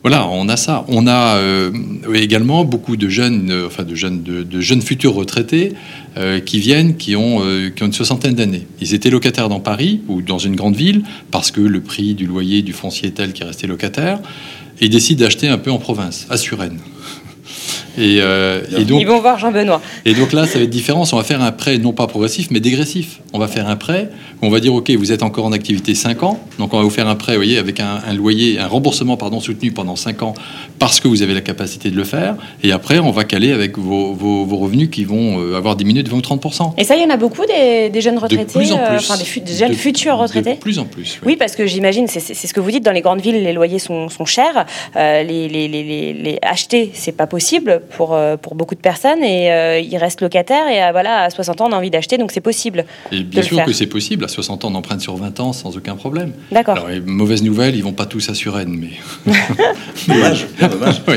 Voilà, 0.03 0.27
on 0.27 0.49
a 0.49 0.57
ça. 0.57 0.87
On 0.89 1.07
a 1.07 1.37
euh, 1.37 1.71
également 2.15 2.65
beaucoup 2.65 2.97
de 2.97 3.11
jeunes, 3.11 3.51
euh, 3.51 3.67
enfin 3.67 3.85
de 3.85 3.95
jeunes, 3.95 4.23
de, 4.23 4.43
de 4.43 4.61
jeunes 4.63 4.81
futurs 4.81 5.13
retraités 5.13 5.75
euh, 6.17 6.41
qui 6.41 6.61
viennent, 6.61 6.97
qui 6.97 7.15
ont, 7.15 7.43
qui 7.77 7.83
ont 7.83 7.87
une 7.87 7.93
soixantaine 7.93 8.35
d'années. 8.35 8.67
Ils 8.81 8.95
étaient 8.95 9.11
locataires 9.11 9.51
dans 9.51 9.61
Paris 9.61 10.01
ou 10.09 10.23
dans 10.23 10.39
une 10.39 10.57
grande 10.57 10.77
ville 10.77 11.03
parce 11.31 11.51
que 11.51 11.61
le 11.61 11.83
prix 11.83 12.15
du 12.15 12.25
loyer, 12.25 12.63
du 12.63 12.73
foncier 12.73 13.09
est 13.09 13.13
tel 13.13 13.35
qu'ils 13.35 13.45
restaient 13.45 13.67
locataires. 13.67 14.21
Et 14.81 14.87
ils 14.87 14.91
décident 14.91 15.23
d'acheter 15.23 15.49
un 15.49 15.59
peu 15.59 15.71
en 15.71 15.77
province, 15.77 16.27
à 16.31 16.39
Suresnes. 16.39 16.81
Et, 18.01 18.19
euh, 18.21 18.61
et 18.77 18.85
donc, 18.85 19.01
Ils 19.01 19.07
vont 19.07 19.21
voir 19.21 19.39
Jean-Benoît. 19.39 19.81
et 20.05 20.15
donc 20.15 20.33
là, 20.33 20.47
ça 20.47 20.59
va 20.59 20.65
être 20.65 20.71
différent. 20.71 21.05
On 21.13 21.17
va 21.17 21.23
faire 21.23 21.43
un 21.43 21.53
prêt 21.53 21.79
non 21.79 21.93
pas 21.93 22.07
progressif, 22.07 22.49
mais 22.51 22.61
dégressif. 22.61 23.21
On 23.33 23.39
va 23.39 23.47
faire 23.49 23.69
un 23.69 23.77
prêt 23.77 24.09
où 24.43 24.47
on 24.47 24.51
va 24.51 24.61
dire, 24.61 24.75
OK, 24.75 24.91
vous 24.91 25.13
êtes 25.13 25.23
encore 25.23 25.45
en 25.45 25.53
activité 25.53 25.95
5 25.95 26.23
ans. 26.23 26.41
Donc 26.59 26.73
on 26.75 26.79
va 26.79 26.83
vous 26.83 26.91
faire 26.91 27.07
un 27.09 27.15
prêt, 27.17 27.33
vous 27.33 27.39
voyez, 27.39 27.59
avec 27.59 27.79
un, 27.81 28.01
un 28.09 28.15
loyer, 28.15 28.59
un 28.59 28.67
remboursement 28.67 29.17
pardon, 29.17 29.41
soutenu 29.41 29.71
pendant 29.73 29.97
5 29.97 30.23
ans 30.23 30.35
parce 30.79 31.01
que 31.01 31.09
vous 31.09 31.23
avez 31.23 31.35
la 31.35 31.41
capacité 31.43 31.91
de 31.91 31.97
le 31.97 32.05
faire. 32.05 32.37
Et 32.63 32.73
après, 32.73 32.99
on 32.99 33.11
va 33.11 33.25
caler 33.25 33.53
avec 33.53 33.79
vos, 33.79 34.13
vos- 34.15 34.45
vos 34.45 34.57
revenus 34.57 34.89
qui 34.91 35.05
vont 35.05 35.41
euh, 35.41 35.57
avoir 35.57 35.77
diminué 35.77 36.03
de 36.03 36.09
20 36.11 36.17
ou 36.17 36.21
30% 36.37 36.73
Et 36.79 36.85
ça, 36.85 36.97
il 36.97 37.03
y 37.03 37.05
en 37.07 37.11
a 37.11 37.17
beaucoup 37.17 37.45
des, 37.47 37.91
des 37.91 38.01
jeunes 38.01 38.15
De 38.17 38.21
retraités, 38.21 38.45
plus 38.59 38.73
en 38.73 38.79
euh, 38.79 38.87
plus. 38.89 38.97
enfin 38.97 39.19
des, 39.19 39.25
fu- 39.25 39.41
des 39.41 39.55
jeunes 39.55 39.71
De- 39.71 39.75
futurs 39.77 40.17
retraités 40.17 40.55
De 40.55 40.59
plus 40.61 40.79
en 40.79 40.85
plus. 40.85 41.19
Oui, 41.27 41.37
parce 41.37 41.55
que 41.57 41.67
j'imagine, 41.67 42.07
c'est 42.07 42.21
ce 42.21 42.55
que 42.55 42.61
vous 42.61 42.71
dites, 42.71 42.85
dans 42.85 42.93
les 42.93 43.01
grandes 43.03 43.21
villes, 43.21 43.43
les 43.43 43.53
loyers 43.53 43.79
sont, 43.79 44.09
sont 44.09 44.25
chers. 44.25 44.67
Euh, 44.97 45.23
les, 45.23 45.49
les, 45.49 45.69
les, 45.69 45.83
les, 45.85 46.13
les 46.15 46.39
acheter, 46.43 46.91
c'est 46.95 47.13
pas 47.17 47.27
possible 47.27 47.83
pour, 47.91 48.15
euh, 48.15 48.37
pour 48.37 48.55
beaucoup 48.55 48.75
de 48.75 48.81
personnes 48.81 49.23
et 49.23 49.53
euh, 49.53 49.79
ils 49.79 49.97
restent 49.97 50.21
locataires. 50.21 50.69
Et 50.69 50.83
euh, 50.83 50.93
voilà, 50.93 51.25
à 51.25 51.31
60 51.31 51.61
ans, 51.61 51.69
on 51.69 51.73
a 51.73 51.77
envie 51.77 51.91
d'acheter, 51.91 52.19
donc 52.19 52.33
c'est 52.33 52.41
possible. 52.41 52.85
Et 53.13 53.23
bien 53.23 53.43
sûr 53.43 53.57
faire. 53.57 53.67
que 53.67 53.73
c'est 53.73 53.87
possible. 53.87 54.25
À 54.25 54.29
60 54.29 54.65
ans, 54.65 54.69
on 54.73 54.75
emprunte 54.77 55.01
sur 55.01 55.17
20 55.17 55.41
ans 55.41 55.53
sans 55.53 55.77
aucun 55.77 55.97
problème. 55.97 56.33
D'accord. 56.51 56.77
Alors, 56.77 56.89
les 56.89 57.01
mauvaises 57.01 57.43
nouvelles, 57.43 57.77
ils 57.77 57.85
vont 57.85 57.93
pas 57.93 58.07
tous 58.07 58.29
à 58.31 58.35
Suresnes, 58.35 58.77
mais. 58.79 59.33
Dommage, 60.09 60.47
dommage. 60.61 61.03
oui. 61.09 61.17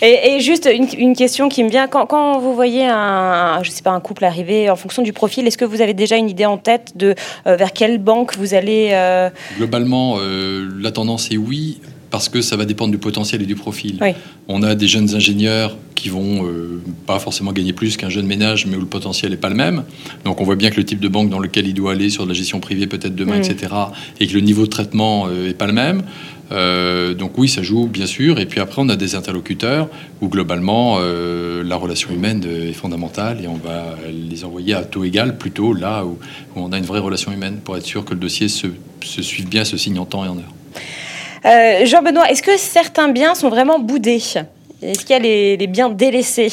Et, 0.00 0.34
et 0.34 0.40
juste 0.40 0.68
une, 0.72 0.88
une 0.98 1.14
question 1.14 1.48
qui 1.48 1.62
me 1.62 1.68
vient 1.68 1.86
quand, 1.86 2.06
quand 2.06 2.38
vous 2.38 2.54
voyez 2.54 2.86
un, 2.86 3.62
je 3.62 3.70
sais 3.70 3.82
pas, 3.82 3.90
un 3.90 4.00
couple 4.00 4.24
arriver 4.24 4.70
en 4.70 4.76
fonction 4.76 5.02
du 5.02 5.12
profil, 5.12 5.46
est-ce 5.46 5.58
que 5.58 5.64
vous 5.64 5.80
avez 5.80 5.94
déjà 5.94 6.16
une 6.16 6.28
idée 6.28 6.46
en 6.46 6.58
tête 6.58 6.92
de 6.96 7.14
euh, 7.46 7.56
vers 7.56 7.72
quelle 7.72 7.98
banque 7.98 8.36
vous 8.36 8.54
allez 8.54 8.90
euh, 8.92 9.30
Globalement, 9.56 10.16
euh, 10.18 10.68
la 10.80 10.92
tendance 10.92 11.30
est 11.30 11.36
oui, 11.36 11.80
parce 12.12 12.28
que 12.28 12.40
ça 12.42 12.56
va 12.56 12.64
dépendre 12.64 12.92
du 12.92 12.98
potentiel 12.98 13.42
et 13.42 13.46
du 13.46 13.56
profil. 13.56 13.98
Oui. 14.00 14.10
On 14.46 14.62
a 14.62 14.76
des 14.76 14.86
jeunes 14.86 15.12
ingénieurs 15.16 15.76
qui 15.96 16.08
vont 16.08 16.46
euh, 16.46 16.80
pas 17.06 17.18
forcément 17.18 17.52
gagner 17.52 17.72
plus 17.72 17.96
qu'un 17.96 18.10
jeune 18.10 18.26
ménage, 18.26 18.66
mais 18.66 18.76
où 18.76 18.80
le 18.80 18.86
potentiel 18.86 19.32
n'est 19.32 19.36
pas 19.36 19.48
le 19.48 19.56
même. 19.56 19.82
Donc 20.24 20.40
on 20.40 20.44
voit 20.44 20.56
bien 20.56 20.70
que 20.70 20.76
le 20.76 20.84
type 20.84 21.00
de 21.00 21.08
banque 21.08 21.30
dans 21.30 21.40
lequel 21.40 21.66
il 21.66 21.74
doit 21.74 21.92
aller 21.92 22.10
sur 22.10 22.24
de 22.24 22.28
la 22.28 22.34
gestion 22.34 22.60
privée 22.60 22.86
peut-être 22.86 23.16
demain, 23.16 23.38
Mm. 23.38 23.50
etc., 23.50 23.72
et 24.20 24.26
que 24.28 24.34
le 24.34 24.40
niveau 24.40 24.62
de 24.62 24.70
traitement 24.70 25.26
n'est 25.28 25.54
pas 25.54 25.66
le 25.66 25.72
même. 25.72 26.02
Euh, 26.52 27.14
donc 27.14 27.38
oui, 27.38 27.48
ça 27.48 27.62
joue 27.62 27.86
bien 27.86 28.06
sûr. 28.06 28.38
Et 28.38 28.46
puis 28.46 28.60
après, 28.60 28.82
on 28.82 28.88
a 28.88 28.96
des 28.96 29.14
interlocuteurs 29.14 29.88
où 30.20 30.28
globalement 30.28 30.98
euh, 31.00 31.62
la 31.64 31.76
relation 31.76 32.10
humaine 32.10 32.42
euh, 32.46 32.68
est 32.68 32.74
fondamentale 32.74 33.40
et 33.42 33.48
on 33.48 33.56
va 33.56 33.96
les 34.10 34.44
envoyer 34.44 34.74
à 34.74 34.84
taux 34.84 35.04
égal 35.04 35.38
plutôt 35.38 35.72
là 35.72 36.04
où, 36.04 36.18
où 36.54 36.60
on 36.60 36.72
a 36.72 36.78
une 36.78 36.84
vraie 36.84 36.98
relation 37.00 37.32
humaine 37.32 37.58
pour 37.64 37.76
être 37.76 37.86
sûr 37.86 38.04
que 38.04 38.12
le 38.12 38.20
dossier 38.20 38.48
se, 38.48 38.66
se 39.02 39.22
suive 39.22 39.48
bien, 39.48 39.64
se 39.64 39.76
signe 39.76 39.98
en 39.98 40.04
temps 40.04 40.24
et 40.24 40.28
en 40.28 40.36
heure. 40.36 40.52
Euh, 41.44 41.84
Jean-Benoît, 41.86 42.30
est-ce 42.30 42.42
que 42.42 42.56
certains 42.56 43.08
biens 43.08 43.34
sont 43.34 43.48
vraiment 43.48 43.78
boudés? 43.78 44.22
Est-ce 44.82 45.00
qu'il 45.04 45.10
y 45.10 45.14
a 45.14 45.56
les, 45.56 45.66
biens 45.68 45.90
délaissés 45.90 46.50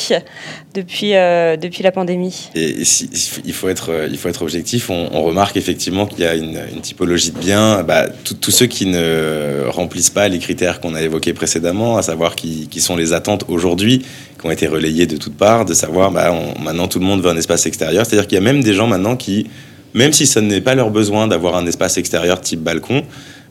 depuis, 0.76 1.16
euh, 1.16 1.58
depuis 1.58 1.82
la 1.82 1.92
pandémie? 1.92 2.50
Il, 2.54 3.54
faut 3.54 3.70
être, 3.70 4.08
il 4.10 4.18
faut 4.18 4.30
être 4.30 4.44
objectif. 4.44 4.90
On, 4.92 5.24
remarque 5.24 5.58
effectivement 5.58 6.06
qu'il 6.06 6.20
y 6.20 6.26
a 6.26 6.36
une, 6.36 6.60
typologie 6.82 7.32
de 7.32 7.40
biens. 7.40 7.82
Bah, 7.84 8.06
tous 8.08 8.52
ceux 8.52 8.68
qui 8.68 8.86
ne 8.86 9.64
remplissent 9.68 10.12
pas 10.12 10.28
les 10.28 10.38
critères 10.38 10.80
qu'on 10.80 10.94
a 10.94 11.02
évoqués 11.02 11.34
précédemment, 11.34 11.98
à 11.98 12.04
savoir 12.04 12.36
qui, 12.36 12.68
qui 12.70 12.82
sont 12.82 12.96
les 12.96 13.14
attentes 13.14 13.46
aujourd'hui, 13.48 14.06
qui 14.40 14.46
ont 14.46 14.52
été 14.52 14.68
relayées 14.68 15.08
de 15.08 15.18
toutes 15.18 15.38
parts, 15.38 15.66
de 15.66 15.74
savoir 15.74 16.12
bah, 16.12 16.32
maintenant 16.60 16.88
tout 16.88 17.00
le 17.00 17.06
monde 17.06 17.22
veut 17.22 17.30
un 17.30 17.38
espace 17.38 17.66
extérieur. 17.66 18.06
C'est-à-dire 18.06 18.28
qu'il 18.28 18.36
y 18.36 18.42
a 18.42 18.44
même 18.44 18.62
des 18.64 18.76
gens 18.76 18.86
maintenant 18.86 19.16
qui, 19.16 19.48
même 19.96 20.14
si 20.14 20.28
ce 20.28 20.40
n'est 20.40 20.62
pas 20.62 20.76
leur 20.76 20.92
besoin 20.92 21.28
d'avoir 21.28 21.56
un 21.56 21.66
espace 21.66 21.98
extérieur 21.98 22.42
type 22.42 22.62
balcon, 22.62 23.04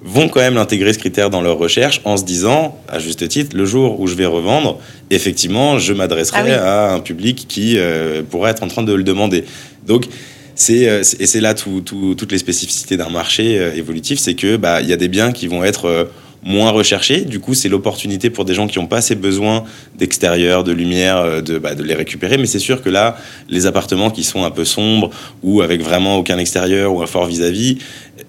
vont 0.03 0.29
quand 0.29 0.41
même 0.41 0.55
l'intégrer 0.55 0.93
ce 0.93 0.99
critère 0.99 1.29
dans 1.31 1.41
leur 1.41 1.59
recherche 1.59 2.01
en 2.05 2.17
se 2.17 2.25
disant, 2.25 2.79
à 2.89 2.99
juste 2.99 3.27
titre, 3.29 3.57
le 3.57 3.65
jour 3.67 4.01
où 4.01 4.07
je 4.07 4.15
vais 4.15 4.27
revendre, 4.27 4.79
effectivement, 5.11 5.79
je 5.79 5.93
m'adresserai 5.93 6.39
Ah 6.41 6.45
oui. 6.45 6.51
à 6.53 6.93
un 6.95 7.01
public 7.01 7.47
qui 7.49 7.75
euh, 7.79 8.23
pourrait 8.23 8.53
être 8.53 8.63
en 8.63 8.69
train 8.69 8.83
de 8.85 8.93
le 8.93 9.03
demander. 9.03 9.45
Donc, 9.87 10.07
c'est 10.55 10.89
euh, 10.89 11.03
c'est- 11.03 11.21
et 11.21 11.27
c'est 11.27 11.41
là 11.41 11.55
tout- 11.55 11.81
tout- 11.85 12.15
toutes 12.17 12.33
les 12.33 12.39
spécificités 12.39 12.97
d'un 12.97 13.11
marché 13.11 13.59
euh, 13.59 13.73
évolutif, 13.75 14.19
c'est 14.19 14.35
que 14.35 14.57
bah 14.57 14.81
il 14.83 14.89
y 14.89 14.93
a 14.93 14.97
des 14.97 15.09
biens 15.09 15.33
qui 15.33 15.47
vont 15.47 15.63
être 15.65 15.87
euh, 15.87 16.05
moins 16.42 16.70
recherchés. 16.70 17.22
Du 17.22 17.40
coup, 17.40 17.55
c'est 17.55 17.68
l'opportunité 17.68 18.31
pour 18.31 18.44
des 18.44 18.55
gens 18.55 18.66
qui 18.66 18.79
n'ont 18.79 18.87
pas 18.87 19.01
ces 19.01 19.14
besoins 19.14 19.64
d'extérieur, 19.96 20.64
de 20.64 20.72
lumière, 20.72 21.18
euh, 21.18 21.40
de, 21.40 21.59
bah, 21.59 21.74
de 21.74 21.83
les 21.83 21.94
récupérer. 21.94 22.38
Mais 22.38 22.46
c'est 22.46 22.59
sûr 22.59 22.83
que 22.83 22.90
là, 22.90 23.16
les 23.48 23.66
appartements 23.66 24.11
qui 24.11 24.24
sont 24.24 24.44
un 24.44 24.51
peu 24.51 24.64
sombres 24.64 25.11
ou 25.42 25.62
avec 25.62 25.83
vraiment 25.83 26.16
aucun 26.16 26.38
extérieur 26.38 26.94
ou 26.94 27.03
un 27.03 27.07
fort 27.07 27.27
vis-à-vis 27.27 27.79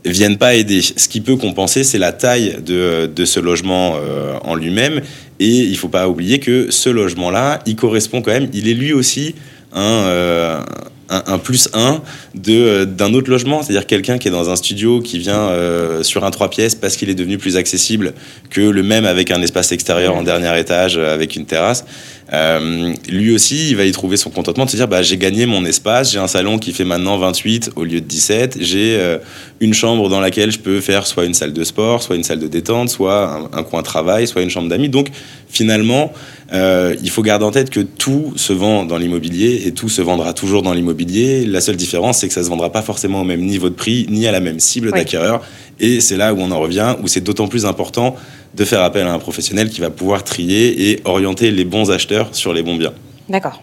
viennent 0.05 0.37
pas 0.37 0.55
aider. 0.55 0.81
Ce 0.81 1.07
qui 1.07 1.21
peut 1.21 1.35
compenser, 1.35 1.83
c'est 1.83 1.97
la 1.97 2.11
taille 2.11 2.57
de, 2.65 3.09
de 3.13 3.25
ce 3.25 3.39
logement 3.39 3.95
euh, 3.97 4.37
en 4.43 4.55
lui-même. 4.55 5.01
Et 5.39 5.47
il 5.47 5.77
faut 5.77 5.87
pas 5.87 6.07
oublier 6.09 6.39
que 6.39 6.69
ce 6.69 6.89
logement-là, 6.89 7.59
il 7.65 7.75
correspond 7.75 8.21
quand 8.21 8.31
même, 8.31 8.49
il 8.53 8.67
est 8.67 8.73
lui 8.73 8.91
aussi 8.91 9.35
un, 9.71 9.81
euh, 9.81 10.61
un, 11.09 11.23
un 11.27 11.37
plus 11.37 11.69
un 11.73 12.01
de, 12.35 12.53
euh, 12.53 12.85
d'un 12.85 13.13
autre 13.13 13.29
logement, 13.29 13.61
c'est-à-dire 13.61 13.87
quelqu'un 13.87 14.17
qui 14.17 14.27
est 14.27 14.31
dans 14.31 14.49
un 14.49 14.55
studio 14.55 15.01
qui 15.01 15.17
vient 15.19 15.49
euh, 15.49 16.03
sur 16.03 16.23
un 16.23 16.31
trois 16.31 16.49
pièces 16.49 16.75
parce 16.75 16.95
qu'il 16.95 17.09
est 17.09 17.15
devenu 17.15 17.37
plus 17.37 17.57
accessible 17.57 18.13
que 18.49 18.61
le 18.61 18.83
même 18.83 19.05
avec 19.05 19.31
un 19.31 19.41
espace 19.41 19.71
extérieur 19.71 20.15
en 20.15 20.23
dernier 20.23 20.57
étage 20.59 20.97
euh, 20.97 21.13
avec 21.13 21.35
une 21.35 21.45
terrasse. 21.45 21.85
Euh, 22.31 22.93
lui 23.09 23.33
aussi, 23.33 23.69
il 23.69 23.75
va 23.75 23.85
y 23.85 23.91
trouver 23.91 24.17
son 24.17 24.29
contentement 24.29 24.65
de 24.65 24.69
se 24.69 24.75
dire 24.75 24.87
bah, 24.87 25.01
j'ai 25.01 25.17
gagné 25.17 25.45
mon 25.45 25.65
espace, 25.65 26.11
j'ai 26.11 26.19
un 26.19 26.27
salon 26.27 26.59
qui 26.59 26.73
fait 26.73 26.85
maintenant 26.85 27.17
28 27.17 27.71
au 27.75 27.83
lieu 27.83 28.01
de 28.01 28.05
17, 28.05 28.57
j'ai 28.61 28.97
euh, 28.99 29.17
une 29.59 29.73
chambre 29.73 30.09
dans 30.09 30.19
laquelle 30.19 30.51
je 30.51 30.59
peux 30.59 30.79
faire 30.79 31.07
soit 31.07 31.25
une 31.25 31.33
salle 31.33 31.53
de 31.53 31.63
sport, 31.63 32.03
soit 32.03 32.15
une 32.15 32.23
salle 32.23 32.39
de 32.39 32.47
détente, 32.47 32.89
soit 32.89 33.49
un, 33.53 33.59
un 33.59 33.63
coin 33.63 33.81
travail, 33.81 34.27
soit 34.27 34.43
une 34.43 34.49
chambre 34.49 34.69
d'amis. 34.69 34.89
Donc 34.89 35.07
finalement, 35.49 36.13
euh, 36.53 36.95
il 37.03 37.09
faut 37.09 37.21
garder 37.21 37.45
en 37.45 37.51
tête 37.51 37.69
que 37.69 37.79
tout 37.79 38.33
se 38.35 38.53
vend 38.53 38.85
dans 38.85 38.97
l'immobilier 38.97 39.63
et 39.65 39.71
tout 39.71 39.89
se 39.89 40.01
vendra 40.01 40.33
toujours 40.33 40.61
dans 40.61 40.73
l'immobilier. 40.73 41.45
La 41.45 41.61
seule 41.61 41.75
différence, 41.77 42.19
c'est 42.19 42.27
que 42.27 42.33
ça 42.33 42.43
se 42.43 42.49
vendra 42.49 42.71
pas 42.71 42.81
forcément 42.81 43.21
au 43.21 43.25
même 43.25 43.41
niveau 43.41 43.69
de 43.69 43.75
prix 43.75 44.05
ni 44.09 44.27
à 44.27 44.31
la 44.31 44.39
même 44.39 44.59
cible 44.59 44.87
Oui. 44.93 44.99
d'acquéreur. 44.99 45.41
Et 45.79 46.01
c'est 46.01 46.17
là 46.17 46.33
où 46.33 46.39
on 46.39 46.51
en 46.51 46.59
revient, 46.59 46.95
où 47.01 47.07
c'est 47.07 47.21
d'autant 47.21 47.47
plus 47.47 47.65
important 47.65 48.15
de 48.53 48.65
faire 48.65 48.81
appel 48.81 49.07
à 49.07 49.13
un 49.13 49.19
professionnel 49.19 49.69
qui 49.69 49.81
va 49.81 49.89
pouvoir 49.89 50.23
trier 50.23 50.89
et 50.89 51.01
orienter 51.05 51.51
les 51.51 51.65
bons 51.65 51.91
acheteurs 51.91 52.33
sur 52.35 52.53
les 52.53 52.63
bons 52.63 52.75
biens. 52.75 52.93
D'accord. 53.27 53.62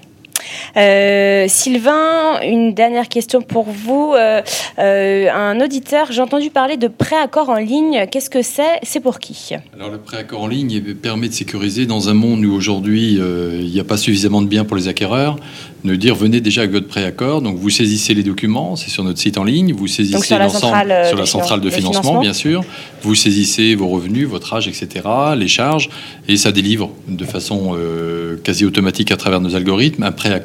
Sylvain, 1.48 2.40
une 2.42 2.74
dernière 2.74 3.09
question 3.09 3.42
pour 3.42 3.64
vous. 3.64 4.14
un 4.78 5.61
auditeur, 5.61 6.12
j'ai 6.12 6.22
entendu 6.22 6.50
parler 6.50 6.76
de 6.76 6.88
préaccord 6.88 7.48
en 7.48 7.56
ligne. 7.56 8.06
Qu'est-ce 8.11 8.30
que 8.30 8.42
c'est? 8.42 8.80
C'est 8.82 9.00
pour 9.00 9.18
qui? 9.18 9.50
Alors 9.74 9.90
le 9.90 9.98
préaccord 9.98 10.42
en 10.42 10.48
ligne 10.48 10.82
permet 10.94 11.28
de 11.28 11.35
sécuriser 11.35 11.87
dans 11.87 12.09
un 12.09 12.14
monde 12.14 12.44
où 12.44 12.52
aujourd'hui 12.52 13.14
il 13.14 13.70
n'y 13.70 13.80
a 13.80 13.85
pas 13.85 13.96
suffisamment 13.96 14.42
de 14.42 14.48
biens 14.48 14.64
pour 14.64 14.76
les 14.76 14.88
acquéreurs 14.88 15.37
de 15.87 15.96
dire 15.96 16.14
venez 16.14 16.40
déjà 16.40 16.62
avec 16.62 16.72
votre 16.72 16.88
préaccord. 16.88 17.40
Donc 17.40 17.56
vous 17.56 17.70
saisissez 17.70 18.14
les 18.14 18.22
documents, 18.22 18.76
c'est 18.76 18.90
sur 18.90 19.04
notre 19.04 19.18
site 19.18 19.38
en 19.38 19.44
ligne. 19.44 19.72
Vous 19.72 19.87
saisissez 19.87 20.38
l'ensemble 20.38 20.90
euh, 20.90 21.09
sur 21.09 21.16
la 21.16 21.26
centrale 21.26 21.61
de 21.61 21.70
financement, 21.70 22.20
bien 22.20 22.32
sûr. 22.32 22.64
Vous 23.02 23.14
saisissez 23.14 23.74
vos 23.74 23.88
revenus, 23.88 24.26
votre 24.26 24.52
âge, 24.54 24.68
etc., 24.68 25.04
les 25.37 25.48
charges, 25.48 25.88
et 26.28 26.37
ça 26.37 26.52
délivre 26.52 26.90
de 27.09 27.24
façon 27.24 27.74
euh, 27.76 28.37
quasi 28.42 28.64
automatique 28.64 29.11
à 29.11 29.16
travers 29.16 29.40
nos 29.40 29.54
algorithmes 29.54 30.02
un 30.02 30.12
préaccord 30.12 30.36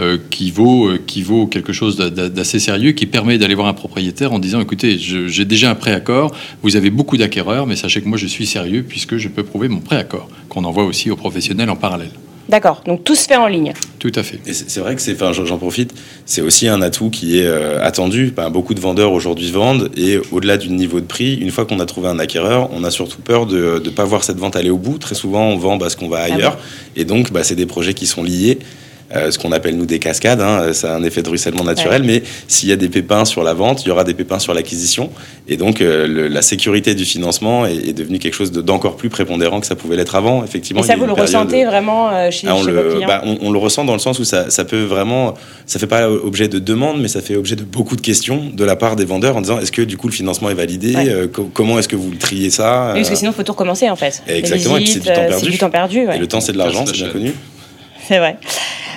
euh, 0.00 0.18
qui 0.30 0.50
vaut 0.50 0.90
qui 1.06 1.22
vaut 1.22 1.46
quelque 1.46 1.72
chose 1.72 1.96
d'assez 1.96 2.58
sérieux, 2.58 2.92
qui 2.92 3.06
permet 3.06 3.38
d'aller 3.38 3.54
voir 3.54 3.68
un 3.68 3.74
propriétaire 3.74 4.32
en 4.32 4.38
disant 4.38 4.60
écoutez, 4.60 4.98
j'ai 4.98 5.44
déjà 5.44 5.70
un 5.70 5.74
préaccord. 5.74 6.34
Vous 6.62 6.76
avez 6.76 6.90
beaucoup 6.90 7.16
d'acquéreurs, 7.16 7.66
mais 7.66 7.76
sachez 7.76 8.00
que 8.00 8.08
moi 8.08 8.18
je 8.18 8.26
suis 8.26 8.46
sérieux 8.46 8.84
puisque 8.88 9.16
je 9.16 9.28
peux 9.28 9.42
prouver 9.42 9.68
mon 9.68 9.80
préaccord 9.80 10.28
qu'on 10.48 10.64
envoie 10.64 10.84
aussi 10.84 11.10
aux 11.10 11.16
professionnels 11.16 11.70
en 11.70 11.76
parallèle. 11.76 12.10
D'accord, 12.48 12.82
donc 12.84 13.04
tout 13.04 13.14
se 13.14 13.26
fait 13.26 13.36
en 13.36 13.46
ligne. 13.46 13.72
Tout 13.98 14.12
à 14.16 14.22
fait. 14.22 14.40
Et 14.46 14.52
c'est 14.52 14.80
vrai 14.80 14.96
que 14.96 15.00
c'est, 15.00 15.14
enfin, 15.14 15.32
j'en 15.32 15.58
profite, 15.58 15.94
c'est 16.26 16.42
aussi 16.42 16.66
un 16.68 16.82
atout 16.82 17.08
qui 17.08 17.38
est 17.38 17.46
euh, 17.46 17.82
attendu. 17.82 18.34
beaucoup 18.52 18.74
de 18.74 18.80
vendeurs 18.80 19.12
aujourd'hui 19.12 19.50
vendent 19.50 19.90
et 19.96 20.18
au-delà 20.32 20.56
du 20.56 20.68
niveau 20.70 21.00
de 21.00 21.06
prix, 21.06 21.36
une 21.36 21.50
fois 21.50 21.64
qu'on 21.64 21.78
a 21.78 21.86
trouvé 21.86 22.08
un 22.08 22.18
acquéreur, 22.18 22.68
on 22.72 22.82
a 22.84 22.90
surtout 22.90 23.20
peur 23.20 23.46
de 23.46 23.80
ne 23.82 23.90
pas 23.90 24.04
voir 24.04 24.24
cette 24.24 24.38
vente 24.38 24.56
aller 24.56 24.70
au 24.70 24.76
bout. 24.76 24.98
Très 24.98 25.14
souvent, 25.14 25.44
on 25.46 25.56
vend 25.56 25.78
parce 25.78 25.94
qu'on 25.94 26.08
va 26.08 26.18
ah 26.18 26.34
ailleurs 26.34 26.58
et 26.96 27.04
donc 27.04 27.32
bah, 27.32 27.44
c'est 27.44 27.54
des 27.54 27.66
projets 27.66 27.94
qui 27.94 28.06
sont 28.06 28.24
liés. 28.24 28.58
Euh, 29.14 29.30
ce 29.30 29.38
qu'on 29.38 29.52
appelle 29.52 29.76
nous 29.76 29.86
des 29.86 29.98
cascades. 29.98 30.40
Hein, 30.40 30.72
ça 30.72 30.92
a 30.92 30.96
un 30.96 31.02
effet 31.02 31.22
de 31.22 31.28
ruissellement 31.28 31.64
naturel, 31.64 32.02
mais 32.02 32.22
s'il 32.48 32.68
y 32.68 32.72
a 32.72 32.76
des 32.76 32.88
pépins 32.88 33.24
sur 33.24 33.42
la 33.42 33.52
vente, 33.52 33.84
il 33.84 33.88
y 33.88 33.90
aura 33.90 34.04
des 34.04 34.14
pépins 34.14 34.38
sur 34.38 34.54
l'acquisition. 34.54 35.10
Et 35.48 35.56
donc 35.56 35.80
euh, 35.80 36.28
la 36.28 36.42
sécurité 36.42 36.94
du 36.94 37.04
financement 37.04 37.66
est, 37.66 37.92
devenue 37.92 38.18
quelque 38.18 38.34
chose 38.34 38.52
d'encore 38.52 38.96
plus 38.96 39.10
prépondérant 39.10 39.60
que 39.60 39.66
ça 39.66 39.76
pouvait 39.76 39.96
l'être 39.96 40.14
avant. 40.14 40.44
Effectivement. 40.44 40.82
Et 40.82 40.86
ça, 40.86 40.96
vous 40.96 41.06
le 41.06 41.12
ressentez 41.12 41.64
vraiment 41.64 42.10
euh, 42.10 42.30
chez, 42.30 42.46
ah, 42.48 42.56
on 42.56 42.62
le, 42.62 42.72
vos 42.72 42.96
clients 42.96 43.08
bah, 43.08 43.22
on, 43.24 43.50
le 43.50 43.58
ressent 43.58 43.84
dans 43.84 43.92
le 43.92 43.98
sens 43.98 44.18
où 44.18 44.24
ça, 44.24 44.50
ça 44.50 44.64
peut 44.64 44.82
vraiment, 44.82 45.34
ça 45.66 45.78
fait 45.78 45.86
pas 45.86 46.08
objet 46.08 46.48
de 46.48 46.58
demande, 46.58 47.00
mais 47.00 47.08
ça 47.08 47.20
fait 47.20 47.36
objet 47.36 47.56
de 47.56 47.64
beaucoup 47.64 47.96
de 47.96 48.00
questions 48.00 48.50
de 48.52 48.64
la 48.64 48.76
part 48.76 48.96
des 48.96 49.04
vendeurs 49.04 49.36
en 49.36 49.42
disant 49.42 49.60
est-ce 49.60 49.72
que 49.72 49.82
du 49.82 49.96
coup 49.96 50.08
le 50.08 50.14
financement 50.14 50.48
est 50.48 50.54
validé 50.54 50.94
Comment 51.52 51.78
est-ce 51.78 51.88
que 51.88 51.96
vous 51.96 52.10
le 52.10 52.18
triez 52.18 52.50
ça 52.50 52.92
Parce 52.94 53.10
que 53.10 53.16
sinon, 53.16 53.32
il 53.32 53.34
faut 53.34 53.42
tout 53.42 53.52
recommencer 53.52 53.90
en 53.90 53.96
fait. 53.96 54.22
Exactement. 54.26 54.78
et 54.78 54.86
c'est 54.86 55.00
du 55.50 55.58
temps 55.58 55.70
perdu. 55.70 56.06
Et 56.14 56.18
le 56.18 56.26
temps, 56.26 56.40
c'est 56.40 56.52
de 56.52 56.58
l'argent, 56.58 56.86
c'est 56.86 56.94
bien 56.94 57.10
connu. 57.10 57.32
C'est 58.08 58.18
vrai. 58.18 58.36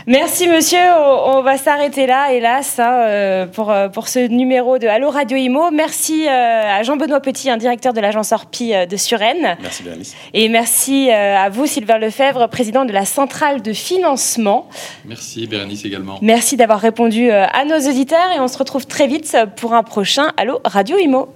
Merci 0.08 0.48
monsieur, 0.48 0.78
on 1.26 1.42
va 1.42 1.58
s'arrêter 1.58 2.06
là, 2.06 2.32
hélas, 2.32 2.78
hein, 2.78 2.94
euh, 2.94 3.48
pour, 3.48 3.72
euh, 3.72 3.90
pour 3.90 4.08
ce 4.08 4.20
numéro 4.20 4.78
de 4.78 4.86
Allo 4.86 5.10
Radio 5.10 5.36
Imo. 5.36 5.72
Merci 5.72 6.28
euh, 6.28 6.30
à 6.30 6.84
Jean-Benoît 6.84 7.22
Petit, 7.22 7.50
un 7.50 7.58
directeur 7.58 7.92
de 7.92 8.00
l'agence 8.00 8.32
Orpi 8.32 8.72
de 8.88 8.98
Suresnes. 8.98 9.58
Merci 9.60 9.82
Bérénice. 9.82 10.16
Et 10.36 10.48
merci 10.48 11.10
à 11.10 11.50
vous 11.50 11.66
Sylvain 11.66 11.98
Lefebvre, 11.98 12.48
président 12.50 12.86
de 12.86 12.92
la 12.92 13.04
centrale 13.04 13.64
de 13.64 13.74
financement. 13.74 14.70
Merci 15.06 15.48
Bérénice 15.48 15.86
également. 15.86 16.20
Merci 16.22 16.56
d'avoir 16.56 16.82
répondu 16.82 17.32
à 17.32 17.66
nos 17.66 17.80
auditeurs 17.90 18.32
et 18.36 18.40
on 18.40 18.48
se 18.48 18.60
retrouve 18.60 18.86
très 18.86 19.08
vite 19.08 19.36
pour 19.56 19.74
un 19.74 19.82
prochain 19.82 20.34
Allo 20.38 20.62
Radio 20.66 21.00
Imo. 21.00 21.34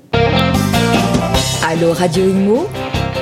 Allo 1.67 1.91
Radio 1.93 2.23
Imo 2.23 2.67